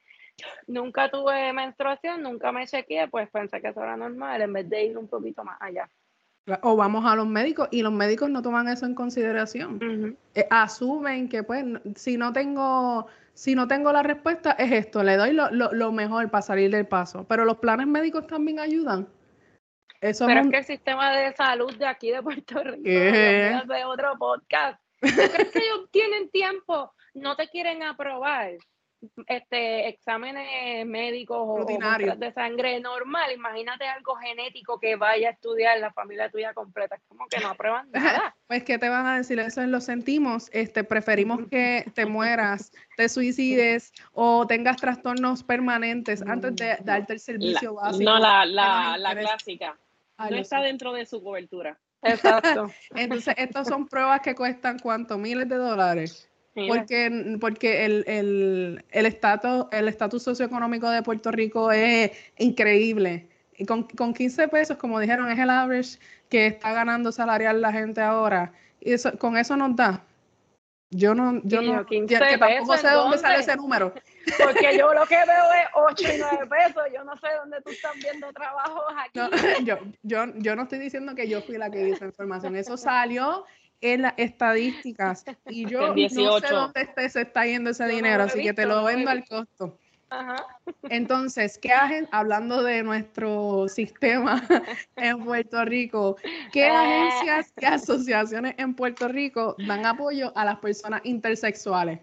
Nunca 0.67 1.11
tuve 1.11 1.53
menstruación, 1.53 2.23
nunca 2.23 2.53
me 2.53 2.67
chequeé, 2.67 3.09
pues 3.09 3.31
pensé 3.31 3.61
que 3.63 3.69
eso 3.69 3.83
era 3.83 3.97
normal 3.97 4.43
en 4.43 4.53
vez 4.53 4.69
de 4.69 4.85
ir 4.85 4.99
un 4.99 5.09
poquito 5.09 5.43
más 5.43 5.57
allá. 5.61 5.89
O 6.63 6.77
vamos 6.77 7.05
a 7.07 7.17
los 7.17 7.27
médicos 7.27 7.69
y 7.73 7.83
los 7.83 7.93
médicos 7.93 8.29
no 8.29 8.43
toman 8.43 8.69
eso 8.69 8.87
en 8.87 8.95
consideración. 8.95 10.17
Eh, 10.35 10.47
asumen 10.51 11.29
que 11.29 11.43
pues 11.43 11.65
si 11.97 12.19
no 12.19 12.33
tengo 12.33 13.07
si 13.33 13.55
no 13.55 13.67
tengo 13.67 13.93
la 13.93 14.03
respuesta 14.03 14.53
es 14.53 14.73
esto, 14.73 15.03
le 15.03 15.17
doy 15.17 15.33
lo, 15.33 15.51
lo, 15.51 15.73
lo 15.73 15.91
mejor 15.91 16.31
para 16.31 16.43
salir 16.43 16.71
del 16.71 16.87
paso. 16.87 17.25
Pero 17.29 17.45
los 17.45 17.57
planes 17.57 17.87
médicos 17.87 18.27
también 18.27 18.61
ayudan. 18.61 19.09
Pero 20.01 20.41
es, 20.41 20.49
que 20.49 20.59
el 20.59 20.65
sistema 20.65 21.17
de 21.17 21.33
salud 21.35 21.75
de 21.77 21.87
aquí 21.87 22.11
de 22.11 22.23
Puerto 22.23 22.63
Rico 22.63 22.89
es 22.89 23.67
de 23.67 23.85
otro 23.85 24.17
podcast. 24.19 24.81
¿Crees 25.01 25.51
que 25.51 25.59
ellos 25.65 25.91
tienen 25.91 26.31
tiempo? 26.31 26.93
No 27.15 27.37
te 27.37 27.49
quieren 27.49 27.83
aprobar 27.83 28.53
este 29.27 29.89
exámenes 29.89 30.87
médicos 30.87 31.39
o, 31.41 31.65
de 31.65 32.33
sangre 32.33 32.81
normal. 32.81 33.31
Imagínate 33.33 33.87
algo 33.87 34.17
genético 34.17 34.81
que 34.81 34.97
vaya 34.97 35.29
a 35.29 35.33
estudiar 35.33 35.79
la 35.79 35.93
familia 35.93 36.31
tuya 36.31 36.55
completa. 36.55 36.97
Es 36.97 37.03
como 37.09 37.27
que 37.29 37.39
no 37.41 37.49
aprueban 37.49 37.91
nada. 37.93 38.35
Pues, 38.47 38.65
¿qué 38.65 38.79
te 38.79 38.89
van 38.89 39.07
a 39.07 39.17
decir? 39.19 39.39
Eso 39.39 39.65
lo 39.67 39.81
sentimos. 39.81 40.49
Este, 40.53 40.85
preferimos 40.85 41.41
que 41.51 41.91
te 41.95 42.07
mueras, 42.07 42.73
te 42.97 43.09
suicides 43.09 43.93
o 44.13 44.47
tengas 44.47 44.77
trastornos 44.77 45.43
permanentes 45.43 46.23
antes 46.23 46.57
de 46.57 46.77
darte 46.83 47.15
el 47.15 47.21
servicio 47.21 47.75
básico. 47.75 48.11
No, 48.11 48.19
la, 48.19 48.45
la, 48.45 48.97
la 48.99 49.15
clásica 49.15 49.79
no 50.19 50.37
está 50.37 50.61
dentro 50.61 50.93
de 50.93 51.07
su 51.07 51.23
cobertura. 51.23 51.79
Exacto. 52.03 52.71
Entonces, 52.95 53.35
estas 53.37 53.69
son 53.69 53.87
pruebas 53.87 54.21
que 54.21 54.35
cuestan 54.35 54.79
cuánto, 54.79 55.19
miles 55.19 55.49
de 55.49 55.57
dólares. 55.57 56.31
Porque, 56.69 57.37
porque 57.39 57.85
el, 57.85 58.05
el, 58.07 58.85
el 58.91 59.07
estatus 59.07 59.67
el 59.73 59.89
estatus 59.89 60.23
socioeconómico 60.23 60.89
de 60.89 61.03
Puerto 61.03 61.31
Rico 61.31 61.71
es 61.71 62.13
increíble. 62.39 63.29
Y 63.59 63.67
con, 63.67 63.83
con 63.85 64.15
15 64.15 64.49
pesos, 64.49 64.79
como 64.79 64.99
dijeron, 64.99 65.31
es 65.31 65.39
el 65.39 65.51
average 65.51 65.99
que 66.31 66.47
está 66.47 66.73
ganando 66.73 67.13
salarial 67.13 67.61
la 67.61 67.73
gente 67.73 68.01
ahora. 68.01 68.53
Y 68.81 68.93
eso, 68.93 69.19
con 69.19 69.37
eso 69.37 69.55
nos 69.57 69.77
da. 69.77 70.03
Yo 70.91 71.15
no, 71.15 71.43
yo 71.45 71.61
no, 71.61 71.85
que 71.85 72.07
tampoco 72.39 72.77
sé 72.77 72.91
dónde 72.91 73.19
sale 73.19 73.41
ese 73.41 73.57
número. 73.57 73.93
Porque 74.43 74.77
yo 74.77 74.93
lo 74.93 75.07
que 75.07 75.17
veo 75.17 75.53
es 75.53 75.69
8 75.75 76.05
y 76.15 76.19
9 76.19 76.47
pesos. 76.47 76.83
Yo 76.95 77.05
no 77.05 77.17
sé 77.19 77.29
dónde 77.39 77.61
tú 77.63 77.71
estás 77.71 77.93
viendo 77.97 78.33
trabajos 78.33 78.85
aquí. 78.99 79.21
yo, 79.65 79.79
yo, 80.03 80.27
yo 80.37 80.57
no 80.57 80.63
estoy 80.63 80.79
diciendo 80.79 81.15
que 81.15 81.29
yo 81.29 81.43
fui 81.43 81.59
la 81.59 81.71
que 81.71 81.89
hizo 81.89 82.05
información. 82.05 82.57
Eso 82.57 82.77
salió 82.77 83.45
en 83.81 84.03
las 84.03 84.15
estadísticas. 84.17 85.25
Y 85.47 85.67
yo 85.67 85.95
no 85.95 86.41
sé 86.41 86.49
dónde 86.51 87.09
se 87.09 87.21
está 87.23 87.47
yendo 87.47 87.71
ese 87.71 87.87
dinero, 87.87 88.25
así 88.25 88.43
que 88.43 88.53
te 88.53 88.67
lo 88.67 88.85
vendo 88.85 89.11
al 89.11 89.25
costo. 89.25 89.79
Entonces, 90.85 91.59
¿qué 91.59 91.73
hacen? 91.73 92.09
Hablando 92.13 92.63
de 92.63 92.83
nuestro 92.83 93.67
sistema 93.69 94.43
en 94.97 95.25
Puerto 95.25 95.65
Rico, 95.65 96.17
¿qué 96.53 96.67
ah. 96.67 97.09
agencias 97.11 97.53
y 97.61 97.65
asociaciones 97.65 98.55
en 98.59 98.75
Puerto 98.75 99.09
Rico 99.09 99.57
dan 99.67 99.85
apoyo 99.85 100.33
a 100.37 100.45
las 100.45 100.59
personas 100.59 101.01
intersexuales? 101.05 102.01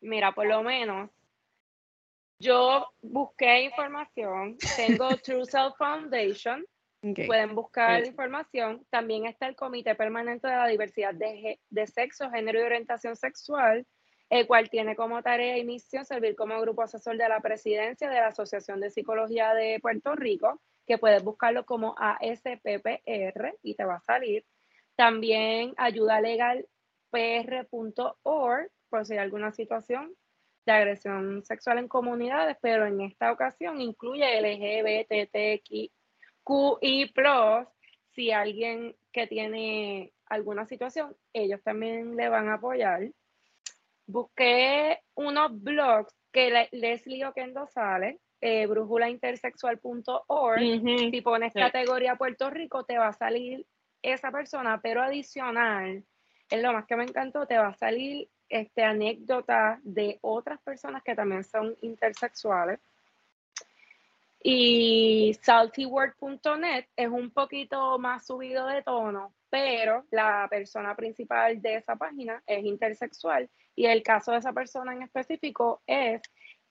Mira, 0.00 0.32
por 0.32 0.46
lo 0.46 0.62
menos 0.62 1.10
yo 2.38 2.86
busqué 3.00 3.62
información, 3.62 4.56
tengo 4.76 5.08
True 5.24 5.46
Self 5.46 5.76
Foundation, 5.78 6.64
pueden 7.00 7.54
buscar 7.54 8.04
información. 8.04 8.84
También 8.90 9.26
está 9.26 9.46
el 9.46 9.56
Comité 9.56 9.94
Permanente 9.94 10.48
de 10.48 10.56
la 10.56 10.66
Diversidad 10.66 11.14
de, 11.14 11.60
de 11.70 11.86
Sexo, 11.86 12.30
Género 12.30 12.60
y 12.60 12.62
Orientación 12.62 13.16
Sexual, 13.16 13.86
el 14.28 14.46
cual 14.46 14.68
tiene 14.68 14.96
como 14.96 15.22
tarea 15.22 15.56
y 15.56 15.64
misión 15.64 16.04
servir 16.04 16.34
como 16.34 16.60
grupo 16.60 16.82
asesor 16.82 17.16
de 17.16 17.28
la 17.28 17.40
presidencia 17.40 18.10
de 18.10 18.16
la 18.16 18.28
Asociación 18.28 18.80
de 18.80 18.90
Psicología 18.90 19.54
de 19.54 19.78
Puerto 19.80 20.14
Rico, 20.16 20.60
que 20.86 20.98
puedes 20.98 21.22
buscarlo 21.22 21.64
como 21.64 21.94
ASPPR 21.96 23.54
y 23.62 23.74
te 23.74 23.84
va 23.84 23.96
a 23.96 24.00
salir. 24.00 24.44
También 24.96 25.74
ayuda 25.76 26.20
legal 26.20 26.66
pr.org 27.10 28.70
por 28.88 29.06
si 29.06 29.14
hay 29.14 29.18
alguna 29.20 29.52
situación 29.52 30.14
de 30.66 30.72
agresión 30.72 31.44
sexual 31.44 31.78
en 31.78 31.88
comunidades, 31.88 32.56
pero 32.60 32.86
en 32.86 33.00
esta 33.00 33.30
ocasión 33.32 33.80
incluye 33.80 34.40
LGBTQI+, 34.40 35.92
si 38.12 38.32
alguien 38.32 38.96
que 39.12 39.26
tiene 39.26 40.12
alguna 40.26 40.66
situación, 40.66 41.16
ellos 41.32 41.62
también 41.62 42.16
le 42.16 42.28
van 42.28 42.48
a 42.48 42.54
apoyar. 42.54 43.08
Busqué 44.06 45.00
unos 45.14 45.62
blogs 45.62 46.12
que 46.32 46.68
Leslie 46.72 47.24
Oquendo 47.24 47.66
sale, 47.68 48.18
eh, 48.40 48.66
brújulaintersexual.org. 48.66 50.60
Si 51.10 51.20
pones 51.22 51.52
categoría 51.52 52.16
Puerto 52.16 52.50
Rico, 52.50 52.84
te 52.84 52.98
va 52.98 53.08
a 53.08 53.12
salir 53.12 53.66
esa 54.02 54.30
persona, 54.30 54.80
pero 54.82 55.02
adicional, 55.02 56.04
es 56.50 56.62
lo 56.62 56.72
más 56.72 56.86
que 56.86 56.96
me 56.96 57.04
encantó, 57.04 57.46
te 57.46 57.56
va 57.56 57.68
a 57.68 57.74
salir 57.74 58.28
este, 58.48 58.82
anécdotas 58.82 59.80
de 59.82 60.18
otras 60.22 60.60
personas 60.62 61.02
que 61.02 61.14
también 61.14 61.44
son 61.44 61.76
intersexuales. 61.82 62.80
Y 64.42 65.36
saltyword.net 65.42 66.86
es 66.94 67.08
un 67.08 67.30
poquito 67.30 67.98
más 67.98 68.26
subido 68.26 68.66
de 68.66 68.82
tono, 68.82 69.32
pero 69.50 70.04
la 70.10 70.46
persona 70.48 70.94
principal 70.94 71.60
de 71.60 71.76
esa 71.76 71.96
página 71.96 72.42
es 72.46 72.64
intersexual 72.64 73.48
y 73.76 73.86
el 73.86 74.02
caso 74.02 74.32
de 74.32 74.38
esa 74.38 74.52
persona 74.52 74.92
en 74.92 75.02
específico 75.02 75.82
es 75.86 76.22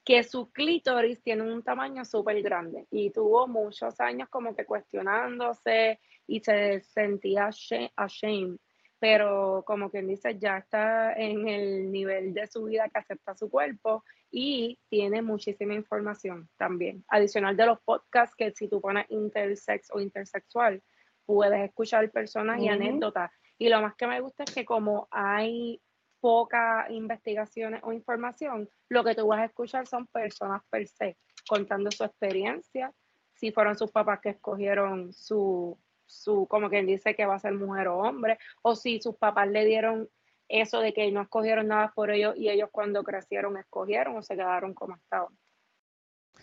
que 0.04 0.24
su 0.24 0.52
clítoris 0.52 1.22
tiene 1.22 1.44
un 1.44 1.64
tamaño 1.64 2.04
súper 2.04 2.42
grande 2.42 2.88
y 2.92 3.12
tuvo 3.12 3.48
muchos 3.48 4.00
años 4.00 4.28
como 4.30 4.56
que 4.56 4.66
cuestionándose 4.66 6.00
y 6.28 6.40
se 6.40 6.82
sentía 6.82 7.50
ashamed, 7.96 8.58
pero 9.00 9.64
como 9.66 9.90
quien 9.90 10.08
dice, 10.08 10.38
ya 10.40 10.58
está 10.58 11.14
en 11.14 11.48
el 11.48 11.92
nivel 11.92 12.34
de 12.34 12.48
su 12.48 12.64
vida 12.64 12.90
que 12.90 13.00
acepta 13.00 13.36
su 13.36 13.50
cuerpo 13.50 14.04
y 14.32 14.80
tiene 14.90 15.22
muchísima 15.22 15.74
información 15.74 16.50
también. 16.58 17.04
Adicional 17.08 17.56
de 17.58 17.66
los 17.66 17.80
podcasts 17.82 18.36
que 18.36 18.52
si 18.52 18.68
tú 18.68 18.82
pones 18.82 19.06
intersex 19.10 19.90
o 19.92 20.00
intersexual, 20.00 20.82
puedes 21.26 21.62
escuchar 21.62 22.10
personas 22.12 22.60
y 22.60 22.68
anécdotas. 22.68 23.32
Y 23.58 23.70
lo 23.70 23.82
más 23.82 23.96
que 23.96 24.08
me 24.08 24.20
gusta 24.22 24.44
es 24.44 24.54
que 24.54 24.66
como 24.66 25.08
hay 25.12 25.82
poca 26.20 26.88
investigaciones 26.90 27.82
o 27.84 27.94
información, 27.94 28.70
lo 28.90 29.04
que 29.04 29.16
tú 29.16 29.28
vas 29.28 29.42
a 29.42 29.46
escuchar 29.46 29.88
son 29.88 30.08
personas 30.08 30.62
per 30.70 30.88
se 30.88 31.18
contando 31.48 31.92
su 31.92 32.04
experiencia, 32.04 32.92
si 33.34 33.52
fueron 33.52 33.78
sus 33.78 33.92
papás 33.92 34.20
que 34.22 34.30
escogieron 34.30 35.14
su, 35.14 35.78
su, 36.06 36.48
como 36.48 36.70
quien 36.70 36.86
dice 36.86 37.16
que 37.16 37.26
va 37.26 37.36
a 37.36 37.40
ser 37.40 37.54
mujer 37.54 37.88
o 37.88 38.00
hombre, 38.00 38.38
o 38.62 38.76
si 38.76 39.02
sus 39.02 39.16
papás 39.16 39.48
le 39.48 39.66
dieron 39.66 40.10
eso 40.48 40.80
de 40.80 40.94
que 40.94 41.12
no 41.12 41.22
escogieron 41.22 41.68
nada 41.68 41.92
por 41.96 42.12
ellos 42.12 42.36
y 42.38 42.50
ellos 42.50 42.70
cuando 42.72 43.04
crecieron 43.04 43.58
escogieron 43.58 44.18
o 44.18 44.22
se 44.22 44.36
quedaron 44.36 44.74
como 44.74 44.96
estaban. 44.96 45.34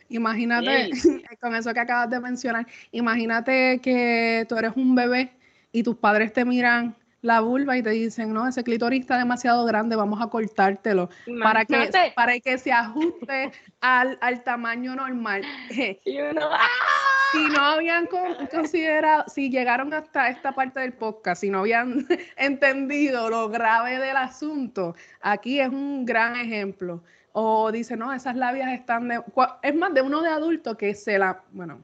Imagínate, 0.08 0.90
con 1.40 1.54
eso 1.54 1.72
que 1.72 1.80
acabas 1.80 2.10
de 2.10 2.20
mencionar, 2.20 2.66
imagínate 2.90 3.80
que 3.80 4.44
tú 4.48 4.56
eres 4.56 4.72
un 4.76 4.94
bebé 4.94 5.32
y 5.70 5.82
tus 5.82 5.96
padres 5.96 6.32
te 6.32 6.44
miran 6.44 6.96
la 7.22 7.40
vulva 7.40 7.76
y 7.76 7.82
te 7.82 7.90
dicen, 7.90 8.34
no, 8.34 8.46
ese 8.46 8.64
clítoris 8.64 9.00
está 9.00 9.16
demasiado 9.16 9.64
grande, 9.64 9.94
vamos 9.94 10.20
a 10.20 10.26
cortártelo 10.26 11.08
para 11.40 11.64
que, 11.64 12.12
para 12.16 12.38
que 12.40 12.58
se 12.58 12.72
ajuste 12.72 13.52
al, 13.80 14.18
tamaño 14.44 14.96
normal. 14.96 15.42
¡ah! 16.50 17.11
Si 17.32 17.48
no 17.48 17.60
habían 17.60 18.06
considerado, 18.50 19.24
si 19.26 19.48
llegaron 19.50 19.92
hasta 19.94 20.28
esta 20.28 20.52
parte 20.52 20.80
del 20.80 20.92
podcast, 20.92 21.40
si 21.40 21.48
no 21.50 21.60
habían 21.60 22.06
entendido 22.36 23.30
lo 23.30 23.48
grave 23.48 23.98
del 23.98 24.16
asunto, 24.16 24.94
aquí 25.22 25.58
es 25.58 25.68
un 25.68 26.04
gran 26.04 26.36
ejemplo. 26.36 27.02
O 27.32 27.72
dice, 27.72 27.96
no, 27.96 28.12
esas 28.12 28.36
labias 28.36 28.70
están 28.72 29.08
de... 29.08 29.22
Es 29.62 29.74
más 29.74 29.94
de 29.94 30.02
uno 30.02 30.20
de 30.20 30.28
adulto 30.28 30.76
que 30.76 30.94
se 30.94 31.18
la... 31.18 31.42
Bueno, 31.52 31.82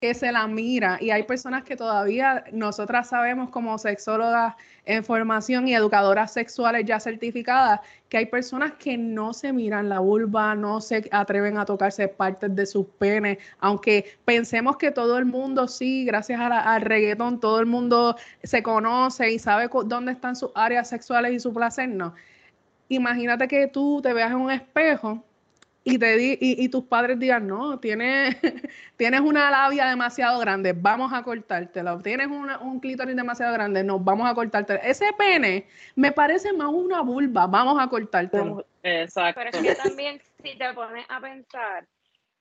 que 0.00 0.14
se 0.14 0.32
la 0.32 0.46
mira 0.46 0.96
y 0.98 1.10
hay 1.10 1.24
personas 1.24 1.62
que 1.62 1.76
todavía 1.76 2.44
nosotras 2.52 3.10
sabemos 3.10 3.50
como 3.50 3.76
sexólogas 3.76 4.54
en 4.86 5.04
formación 5.04 5.68
y 5.68 5.74
educadoras 5.74 6.32
sexuales 6.32 6.86
ya 6.86 6.98
certificadas 6.98 7.80
que 8.08 8.16
hay 8.16 8.24
personas 8.26 8.72
que 8.78 8.96
no 8.96 9.34
se 9.34 9.52
miran 9.52 9.90
la 9.90 9.98
vulva, 9.98 10.54
no 10.54 10.80
se 10.80 11.06
atreven 11.12 11.58
a 11.58 11.66
tocarse 11.66 12.08
partes 12.08 12.56
de 12.56 12.64
sus 12.64 12.86
penes, 12.86 13.38
aunque 13.58 14.16
pensemos 14.24 14.78
que 14.78 14.90
todo 14.90 15.18
el 15.18 15.26
mundo 15.26 15.68
sí, 15.68 16.06
gracias 16.06 16.40
al 16.40 16.80
reggaetón, 16.80 17.38
todo 17.38 17.60
el 17.60 17.66
mundo 17.66 18.16
se 18.42 18.62
conoce 18.62 19.30
y 19.30 19.38
sabe 19.38 19.68
dónde 19.84 20.12
están 20.12 20.34
sus 20.34 20.50
áreas 20.54 20.88
sexuales 20.88 21.34
y 21.34 21.40
su 21.40 21.52
placer, 21.52 21.90
no. 21.90 22.14
Imagínate 22.88 23.46
que 23.48 23.66
tú 23.66 24.00
te 24.02 24.14
veas 24.14 24.30
en 24.30 24.38
un 24.38 24.50
espejo 24.50 25.22
y, 25.82 25.98
te 25.98 26.16
di, 26.16 26.36
y, 26.40 26.68
tus 26.68 26.84
padres 26.84 27.18
digan, 27.18 27.46
no, 27.46 27.78
tienes, 27.80 28.36
tienes 28.96 29.20
una 29.20 29.50
labia 29.50 29.86
demasiado 29.86 30.38
grande, 30.38 30.74
vamos 30.74 31.12
a 31.12 31.22
cortártela. 31.22 31.98
Tienes 32.02 32.28
un 32.28 32.80
clítoris 32.80 33.16
demasiado 33.16 33.54
grande, 33.54 33.82
no, 33.82 33.98
vamos 33.98 34.30
a 34.30 34.34
cortártela. 34.34 34.80
Ese 34.80 35.12
pene 35.16 35.66
me 35.96 36.12
parece 36.12 36.52
más 36.52 36.68
una 36.68 37.00
vulva, 37.00 37.46
vamos 37.46 37.78
a 37.80 37.88
cortártelo. 37.88 38.66
Exacto. 38.82 39.40
Pero 39.40 39.50
es 39.56 39.76
que 39.76 39.82
también, 39.82 40.20
si 40.42 40.56
te 40.56 40.72
pones 40.74 41.06
a 41.08 41.20
pensar, 41.20 41.86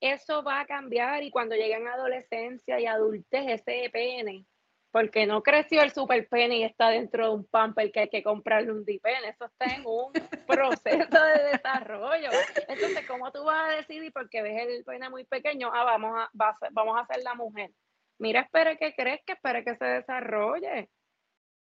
eso 0.02 0.44
va 0.44 0.62
a 0.62 0.66
cambiar 0.66 1.24
y 1.24 1.32
cuando 1.32 1.56
lleguen 1.56 1.88
a 1.88 1.94
adolescencia 1.94 2.80
y 2.80 2.86
adultez, 2.86 3.46
ese 3.48 3.90
pene 3.92 4.46
porque 4.92 5.26
no 5.26 5.44
creció 5.44 5.82
el 5.82 5.92
super 5.92 6.28
pene 6.28 6.58
y 6.58 6.64
está 6.64 6.90
dentro 6.90 7.26
de 7.28 7.36
un 7.36 7.46
pamper 7.46 7.92
que 7.92 8.02
hay 8.02 8.10
que 8.10 8.24
comprarle 8.24 8.72
un 8.72 8.86
dipen, 8.86 9.24
eso 9.26 9.46
está 9.46 9.76
en 9.76 9.84
un 9.86 10.12
proceso 10.48 11.24
de 11.24 11.44
desarrollo. 11.52 12.30
Entonces, 12.68 13.06
¿cómo 13.08 13.32
tú 13.32 13.44
vas 13.44 13.70
a 13.70 13.76
decidir 13.76 14.12
porque 14.12 14.42
ves 14.42 14.68
el 14.68 14.84
pene 14.84 15.10
muy 15.10 15.26
pequeño? 15.26 15.70
Ah, 15.74 15.84
vamos 15.84 16.16
a, 16.18 16.30
vamos 16.72 16.98
a 16.98 17.02
hacer 17.02 17.24
la 17.24 17.36
mujer. 17.36 17.72
Mira, 18.18 18.42
espere 18.42 18.78
que 18.78 18.94
que 18.94 19.22
espere 19.28 19.64
que 19.64 19.76
se 19.76 19.86
desarrolle. 19.86 20.90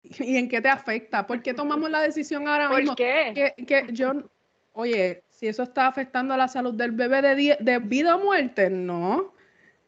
¿Y 0.02 0.36
en 0.36 0.48
qué 0.48 0.60
te 0.60 0.68
afecta? 0.68 1.26
¿Por 1.26 1.42
qué 1.42 1.54
tomamos 1.54 1.88
la 1.88 2.00
decisión 2.00 2.48
ahora 2.48 2.68
¿Por 2.68 2.80
mismo? 2.80 2.96
qué? 2.96 3.54
Que, 3.56 3.64
que 3.64 3.86
yo, 3.92 4.12
oye, 4.72 5.22
si 5.30 5.46
eso 5.46 5.62
está 5.62 5.86
afectando 5.86 6.34
a 6.34 6.36
la 6.36 6.48
salud 6.48 6.74
del 6.74 6.90
bebé 6.90 7.22
de, 7.22 7.56
de 7.58 7.78
vida 7.78 8.16
o 8.16 8.18
muerte, 8.18 8.68
no. 8.68 9.32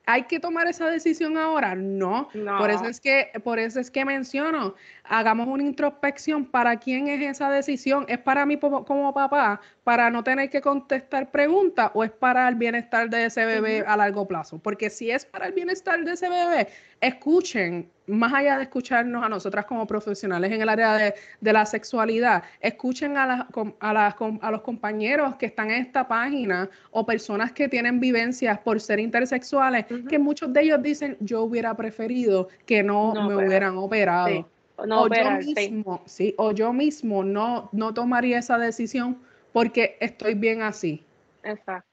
¿Hay 0.07 0.25
que 0.25 0.39
tomar 0.39 0.67
esa 0.67 0.87
decisión 0.91 1.39
ahora? 1.39 1.75
No. 1.75 2.29
Por 2.59 2.71
eso 2.71 2.87
es 2.87 3.01
que, 3.01 3.31
por 3.43 3.59
eso 3.59 3.81
es 3.81 3.91
que 3.91 4.05
menciono, 4.05 4.75
hagamos 5.05 5.49
una 5.49 5.63
introspección 5.63 6.45
para 6.45 6.77
quién 6.79 7.09
es 7.09 7.23
esa 7.23 7.51
decisión. 7.51 8.05
¿Es 8.09 8.19
para 8.19 8.45
mí 8.45 8.59
como, 8.59 9.15
papá, 9.15 9.61
para 9.83 10.11
no 10.11 10.23
tener 10.23 10.51
que 10.51 10.61
contestar 10.61 11.31
preguntas, 11.31 11.91
o 11.95 12.05
es 12.05 12.11
para 12.11 12.47
el 12.49 12.55
bienestar 12.55 13.09
de 13.09 13.27
ese 13.27 13.47
bebé 13.47 13.85
a 13.87 13.97
largo 13.97 14.29
plazo? 14.29 14.59
Porque 14.59 14.91
si 14.91 15.11
es 15.11 15.25
para 15.25 15.47
el 15.47 15.53
bienestar 15.53 16.05
de 16.05 16.13
ese 16.13 16.29
bebé, 16.29 16.69
escuchen, 17.07 17.91
más 18.07 18.33
allá 18.33 18.57
de 18.57 18.65
escucharnos 18.65 19.25
a 19.25 19.29
nosotras 19.29 19.65
como 19.67 19.87
profesionales 19.87 20.53
en 20.53 20.61
el 20.63 20.69
área 20.69 20.95
de, 20.95 21.53
la 21.53 21.67
sexualidad, 21.67 22.43
escuchen 22.61 23.17
a, 23.17 23.49
a, 23.81 24.51
los 24.51 24.61
compañeros 24.63 25.37
que 25.37 25.47
están 25.47 25.71
en 25.71 25.83
esta 25.83 26.07
página 26.07 26.69
o 26.91 27.05
personas 27.05 27.53
que 27.53 27.69
tienen 27.69 28.01
vivencias 28.01 28.59
por 28.59 28.81
ser 28.81 29.01
intersexuales, 29.01 29.87
que 30.09 30.19
muchos 30.19 30.53
de 30.53 30.63
ellos 30.63 30.83
dicen, 30.83 31.17
yo 31.21 31.43
hubiera 31.43 31.75
preferido 31.77 32.49
que 32.67 32.83
no, 32.83 33.15
me 33.29 33.37
hubieran 33.37 33.77
operado. 33.77 34.49
O, 34.77 35.09
yo 35.09 35.31
mismo, 35.31 36.03
sí, 36.05 36.35
o 36.37 36.51
yo 36.51 36.73
mismo 36.73 37.23
no, 37.23 37.69
no 37.73 37.95
tomaría 37.95 38.39
esa 38.39 38.59
decisión 38.59 39.23
porque 39.53 39.97
estoy 40.01 40.35
bien 40.35 40.63
así. 40.63 41.05
Exacto. 41.45 41.89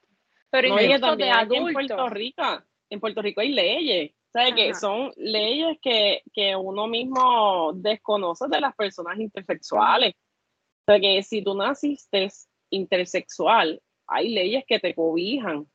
Pero 0.50 0.78
en 0.78 1.72
Puerto 1.72 2.08
Rico, 2.08 2.42
en 2.90 3.00
Puerto 3.00 3.22
Rico 3.22 3.40
hay 3.40 3.52
leyes 3.52 4.10
¿Sabes? 4.32 4.54
Que 4.54 4.74
son 4.74 5.12
leyes 5.16 5.78
que, 5.82 6.22
que, 6.32 6.56
uno 6.56 6.86
mismo 6.86 7.72
desconoce 7.74 8.46
de 8.48 8.60
las 8.60 8.74
personas 8.74 9.18
intersexuales. 9.20 10.14
O 10.14 10.84
sea, 10.86 11.00
que 11.00 11.22
si 11.22 11.42
tú 11.42 11.54
naciste 11.54 12.28
intersexual, 12.70 13.80
hay 14.06 14.30
leyes 14.30 14.64
que 14.66 14.78
te 14.78 14.94
cobijan. 14.94 15.58
O 15.58 15.68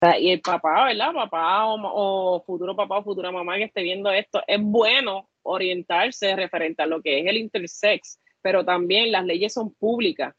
sea, 0.00 0.18
y 0.18 0.30
el 0.30 0.40
papá, 0.40 0.84
¿verdad? 0.84 1.12
Papá 1.12 1.66
o, 1.66 2.42
futuro 2.46 2.74
papá 2.76 2.98
o 2.98 3.04
futura 3.04 3.32
mamá 3.32 3.56
que 3.56 3.64
esté 3.64 3.82
viendo 3.82 4.10
esto, 4.10 4.40
es 4.46 4.60
bueno 4.62 5.28
orientarse 5.42 6.34
referente 6.36 6.82
a 6.82 6.86
lo 6.86 7.02
que 7.02 7.20
es 7.20 7.26
el 7.26 7.38
intersex, 7.38 8.20
pero 8.40 8.64
también 8.64 9.12
las 9.12 9.24
leyes 9.24 9.52
son 9.52 9.74
públicas 9.74 10.34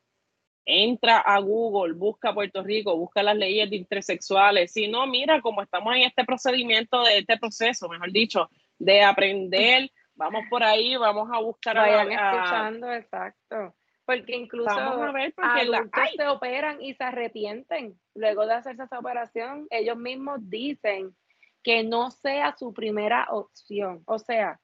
entra 0.66 1.20
a 1.20 1.40
Google, 1.40 1.94
busca 1.94 2.34
Puerto 2.34 2.64
Rico, 2.64 2.96
busca 2.96 3.24
las 3.24 3.36
leyes 3.36 3.70
de 3.70 3.78
intersexuales. 3.78 4.72
Si 4.72 4.88
no, 4.88 5.08
mira, 5.08 5.42
como 5.42 5.62
estamos 5.62 5.96
en 5.96 6.04
este 6.04 6.24
procedimiento, 6.24 7.04
de 7.04 7.20
este 7.20 7.38
proceso, 7.38 7.90
mejor 7.90 8.12
dicho, 8.12 8.50
de 8.78 9.02
aprender, 9.02 9.90
vamos 10.16 10.44
por 10.50 10.64
ahí, 10.64 10.96
vamos 10.96 11.30
a 11.34 11.40
buscar. 11.40 11.76
Vayan 11.76 12.12
escuchando, 12.12 12.92
exacto. 12.92 13.76
Porque 14.06 14.36
incluso 14.36 14.76
vamos 14.76 15.08
a 15.08 15.12
ver 15.12 15.34
porque 15.34 15.62
adultos 15.62 16.10
se 16.16 16.28
operan 16.28 16.82
y 16.82 16.94
se 16.96 17.04
arrepienten. 17.04 18.00
Luego 18.16 18.46
de 18.46 18.56
hacerse 18.56 18.84
esa 18.84 19.00
operación, 19.00 19.68
ellos 19.70 19.98
mismos 19.98 20.40
dicen 20.50 21.16
que 21.64 21.84
no 21.84 22.12
sea 22.12 22.56
su 22.58 22.74
primera 22.74 23.28
opción. 23.30 24.02
O 24.06 24.20
sea, 24.20 24.60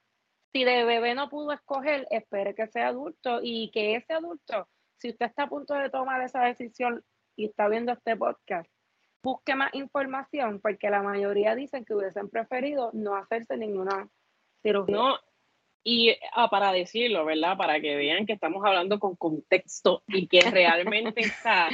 si 0.52 0.64
de 0.64 0.84
bebé 0.84 1.14
no 1.14 1.28
pudo 1.28 1.52
escoger, 1.52 2.06
espere 2.10 2.54
que 2.54 2.66
sea 2.66 2.88
adulto 2.88 3.40
y 3.42 3.70
que 3.70 3.94
ese 3.94 4.12
adulto 4.12 4.68
si 4.98 5.10
usted 5.10 5.26
está 5.26 5.44
a 5.44 5.48
punto 5.48 5.74
de 5.74 5.90
tomar 5.90 6.20
esa 6.22 6.44
decisión 6.44 7.04
y 7.36 7.46
está 7.46 7.68
viendo 7.68 7.92
este 7.92 8.16
podcast, 8.16 8.70
busque 9.22 9.54
más 9.54 9.72
información 9.74 10.60
porque 10.60 10.90
la 10.90 11.02
mayoría 11.02 11.54
dicen 11.54 11.84
que 11.84 11.94
hubiesen 11.94 12.28
preferido 12.28 12.90
no 12.92 13.16
hacerse 13.16 13.56
ninguna 13.56 14.08
cirugía. 14.62 14.96
No, 14.96 15.18
y 15.84 16.16
ah, 16.34 16.50
para 16.50 16.72
decirlo, 16.72 17.24
¿verdad? 17.24 17.56
Para 17.56 17.80
que 17.80 17.96
vean 17.96 18.26
que 18.26 18.34
estamos 18.34 18.64
hablando 18.64 18.98
con 18.98 19.16
contexto 19.16 20.02
y 20.08 20.26
que 20.26 20.40
realmente 20.50 21.20
está, 21.20 21.68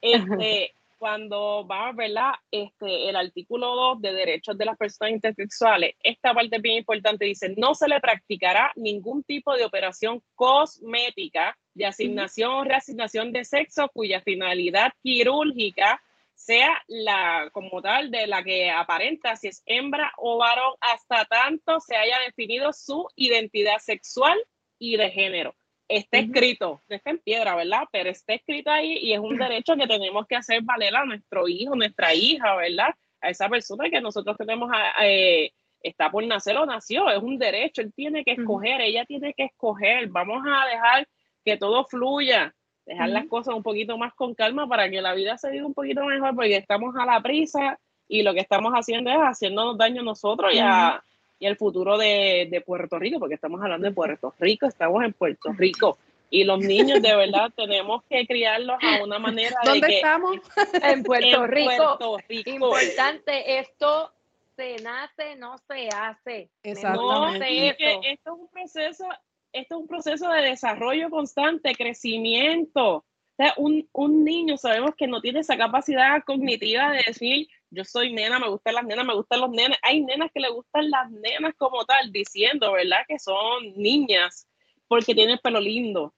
este, 0.00 0.74
cuando 1.06 1.64
va, 1.64 1.92
¿verdad? 1.92 2.32
Este, 2.50 3.08
el 3.08 3.14
artículo 3.14 3.76
2 3.76 4.02
de 4.02 4.12
derechos 4.12 4.58
de 4.58 4.64
las 4.64 4.76
personas 4.76 5.12
intersexuales, 5.12 5.94
esta 6.02 6.34
parte 6.34 6.56
es 6.56 6.62
bien 6.62 6.78
importante, 6.78 7.26
dice, 7.26 7.54
no 7.56 7.76
se 7.76 7.86
le 7.86 8.00
practicará 8.00 8.72
ningún 8.74 9.22
tipo 9.22 9.54
de 9.54 9.64
operación 9.64 10.20
cosmética 10.34 11.56
de 11.74 11.86
asignación 11.86 12.50
o 12.50 12.64
reasignación 12.64 13.30
de 13.30 13.44
sexo 13.44 13.88
cuya 13.94 14.20
finalidad 14.20 14.90
quirúrgica 15.00 16.02
sea 16.34 16.82
la 16.88 17.50
como 17.52 17.80
tal 17.80 18.10
de 18.10 18.26
la 18.26 18.42
que 18.42 18.68
aparenta 18.72 19.36
si 19.36 19.46
es 19.46 19.62
hembra 19.64 20.12
o 20.16 20.38
varón 20.38 20.74
hasta 20.80 21.24
tanto 21.26 21.78
se 21.78 21.94
haya 21.94 22.18
definido 22.26 22.72
su 22.72 23.06
identidad 23.14 23.78
sexual 23.78 24.36
y 24.80 24.96
de 24.96 25.08
género 25.12 25.54
está 25.88 26.18
escrito, 26.18 26.82
está 26.88 27.10
en 27.10 27.18
piedra, 27.18 27.54
¿verdad? 27.54 27.84
Pero 27.92 28.10
está 28.10 28.34
escrito 28.34 28.70
ahí 28.70 28.98
y 29.00 29.12
es 29.12 29.20
un 29.20 29.36
derecho 29.36 29.76
que 29.76 29.86
tenemos 29.86 30.26
que 30.26 30.36
hacer 30.36 30.62
valer 30.62 30.94
a 30.96 31.04
nuestro 31.04 31.48
hijo, 31.48 31.76
nuestra 31.76 32.14
hija, 32.14 32.54
¿verdad? 32.56 32.94
A 33.20 33.30
esa 33.30 33.48
persona 33.48 33.88
que 33.88 34.00
nosotros 34.00 34.36
tenemos, 34.36 34.70
eh, 35.02 35.52
está 35.82 36.10
por 36.10 36.24
nacer 36.24 36.56
o 36.56 36.66
nació, 36.66 37.08
es 37.10 37.22
un 37.22 37.38
derecho, 37.38 37.82
él 37.82 37.92
tiene 37.94 38.24
que 38.24 38.32
escoger, 38.32 38.80
ella 38.80 39.04
tiene 39.04 39.34
que 39.34 39.44
escoger, 39.44 40.08
vamos 40.08 40.42
a 40.46 40.66
dejar 40.66 41.08
que 41.44 41.56
todo 41.56 41.84
fluya, 41.84 42.54
dejar 42.84 43.08
las 43.10 43.26
cosas 43.26 43.54
un 43.54 43.62
poquito 43.62 43.96
más 43.96 44.12
con 44.14 44.34
calma 44.34 44.68
para 44.68 44.90
que 44.90 45.00
la 45.00 45.14
vida 45.14 45.38
se 45.38 45.50
viva 45.50 45.66
un 45.66 45.74
poquito 45.74 46.04
mejor, 46.04 46.34
porque 46.34 46.56
estamos 46.56 46.94
a 46.96 47.06
la 47.06 47.20
prisa 47.20 47.78
y 48.08 48.22
lo 48.22 48.34
que 48.34 48.40
estamos 48.40 48.72
haciendo 48.72 49.10
es 49.10 49.18
haciéndonos 49.18 49.78
daño 49.78 50.02
a 50.02 50.04
nosotros 50.04 50.52
y 50.52 50.58
a 50.58 51.02
y 51.38 51.46
el 51.46 51.56
futuro 51.56 51.98
de, 51.98 52.48
de, 52.50 52.60
Puerto 52.60 52.98
Rico, 52.98 53.18
porque 53.18 53.34
estamos 53.34 53.60
hablando 53.62 53.86
de 53.86 53.94
Puerto 53.94 54.34
Rico, 54.38 54.66
estamos 54.66 55.04
en 55.04 55.12
Puerto 55.12 55.52
Rico. 55.52 55.98
Y 56.28 56.44
los 56.44 56.58
niños 56.58 57.00
de 57.02 57.14
verdad 57.14 57.52
tenemos 57.56 58.02
que 58.08 58.26
criarlos 58.26 58.78
a 58.82 59.02
una 59.04 59.18
manera 59.18 59.56
¿Dónde 59.64 59.80
de 59.80 59.86
que 59.86 59.96
estamos? 59.96 60.36
En 60.82 61.02
Puerto, 61.02 61.44
en 61.44 61.50
Rico, 61.50 61.74
Puerto 61.76 62.18
Rico. 62.28 62.50
importante, 62.50 63.58
esto 63.58 64.12
se 64.56 64.76
nace, 64.82 65.36
no 65.36 65.56
se 65.68 65.88
hace. 65.88 66.48
Exactamente. 66.62 67.38
No 67.38 67.44
sé 67.44 67.68
esto. 67.68 68.00
esto 68.02 68.34
es 68.34 68.40
un 68.40 68.48
proceso, 68.48 69.04
esto 69.52 69.74
es 69.74 69.80
un 69.80 69.86
proceso 69.86 70.30
de 70.30 70.42
desarrollo 70.42 71.10
constante, 71.10 71.74
crecimiento. 71.74 72.96
O 72.96 73.04
sea, 73.36 73.52
un, 73.58 73.86
un 73.92 74.24
niño 74.24 74.56
sabemos 74.56 74.94
que 74.96 75.06
no 75.06 75.20
tiene 75.20 75.40
esa 75.40 75.58
capacidad 75.58 76.24
cognitiva 76.24 76.90
de 76.92 77.04
decir, 77.06 77.48
yo 77.76 77.84
soy 77.84 78.12
nena, 78.12 78.38
me 78.38 78.48
gustan 78.48 78.74
las 78.74 78.84
nenas, 78.84 79.04
me 79.04 79.14
gustan 79.14 79.40
los 79.40 79.50
nenes. 79.50 79.78
Hay 79.82 80.00
nenas 80.00 80.30
que 80.32 80.40
le 80.40 80.48
gustan 80.48 80.90
las 80.90 81.10
nenas 81.10 81.54
como 81.56 81.84
tal, 81.84 82.10
diciendo, 82.10 82.72
¿verdad? 82.72 83.04
Que 83.06 83.18
son 83.18 83.74
niñas 83.76 84.48
porque 84.88 85.14
tienen 85.14 85.34
el 85.34 85.40
pelo 85.40 85.60
lindo, 85.60 86.14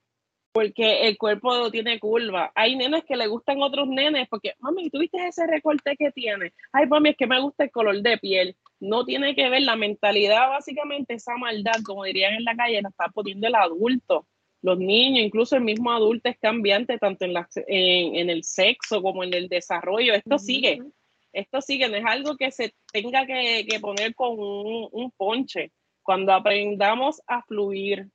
porque 0.52 1.08
el 1.08 1.18
cuerpo 1.18 1.70
tiene 1.70 1.98
curva. 1.98 2.52
Hay 2.54 2.76
nenas 2.76 3.02
que 3.04 3.16
le 3.16 3.26
gustan 3.26 3.60
otros 3.60 3.88
nenes 3.88 4.28
porque, 4.28 4.54
mami, 4.60 4.88
¿tú 4.90 5.00
viste 5.00 5.18
ese 5.26 5.46
recorte 5.46 5.96
que 5.98 6.12
tiene? 6.12 6.52
Ay, 6.72 6.86
mami, 6.86 7.10
es 7.10 7.16
que 7.16 7.26
me 7.26 7.40
gusta 7.40 7.64
el 7.64 7.70
color 7.70 8.00
de 8.02 8.18
piel. 8.18 8.56
No 8.78 9.04
tiene 9.04 9.34
que 9.34 9.48
ver 9.48 9.62
la 9.62 9.74
mentalidad, 9.74 10.48
básicamente 10.48 11.14
esa 11.14 11.36
maldad, 11.36 11.82
como 11.84 12.04
dirían 12.04 12.34
en 12.34 12.44
la 12.44 12.54
calle, 12.54 12.82
la 12.82 12.90
está 12.90 13.08
poniendo 13.08 13.48
el 13.48 13.54
adulto. 13.56 14.26
Los 14.62 14.78
niños, 14.78 15.24
incluso 15.24 15.56
el 15.56 15.62
mismo 15.62 15.92
adulto 15.92 16.28
es 16.28 16.38
cambiante 16.38 16.98
tanto 16.98 17.24
en, 17.24 17.32
la, 17.32 17.48
en, 17.66 18.16
en 18.16 18.30
el 18.30 18.44
sexo 18.44 19.02
como 19.02 19.24
en 19.24 19.32
el 19.34 19.48
desarrollo. 19.48 20.14
Esto 20.14 20.38
sigue, 20.38 20.82
esto 21.32 21.60
sigue, 21.60 21.88
no 21.88 21.96
es 21.96 22.04
algo 22.06 22.36
que 22.36 22.50
se 22.50 22.74
tenga 22.92 23.26
que, 23.26 23.66
que 23.68 23.80
poner 23.80 24.14
con 24.14 24.38
un, 24.38 24.88
un 24.90 25.10
ponche. 25.12 25.72
Cuando 26.02 26.32
aprendamos 26.32 27.20
a 27.26 27.42
fluir, 27.42 28.08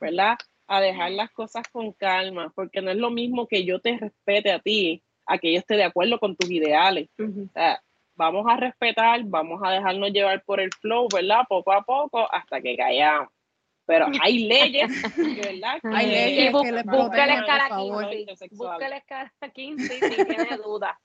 ¿verdad? 0.00 0.36
A 0.66 0.80
dejar 0.80 1.12
las 1.12 1.30
cosas 1.30 1.66
con 1.70 1.92
calma, 1.92 2.52
porque 2.54 2.82
no 2.82 2.90
es 2.90 2.96
lo 2.96 3.10
mismo 3.10 3.46
que 3.46 3.64
yo 3.64 3.80
te 3.80 3.96
respete 3.96 4.50
a 4.52 4.58
ti, 4.58 5.02
a 5.26 5.38
que 5.38 5.52
yo 5.52 5.58
esté 5.60 5.76
de 5.76 5.84
acuerdo 5.84 6.18
con 6.18 6.36
tus 6.36 6.50
ideales. 6.50 7.08
Ujú. 7.18 7.44
O 7.48 7.52
sea, 7.52 7.80
vamos 8.16 8.44
a 8.48 8.56
respetar, 8.56 9.20
vamos 9.24 9.60
a 9.64 9.70
dejarnos 9.70 10.10
llevar 10.10 10.42
por 10.44 10.60
el 10.60 10.70
flow, 10.80 11.06
¿verdad? 11.14 11.42
Poco 11.48 11.72
a 11.72 11.82
poco 11.82 12.26
hasta 12.32 12.60
que 12.60 12.76
callamos. 12.76 13.28
Pero 13.86 14.06
hay 14.20 14.38
leyes, 14.48 14.90
¿verdad? 15.16 15.78
Hay 15.94 16.06
que- 16.06 16.12
leyes 16.12 16.52
bu- 16.52 16.62
que 16.64 16.72
le 16.72 16.82
busca 16.82 16.92
la 16.92 16.92
protegen, 16.92 17.30
escala 17.38 17.68
por 17.68 17.76
favor. 17.78 18.10
15. 18.10 18.48
Busca 18.50 18.88
la 18.88 18.96
escala 18.96 19.32
15 19.54 20.00
si 20.00 20.24
tiene 20.24 20.56
duda. 20.64 21.00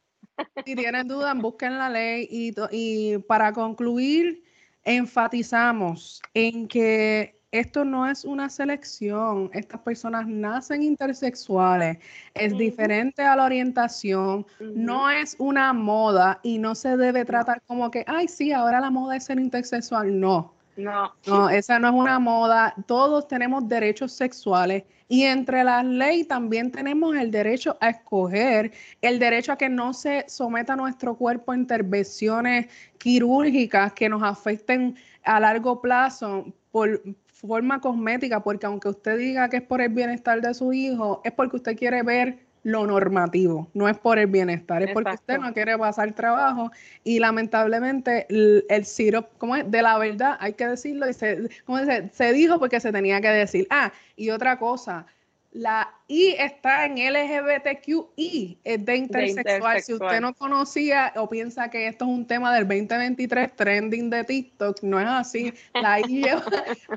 Si 0.65 0.75
tienen 0.75 1.07
dudas, 1.07 1.35
busquen 1.37 1.77
la 1.77 1.89
ley 1.89 2.27
y, 2.29 3.17
para 3.19 3.51
concluir, 3.53 4.43
enfatizamos 4.83 6.21
en 6.33 6.67
que 6.67 7.39
esto 7.51 7.85
no 7.85 8.07
es 8.07 8.25
una 8.25 8.49
selección, 8.49 9.51
estas 9.53 9.79
personas 9.81 10.27
nacen 10.27 10.81
intersexuales, 10.81 11.99
es 12.33 12.57
diferente 12.57 13.21
a 13.21 13.35
la 13.35 13.45
orientación, 13.45 14.45
no 14.59 15.11
es 15.11 15.35
una 15.37 15.71
moda 15.71 16.39
y 16.41 16.57
no 16.57 16.73
se 16.73 16.97
debe 16.97 17.25
tratar 17.25 17.61
como 17.67 17.91
que, 17.91 18.03
ay, 18.07 18.27
sí, 18.27 18.51
ahora 18.51 18.79
la 18.79 18.89
moda 18.89 19.17
es 19.17 19.25
ser 19.25 19.39
intersexual, 19.39 20.19
no. 20.19 20.51
No. 20.75 21.13
No, 21.27 21.49
esa 21.51 21.77
no 21.77 21.89
es 21.89 21.93
una 21.93 22.17
moda. 22.17 22.73
Todos 22.87 23.27
tenemos 23.27 23.69
derechos 23.69 24.11
sexuales 24.11 24.83
y 25.13 25.25
entre 25.25 25.63
las 25.63 25.85
leyes 25.85 26.27
también 26.27 26.71
tenemos 26.71 27.15
el 27.15 27.29
derecho 27.29 27.77
a 27.79 27.89
escoger, 27.89 28.71
el 28.99 29.19
derecho 29.19 29.51
a 29.51 29.59
que 29.59 29.69
no 29.69 29.93
se 29.93 30.25
someta 30.27 30.75
nuestro 30.75 31.15
cuerpo 31.15 31.51
a 31.51 31.55
intervenciones 31.55 32.65
quirúrgicas 32.97 33.93
que 33.93 34.09
nos 34.09 34.23
afecten 34.23 34.95
a 35.23 35.39
largo 35.39 35.79
plazo 35.79 36.51
por 36.71 36.99
forma 37.27 37.79
cosmética, 37.79 38.41
porque 38.41 38.65
aunque 38.65 38.89
usted 38.89 39.19
diga 39.19 39.49
que 39.49 39.57
es 39.57 39.61
por 39.61 39.81
el 39.81 39.89
bienestar 39.89 40.41
de 40.41 40.51
su 40.55 40.73
hijo, 40.73 41.21
es 41.23 41.31
porque 41.31 41.57
usted 41.57 41.77
quiere 41.77 42.01
ver 42.01 42.39
lo 42.63 42.87
normativo, 42.87 43.69
no 43.73 43.89
es 43.89 43.97
por 43.97 44.17
el 44.17 44.27
bienestar, 44.27 44.81
es 44.83 44.91
porque 44.91 45.11
usted 45.11 45.37
no 45.37 45.53
quiere 45.53 45.77
pasar 45.77 46.13
trabajo 46.13 46.71
y 47.03 47.19
lamentablemente 47.19 48.25
el, 48.29 48.65
el 48.69 48.85
sirop, 48.85 49.27
¿cómo 49.37 49.55
es? 49.57 49.69
De 49.69 49.81
la 49.81 49.97
verdad, 49.97 50.37
hay 50.39 50.53
que 50.53 50.67
decirlo, 50.67 51.09
y 51.09 51.13
se, 51.13 51.49
¿cómo 51.65 51.79
dice? 51.79 52.09
se 52.13 52.31
dijo 52.31 52.59
porque 52.59 52.79
se 52.79 52.91
tenía 52.91 53.19
que 53.19 53.29
decir. 53.29 53.67
Ah, 53.69 53.91
y 54.15 54.29
otra 54.29 54.57
cosa, 54.57 55.05
la 55.53 55.93
I 56.07 56.35
está 56.39 56.85
en 56.85 56.97
LGBTQI, 56.97 58.59
es 58.63 58.85
de 58.85 58.95
intersexual. 58.95 59.81
Si 59.81 59.93
usted 59.93 60.19
no 60.19 60.33
conocía 60.33 61.13
o 61.15 61.29
piensa 61.29 61.69
que 61.69 61.87
esto 61.87 62.05
es 62.05 62.11
un 62.11 62.25
tema 62.25 62.53
del 62.55 62.67
2023 62.67 63.55
trending 63.55 64.09
de 64.09 64.23
TikTok, 64.23 64.81
no 64.81 64.99
es 64.99 65.07
así. 65.07 65.53
La 65.73 65.99
I 65.99 66.03
lleva, 66.07 66.43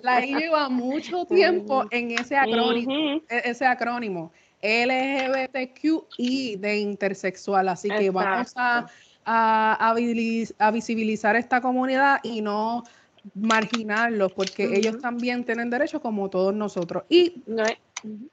la 0.01 0.25
I 0.25 0.35
lleva 0.37 0.69
mucho 0.69 1.27
tiempo 1.31 1.85
en 1.91 2.13
ese 2.13 2.37
acrónimo 2.37 2.93
e- 3.29 3.43
ese 3.45 3.67
acrónimo 3.67 4.33
LGBTQI 4.63 6.57
de 6.57 6.79
intersexual. 6.79 7.69
Así 7.69 7.89
que 7.89 8.11
vamos 8.11 8.53
a, 8.57 8.87
a, 9.25 9.95
a 10.59 10.71
visibilizar 10.71 11.37
esta 11.37 11.61
comunidad 11.61 12.19
y 12.23 12.43
no 12.43 12.85
marginarlos, 13.35 14.33
porque 14.33 14.77
ellos 14.77 15.01
también 15.01 15.45
tienen 15.45 15.71
derechos 15.71 16.01
como 16.01 16.31
todos 16.31 16.55
nosotros. 16.55 17.05
Y 17.09 17.43
No 17.47 17.67
es. 17.67 17.79
Ujú. 18.03 18.31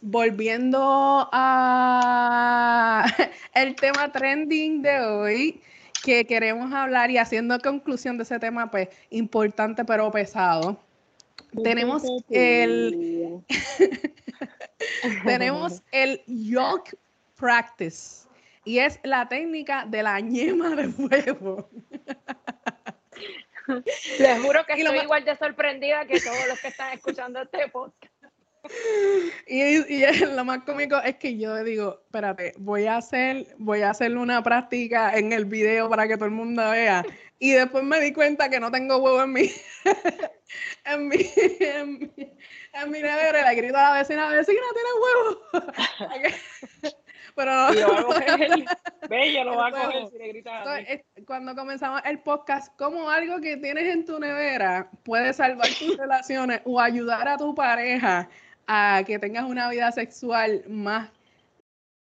volviendo 0.00 1.28
a 1.32 3.06
el 3.54 3.74
tema 3.76 4.12
trending 4.12 4.82
de 4.82 5.00
hoy 5.00 5.62
que 6.04 6.26
queremos 6.26 6.72
hablar 6.74 7.10
y 7.10 7.16
haciendo 7.16 7.58
conclusión 7.60 8.18
de 8.18 8.24
ese 8.24 8.38
tema, 8.38 8.70
pues 8.70 8.88
importante 9.10 9.84
pero 9.84 10.10
pesado. 10.10 10.78
Tenemos 11.62 12.02
el 12.30 13.40
tenemos 15.24 15.82
el 15.92 16.22
yolk 16.26 16.94
practice 17.36 18.26
y 18.64 18.78
es 18.78 18.98
la 19.02 19.28
técnica 19.28 19.84
de 19.86 20.02
la 20.02 20.20
ñema 20.20 20.74
de 20.74 20.88
huevo. 20.88 21.68
Les 24.18 24.38
juro 24.42 24.64
que 24.66 24.76
Y 24.78 24.82
estoy 24.82 24.98
igual 25.00 25.24
de 25.24 25.36
sorprendida 25.36 26.06
que 26.06 26.20
todos 26.20 26.46
los 26.48 26.60
que 26.60 26.68
están 26.68 26.92
escuchando 26.92 27.42
este 27.42 27.68
podcast. 27.68 28.12
Y, 29.46 29.60
y 29.94 30.04
es- 30.04 30.22
lo 30.22 30.42
más 30.42 30.62
cómico 30.64 30.96
es 31.04 31.16
que 31.16 31.36
yo 31.36 31.62
digo, 31.62 32.00
espérate, 32.06 32.54
voy 32.56 32.86
a 32.86 32.96
hacer, 32.96 33.46
voy 33.58 33.82
a 33.82 33.90
hacer 33.90 34.16
una 34.16 34.42
práctica 34.42 35.14
en 35.18 35.34
el 35.34 35.44
video 35.44 35.90
para 35.90 36.08
que 36.08 36.14
todo 36.16 36.24
el 36.24 36.30
mundo 36.30 36.70
vea. 36.70 37.04
Y 37.44 37.52
después 37.52 37.84
me 37.84 38.00
di 38.00 38.10
cuenta 38.14 38.48
que 38.48 38.58
no 38.58 38.70
tengo 38.70 38.96
huevo 38.96 39.22
en 39.22 39.32
mi, 39.34 39.50
en 40.86 41.08
mi, 41.08 41.16
en 41.60 41.98
mi, 41.98 42.10
en 42.72 42.90
mi 42.90 43.02
nevera. 43.02 43.42
Y 43.52 43.56
le 43.56 43.62
grito 43.62 43.76
a 43.76 43.82
la 43.82 43.98
vecina, 43.98 44.30
vecina, 44.30 44.62
¿tienes 44.72 44.92
huevo? 45.02 46.40
Pero 47.34 47.52
Y 47.74 47.80
lo 47.80 47.92
va 47.92 48.00
a 48.00 48.04
coger, 48.04 48.64
ve, 49.08 49.32
yo 49.34 49.44
lo 49.44 49.56
va 49.56 49.66
a 49.68 49.72
huevo. 49.72 49.92
coger 49.92 50.06
si 50.08 50.18
le 50.18 50.28
gritas 50.28 50.54
a 50.54 50.58
Entonces, 50.58 51.04
mí. 51.16 51.24
cuando 51.26 51.54
comenzamos 51.54 52.00
el 52.06 52.20
podcast, 52.20 52.74
como 52.78 53.10
algo 53.10 53.40
que 53.42 53.58
tienes 53.58 53.92
en 53.92 54.06
tu 54.06 54.18
nevera 54.18 54.88
puede 55.02 55.34
salvar 55.34 55.68
tus 55.78 55.98
relaciones 55.98 56.62
o 56.64 56.80
ayudar 56.80 57.28
a 57.28 57.36
tu 57.36 57.54
pareja 57.54 58.30
a 58.66 59.02
que 59.06 59.18
tengas 59.18 59.44
una 59.44 59.68
vida 59.68 59.92
sexual 59.92 60.64
más, 60.66 61.10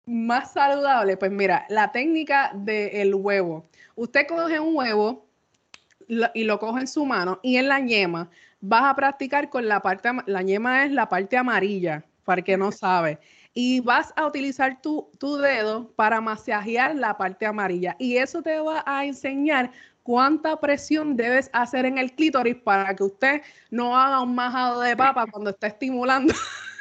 más 0.06 0.52
saludable, 0.52 1.16
pues 1.16 1.32
mira, 1.32 1.66
la 1.70 1.90
técnica 1.90 2.52
del 2.54 3.14
huevo. 3.16 3.64
Usted 3.96 4.26
coge 4.26 4.60
un 4.60 4.76
huevo 4.76 5.23
lo- 6.08 6.30
y 6.34 6.44
lo 6.44 6.58
coge 6.58 6.80
en 6.80 6.86
su 6.86 7.04
mano 7.04 7.40
y 7.42 7.56
en 7.56 7.68
la 7.68 7.80
yema 7.80 8.28
vas 8.60 8.84
a 8.84 8.94
practicar 8.94 9.50
con 9.50 9.68
la 9.68 9.80
parte, 9.80 10.10
la 10.26 10.42
yema 10.42 10.84
es 10.84 10.92
la 10.92 11.08
parte 11.08 11.36
amarilla, 11.36 12.04
para 12.24 12.40
el 12.40 12.44
que 12.44 12.56
no 12.56 12.72
sabe. 12.72 13.18
Y 13.52 13.80
vas 13.80 14.12
a 14.16 14.26
utilizar 14.26 14.80
tu, 14.80 15.08
tu 15.18 15.36
dedo 15.36 15.88
para 15.94 16.20
masajear 16.20 16.96
la 16.96 17.16
parte 17.16 17.46
amarilla. 17.46 17.94
Y 17.98 18.16
eso 18.16 18.42
te 18.42 18.58
va 18.58 18.82
a 18.86 19.04
enseñar 19.04 19.70
cuánta 20.02 20.58
presión 20.58 21.16
debes 21.16 21.50
hacer 21.52 21.84
en 21.84 21.98
el 21.98 22.12
clítoris 22.12 22.56
para 22.56 22.94
que 22.96 23.04
usted 23.04 23.42
no 23.70 23.96
haga 23.96 24.20
un 24.20 24.34
majado 24.34 24.80
de 24.80 24.96
papa 24.96 25.26
cuando 25.30 25.50
está 25.50 25.68
estimulando. 25.68 26.34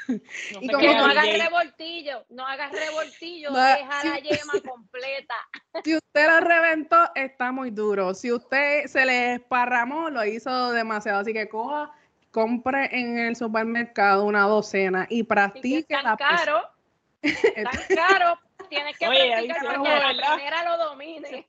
No 0.08 0.60
y 0.62 0.68
como 0.68 0.80
Que 0.80 0.96
no 0.96 1.06
hagas 1.06 1.26
revoltillo, 1.26 2.26
no 2.30 2.46
hagas 2.46 2.72
revoltillo, 2.72 3.52
No, 3.52 3.58
deja 3.58 4.04
la 4.04 4.20
yema 4.20 4.54
completa. 4.68 5.36
Si 5.84 5.96
usted 5.96 6.28
lo 6.28 6.40
reventó, 6.40 7.10
está 7.16 7.52
muy 7.52 7.72
duro. 7.72 8.14
Si 8.14 8.32
usted 8.32 8.86
se 8.86 9.06
le 9.06 9.36
esparramó, 9.36 10.10
lo 10.10 10.24
hizo 10.24 10.72
demasiado. 10.72 11.20
Así 11.20 11.34
que 11.34 11.50
coja, 11.50 11.92
compre 12.32 12.90
en 12.92 13.18
el 13.18 13.36
supermercado 13.36 14.26
una 14.26 14.44
docena 14.44 15.08
y 15.10 15.20
Y 15.20 15.22
que 15.22 15.28
practique 15.28 15.94
la 15.94 16.04
tan 16.04 16.18
caro, 16.18 16.62
tan 17.22 17.96
caro, 17.96 18.40
tienes 18.70 18.98
que 18.98 19.08
Oye, 19.08 19.32
practicar 19.32 19.66
para 19.66 20.10
que 20.10 20.16
la 20.16 20.36
primera 20.36 20.64
lo 20.64 20.84
domine. 20.86 21.48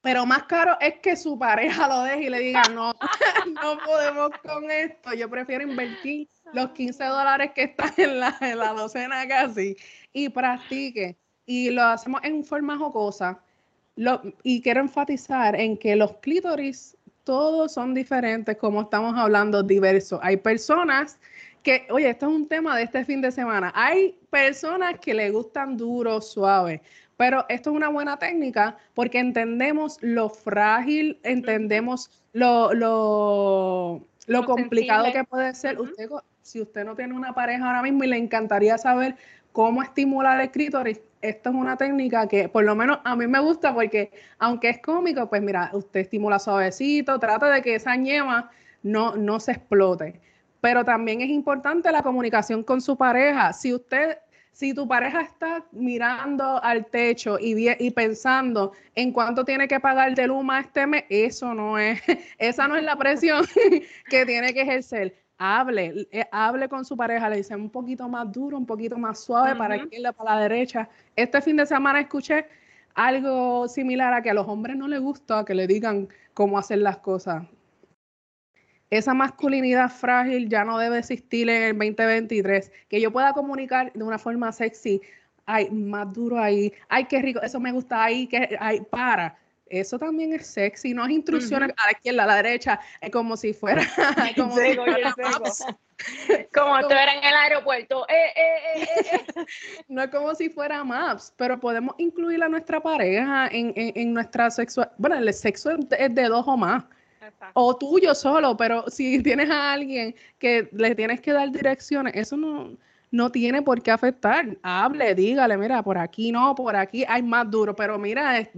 Pero 0.00 0.26
más 0.26 0.44
caro 0.44 0.76
es 0.80 0.94
que 1.00 1.16
su 1.16 1.38
pareja 1.38 1.86
lo 1.86 2.02
deje 2.02 2.24
y 2.24 2.30
le 2.30 2.38
diga, 2.40 2.62
no, 2.74 2.92
no 3.62 3.78
podemos 3.84 4.30
con 4.44 4.70
esto. 4.70 5.14
Yo 5.14 5.28
prefiero 5.30 5.62
invertir 5.62 6.28
los 6.52 6.70
15 6.70 7.04
dólares 7.04 7.52
que 7.54 7.62
están 7.64 7.92
en 7.96 8.20
la, 8.20 8.36
en 8.40 8.58
la 8.58 8.72
docena 8.72 9.26
casi 9.28 9.76
y 10.12 10.28
practique. 10.28 11.16
Y 11.46 11.70
lo 11.70 11.82
hacemos 11.84 12.20
en 12.24 12.44
forma 12.44 12.76
jocosa. 12.76 13.40
Lo- 13.96 14.22
y 14.42 14.60
quiero 14.62 14.80
enfatizar 14.80 15.54
en 15.54 15.76
que 15.76 15.94
los 15.96 16.14
clítoris 16.18 16.96
todos 17.24 17.72
son 17.74 17.94
diferentes, 17.94 18.56
como 18.56 18.82
estamos 18.82 19.16
hablando, 19.16 19.62
diversos. 19.62 20.18
Hay 20.22 20.36
personas 20.38 21.20
que, 21.62 21.86
oye, 21.90 22.10
esto 22.10 22.26
es 22.26 22.32
un 22.32 22.48
tema 22.48 22.76
de 22.76 22.82
este 22.82 23.04
fin 23.04 23.20
de 23.20 23.30
semana. 23.30 23.72
Hay 23.76 24.18
personas 24.30 24.98
que 24.98 25.14
le 25.14 25.30
gustan 25.30 25.76
duro, 25.76 26.20
suave, 26.20 26.82
pero 27.22 27.46
esto 27.48 27.70
es 27.70 27.76
una 27.76 27.88
buena 27.88 28.18
técnica 28.18 28.76
porque 28.94 29.20
entendemos 29.20 29.96
lo 30.00 30.28
frágil, 30.28 31.20
entendemos 31.22 32.10
lo, 32.32 32.74
lo, 32.74 34.04
lo, 34.26 34.44
complicado 34.44 35.12
que 35.12 35.22
puede 35.22 35.54
ser. 35.54 35.80
usted, 35.80 36.08
si 36.40 36.60
usted 36.60 36.84
no 36.84 36.96
tiene 36.96 37.14
una 37.14 37.32
pareja 37.32 37.64
ahora 37.64 37.80
mismo 37.80 38.02
y 38.02 38.08
le 38.08 38.16
encantaría 38.16 38.76
saber 38.76 39.14
cómo 39.52 39.84
estimular 39.84 40.40
el 40.40 40.50
clítoris, 40.50 41.00
esto 41.20 41.50
es 41.50 41.54
una 41.54 41.76
técnica 41.76 42.26
que 42.26 42.48
por 42.48 42.64
lo 42.64 42.74
menos 42.74 42.98
a 43.04 43.14
mí 43.14 43.28
me 43.28 43.38
gusta 43.38 43.72
porque 43.72 44.10
aunque 44.40 44.70
es 44.70 44.80
cómico, 44.80 45.28
pues 45.28 45.42
mira, 45.42 45.70
usted 45.74 46.00
estimula 46.00 46.40
suavecito, 46.40 47.20
trata 47.20 47.48
de 47.50 47.62
que 47.62 47.76
esa 47.76 47.94
ñema 47.94 48.50
no, 48.82 49.14
no 49.14 49.38
se 49.38 49.52
explote. 49.52 50.20
Pero 50.60 50.84
también 50.84 51.20
es 51.20 51.28
importante 51.28 51.92
la 51.92 52.02
comunicación 52.02 52.64
con 52.64 52.80
su 52.80 52.96
pareja. 52.96 53.52
Si 53.52 53.72
usted, 53.72 54.18
si 54.52 54.74
tu 54.74 54.86
pareja 54.86 55.22
está 55.22 55.64
mirando 55.72 56.62
al 56.62 56.86
techo 56.86 57.38
y, 57.38 57.68
y 57.78 57.90
pensando 57.90 58.72
en 58.94 59.12
cuánto 59.12 59.44
tiene 59.44 59.66
que 59.66 59.80
pagar 59.80 60.14
de 60.14 60.26
Luma 60.26 60.60
este 60.60 60.86
mes, 60.86 61.04
eso 61.08 61.54
no 61.54 61.78
es, 61.78 62.00
esa 62.38 62.68
no 62.68 62.76
es 62.76 62.84
la 62.84 62.96
presión 62.96 63.44
que 64.08 64.26
tiene 64.26 64.52
que 64.54 64.62
ejercer 64.62 65.22
hable, 65.38 66.06
eh, 66.12 66.24
hable 66.30 66.68
con 66.68 66.84
su 66.84 66.96
pareja, 66.96 67.28
le 67.28 67.38
dice 67.38 67.56
un 67.56 67.68
poquito 67.68 68.08
más 68.08 68.30
duro, 68.30 68.56
un 68.56 68.66
poquito 68.66 68.96
más 68.96 69.18
suave 69.18 69.56
para 69.56 69.76
que 69.76 70.00
para 70.00 70.12
para 70.12 70.34
la 70.36 70.42
derecha. 70.42 70.88
Este 71.16 71.40
fin 71.42 71.56
de 71.56 71.66
semana 71.66 72.00
escuché 72.00 72.46
algo 72.94 73.66
similar 73.66 74.14
a 74.14 74.22
que 74.22 74.30
a 74.30 74.34
los 74.34 74.46
hombres 74.46 74.76
no 74.76 74.86
les 74.86 75.00
gusta 75.00 75.44
que 75.44 75.54
le 75.54 75.66
digan 75.66 76.08
cómo 76.32 76.58
hacer 76.58 76.78
las 76.78 76.98
cosas. 76.98 77.44
Esa 78.92 79.14
masculinidad 79.14 79.90
frágil 79.90 80.50
ya 80.50 80.64
no 80.64 80.76
debe 80.76 80.98
existir 80.98 81.48
en 81.48 81.62
el 81.62 81.78
2023. 81.78 82.70
Que 82.90 83.00
yo 83.00 83.10
pueda 83.10 83.32
comunicar 83.32 83.90
de 83.94 84.04
una 84.04 84.18
forma 84.18 84.52
sexy, 84.52 85.00
ay, 85.46 85.70
más 85.70 86.12
duro 86.12 86.38
ahí, 86.38 86.70
ay, 86.90 87.06
qué 87.06 87.22
rico, 87.22 87.40
eso 87.40 87.58
me 87.58 87.72
gusta 87.72 88.04
ahí, 88.04 88.26
que, 88.26 88.54
ay, 88.60 88.82
para 88.82 89.38
eso 89.64 89.98
también 89.98 90.34
es 90.34 90.46
sexy, 90.46 90.92
no 90.92 91.06
es 91.06 91.10
instrucciones 91.10 91.70
a 91.78 91.86
la 91.86 91.92
izquierda, 91.92 92.24
a 92.24 92.26
la 92.26 92.36
derecha, 92.36 92.80
es 93.00 93.10
como 93.10 93.34
si 93.34 93.54
fuera. 93.54 93.82
como, 94.36 94.58
si 94.58 94.74
fuera 94.74 95.14
como 96.54 96.80
tú 96.80 96.90
eras 96.90 97.16
en 97.16 97.24
el 97.24 97.34
aeropuerto. 97.34 98.06
Eh, 98.10 98.32
eh, 98.36 98.88
eh, 99.14 99.44
no 99.88 100.02
es 100.02 100.10
como 100.10 100.34
si 100.34 100.50
fuera 100.50 100.84
Maps, 100.84 101.32
pero 101.38 101.58
podemos 101.58 101.94
incluir 101.96 102.42
a 102.42 102.48
nuestra 102.50 102.82
pareja 102.82 103.48
en, 103.50 103.72
en, 103.74 104.12
nuestra 104.12 104.50
sexual. 104.50 104.92
Bueno, 104.98 105.16
el 105.16 105.32
sexo 105.32 105.70
es 105.70 106.14
de 106.14 106.24
dos 106.24 106.44
o 106.46 106.58
más. 106.58 106.84
O 107.54 107.76
tuyo 107.76 108.14
solo, 108.14 108.56
pero 108.56 108.84
si 108.88 109.22
tienes 109.22 109.50
a 109.50 109.72
alguien 109.72 110.14
que 110.38 110.68
le 110.72 110.94
tienes 110.94 111.20
que 111.20 111.32
dar 111.32 111.50
direcciones, 111.50 112.14
eso 112.16 112.36
no 112.36 112.76
no 113.12 113.30
tiene 113.30 113.60
por 113.60 113.82
qué 113.82 113.90
afectar. 113.90 114.56
Hable, 114.62 115.14
dígale, 115.14 115.58
mira, 115.58 115.82
por 115.82 115.98
aquí 115.98 116.32
no, 116.32 116.54
por 116.54 116.74
aquí 116.74 117.04
hay 117.06 117.22
más 117.22 117.48
duro, 117.50 117.76
pero 117.76 117.98
mira, 117.98 118.48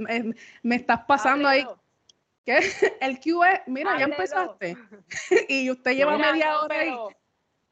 me 0.62 0.77
estás 0.77 1.01
pasando 1.07 1.49
ahí. 1.49 1.67
¿Qué? 2.47 2.59
El 3.01 3.19
QE, 3.19 3.62
mira, 3.67 3.99
ya 3.99 4.05
empezaste. 4.05 4.77
y 5.49 5.71
usted 5.71 5.97
lleva 5.97 6.17
media 6.17 6.61
hora 6.61 6.79
ahí 6.79 6.97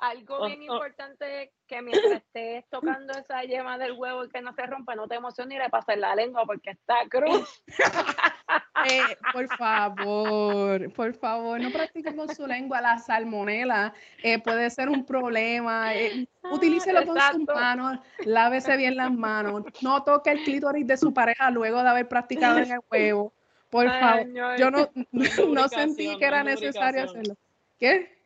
algo 0.03 0.46
bien 0.46 0.61
oh. 0.68 0.74
importante 0.74 1.53
que 1.68 1.80
mientras 1.80 2.14
estés 2.14 2.64
tocando 2.68 3.12
esa 3.12 3.44
yema 3.44 3.78
del 3.78 3.92
huevo 3.92 4.24
y 4.24 4.28
que 4.28 4.42
no 4.42 4.53
se 4.53 4.66
rompa, 4.66 4.96
no 4.96 5.07
te 5.07 5.14
emociones 5.14 5.57
y 5.57 5.62
le 5.62 5.70
pases 5.70 5.96
la 5.96 6.16
lengua 6.16 6.44
porque 6.44 6.70
está 6.70 6.96
cruz. 7.09 7.62
Eh, 8.84 9.16
por 9.32 9.46
favor, 9.57 10.92
por 10.92 11.14
favor, 11.14 11.61
no 11.61 11.70
practiquen 11.70 12.16
con 12.16 12.34
su 12.34 12.46
lengua 12.46 12.80
la 12.80 12.98
salmonela. 12.98 13.94
Eh, 14.22 14.40
puede 14.40 14.68
ser 14.70 14.88
un 14.88 15.07
problema. 15.07 15.94
Eh, 15.94 16.26
utilícelo 16.50 17.07
con 17.07 17.16
sus 17.16 17.46
manos, 17.46 18.00
lávese 18.24 18.76
bien 18.76 18.96
las 18.96 19.12
manos. 19.12 19.62
No 19.82 20.03
toque 20.03 20.32
el 20.32 20.42
clítoris 20.42 20.86
de 20.86 20.96
su 20.96 21.14
pareja 21.14 21.50
luego 21.50 21.82
de 21.82 21.90
haber 21.90 22.09
practicado 22.09 22.59
en 22.59 22.72
el 22.72 22.80
huevo. 22.90 23.32
Por 23.70 23.88
favor, 23.88 24.26
yo 24.59 24.70
no, 24.70 24.90
no 25.48 25.68
sentí 25.68 26.16
que 26.18 26.24
era 26.24 26.42
necesario 26.42 27.05
hacerlo. 27.05 27.36
¿Qué? 27.78 28.22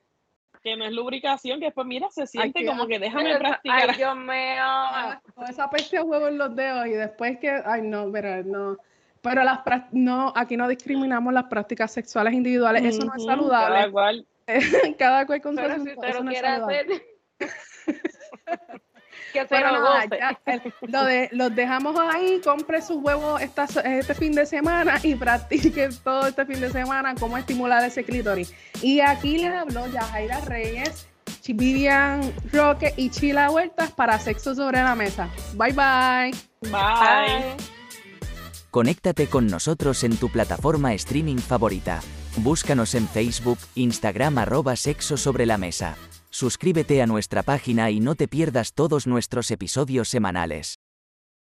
Que 0.66 0.76
no 0.76 0.84
es 0.84 0.92
lubricación, 0.92 1.60
que 1.60 1.66
después, 1.66 1.86
mira, 1.86 2.08
se 2.10 2.26
siente 2.26 2.66
como 2.66 2.88
que 2.88 2.98
déjame 2.98 3.38
practicar. 3.38 3.90
Ay, 3.90 3.96
Dios 3.96 4.16
mío. 4.16 5.20
Con 5.32 5.48
esa 5.48 5.70
peste 5.70 5.98
de 5.98 6.02
huevo 6.02 6.26
en 6.26 6.38
los 6.38 6.56
dedos 6.56 6.86
y 6.88 6.90
después 6.90 7.38
que, 7.38 7.62
ay, 7.64 7.82
no, 7.82 8.10
pero 8.10 8.42
no. 8.42 8.76
Pero 9.20 9.44
las 9.44 9.60
no, 9.92 10.32
aquí 10.34 10.56
no 10.56 10.66
discriminamos 10.66 11.32
las 11.32 11.44
prácticas 11.44 11.92
sexuales 11.92 12.34
individuales, 12.34 12.84
eso 12.84 13.04
no 13.04 13.12
es 13.14 13.24
saludable. 13.24 13.76
Cada 13.76 13.90
cual. 13.92 14.26
cada 14.98 15.26
cual 15.26 15.40
con 15.40 15.56
su 15.56 15.62
si 15.62 15.94
no 16.22 16.32
lo 20.88 21.04
de, 21.04 21.28
los 21.32 21.54
dejamos 21.54 21.96
ahí, 21.98 22.40
compre 22.42 22.82
sus 22.82 22.96
huevos 23.02 23.40
este 23.40 24.14
fin 24.14 24.32
de 24.32 24.46
semana 24.46 24.98
y 25.02 25.14
practique 25.14 25.88
todo 26.02 26.26
este 26.26 26.46
fin 26.46 26.60
de 26.60 26.70
semana 26.70 27.14
cómo 27.18 27.36
estimular 27.36 27.84
ese 27.84 28.04
clítoris. 28.04 28.52
Y 28.82 29.00
aquí 29.00 29.38
les 29.38 29.52
habló 29.52 29.86
Yajaira 29.86 30.40
Reyes, 30.40 31.06
Vivian 31.54 32.32
Roque 32.52 32.92
y 32.96 33.10
Chila 33.10 33.50
Huertas 33.50 33.90
para 33.92 34.18
Sexo 34.18 34.54
sobre 34.54 34.82
la 34.82 34.94
Mesa. 34.94 35.28
Bye 35.54 35.72
bye. 35.72 36.34
Bye. 36.70 37.56
Conéctate 38.70 39.28
con 39.28 39.46
nosotros 39.46 40.04
en 40.04 40.16
tu 40.16 40.28
plataforma 40.28 40.92
streaming 40.94 41.38
favorita. 41.38 42.00
Búscanos 42.38 42.94
en 42.94 43.08
Facebook, 43.08 43.58
Instagram 43.74 44.36
arroba 44.38 44.76
sexo 44.76 45.16
sobre 45.16 45.46
la 45.46 45.56
mesa. 45.56 45.96
Suscríbete 46.38 47.00
a 47.00 47.06
nuestra 47.06 47.42
página 47.42 47.90
y 47.90 47.98
no 47.98 48.14
te 48.14 48.28
pierdas 48.28 48.74
todos 48.74 49.06
nuestros 49.06 49.50
episodios 49.50 50.10
semanales. 50.10 50.80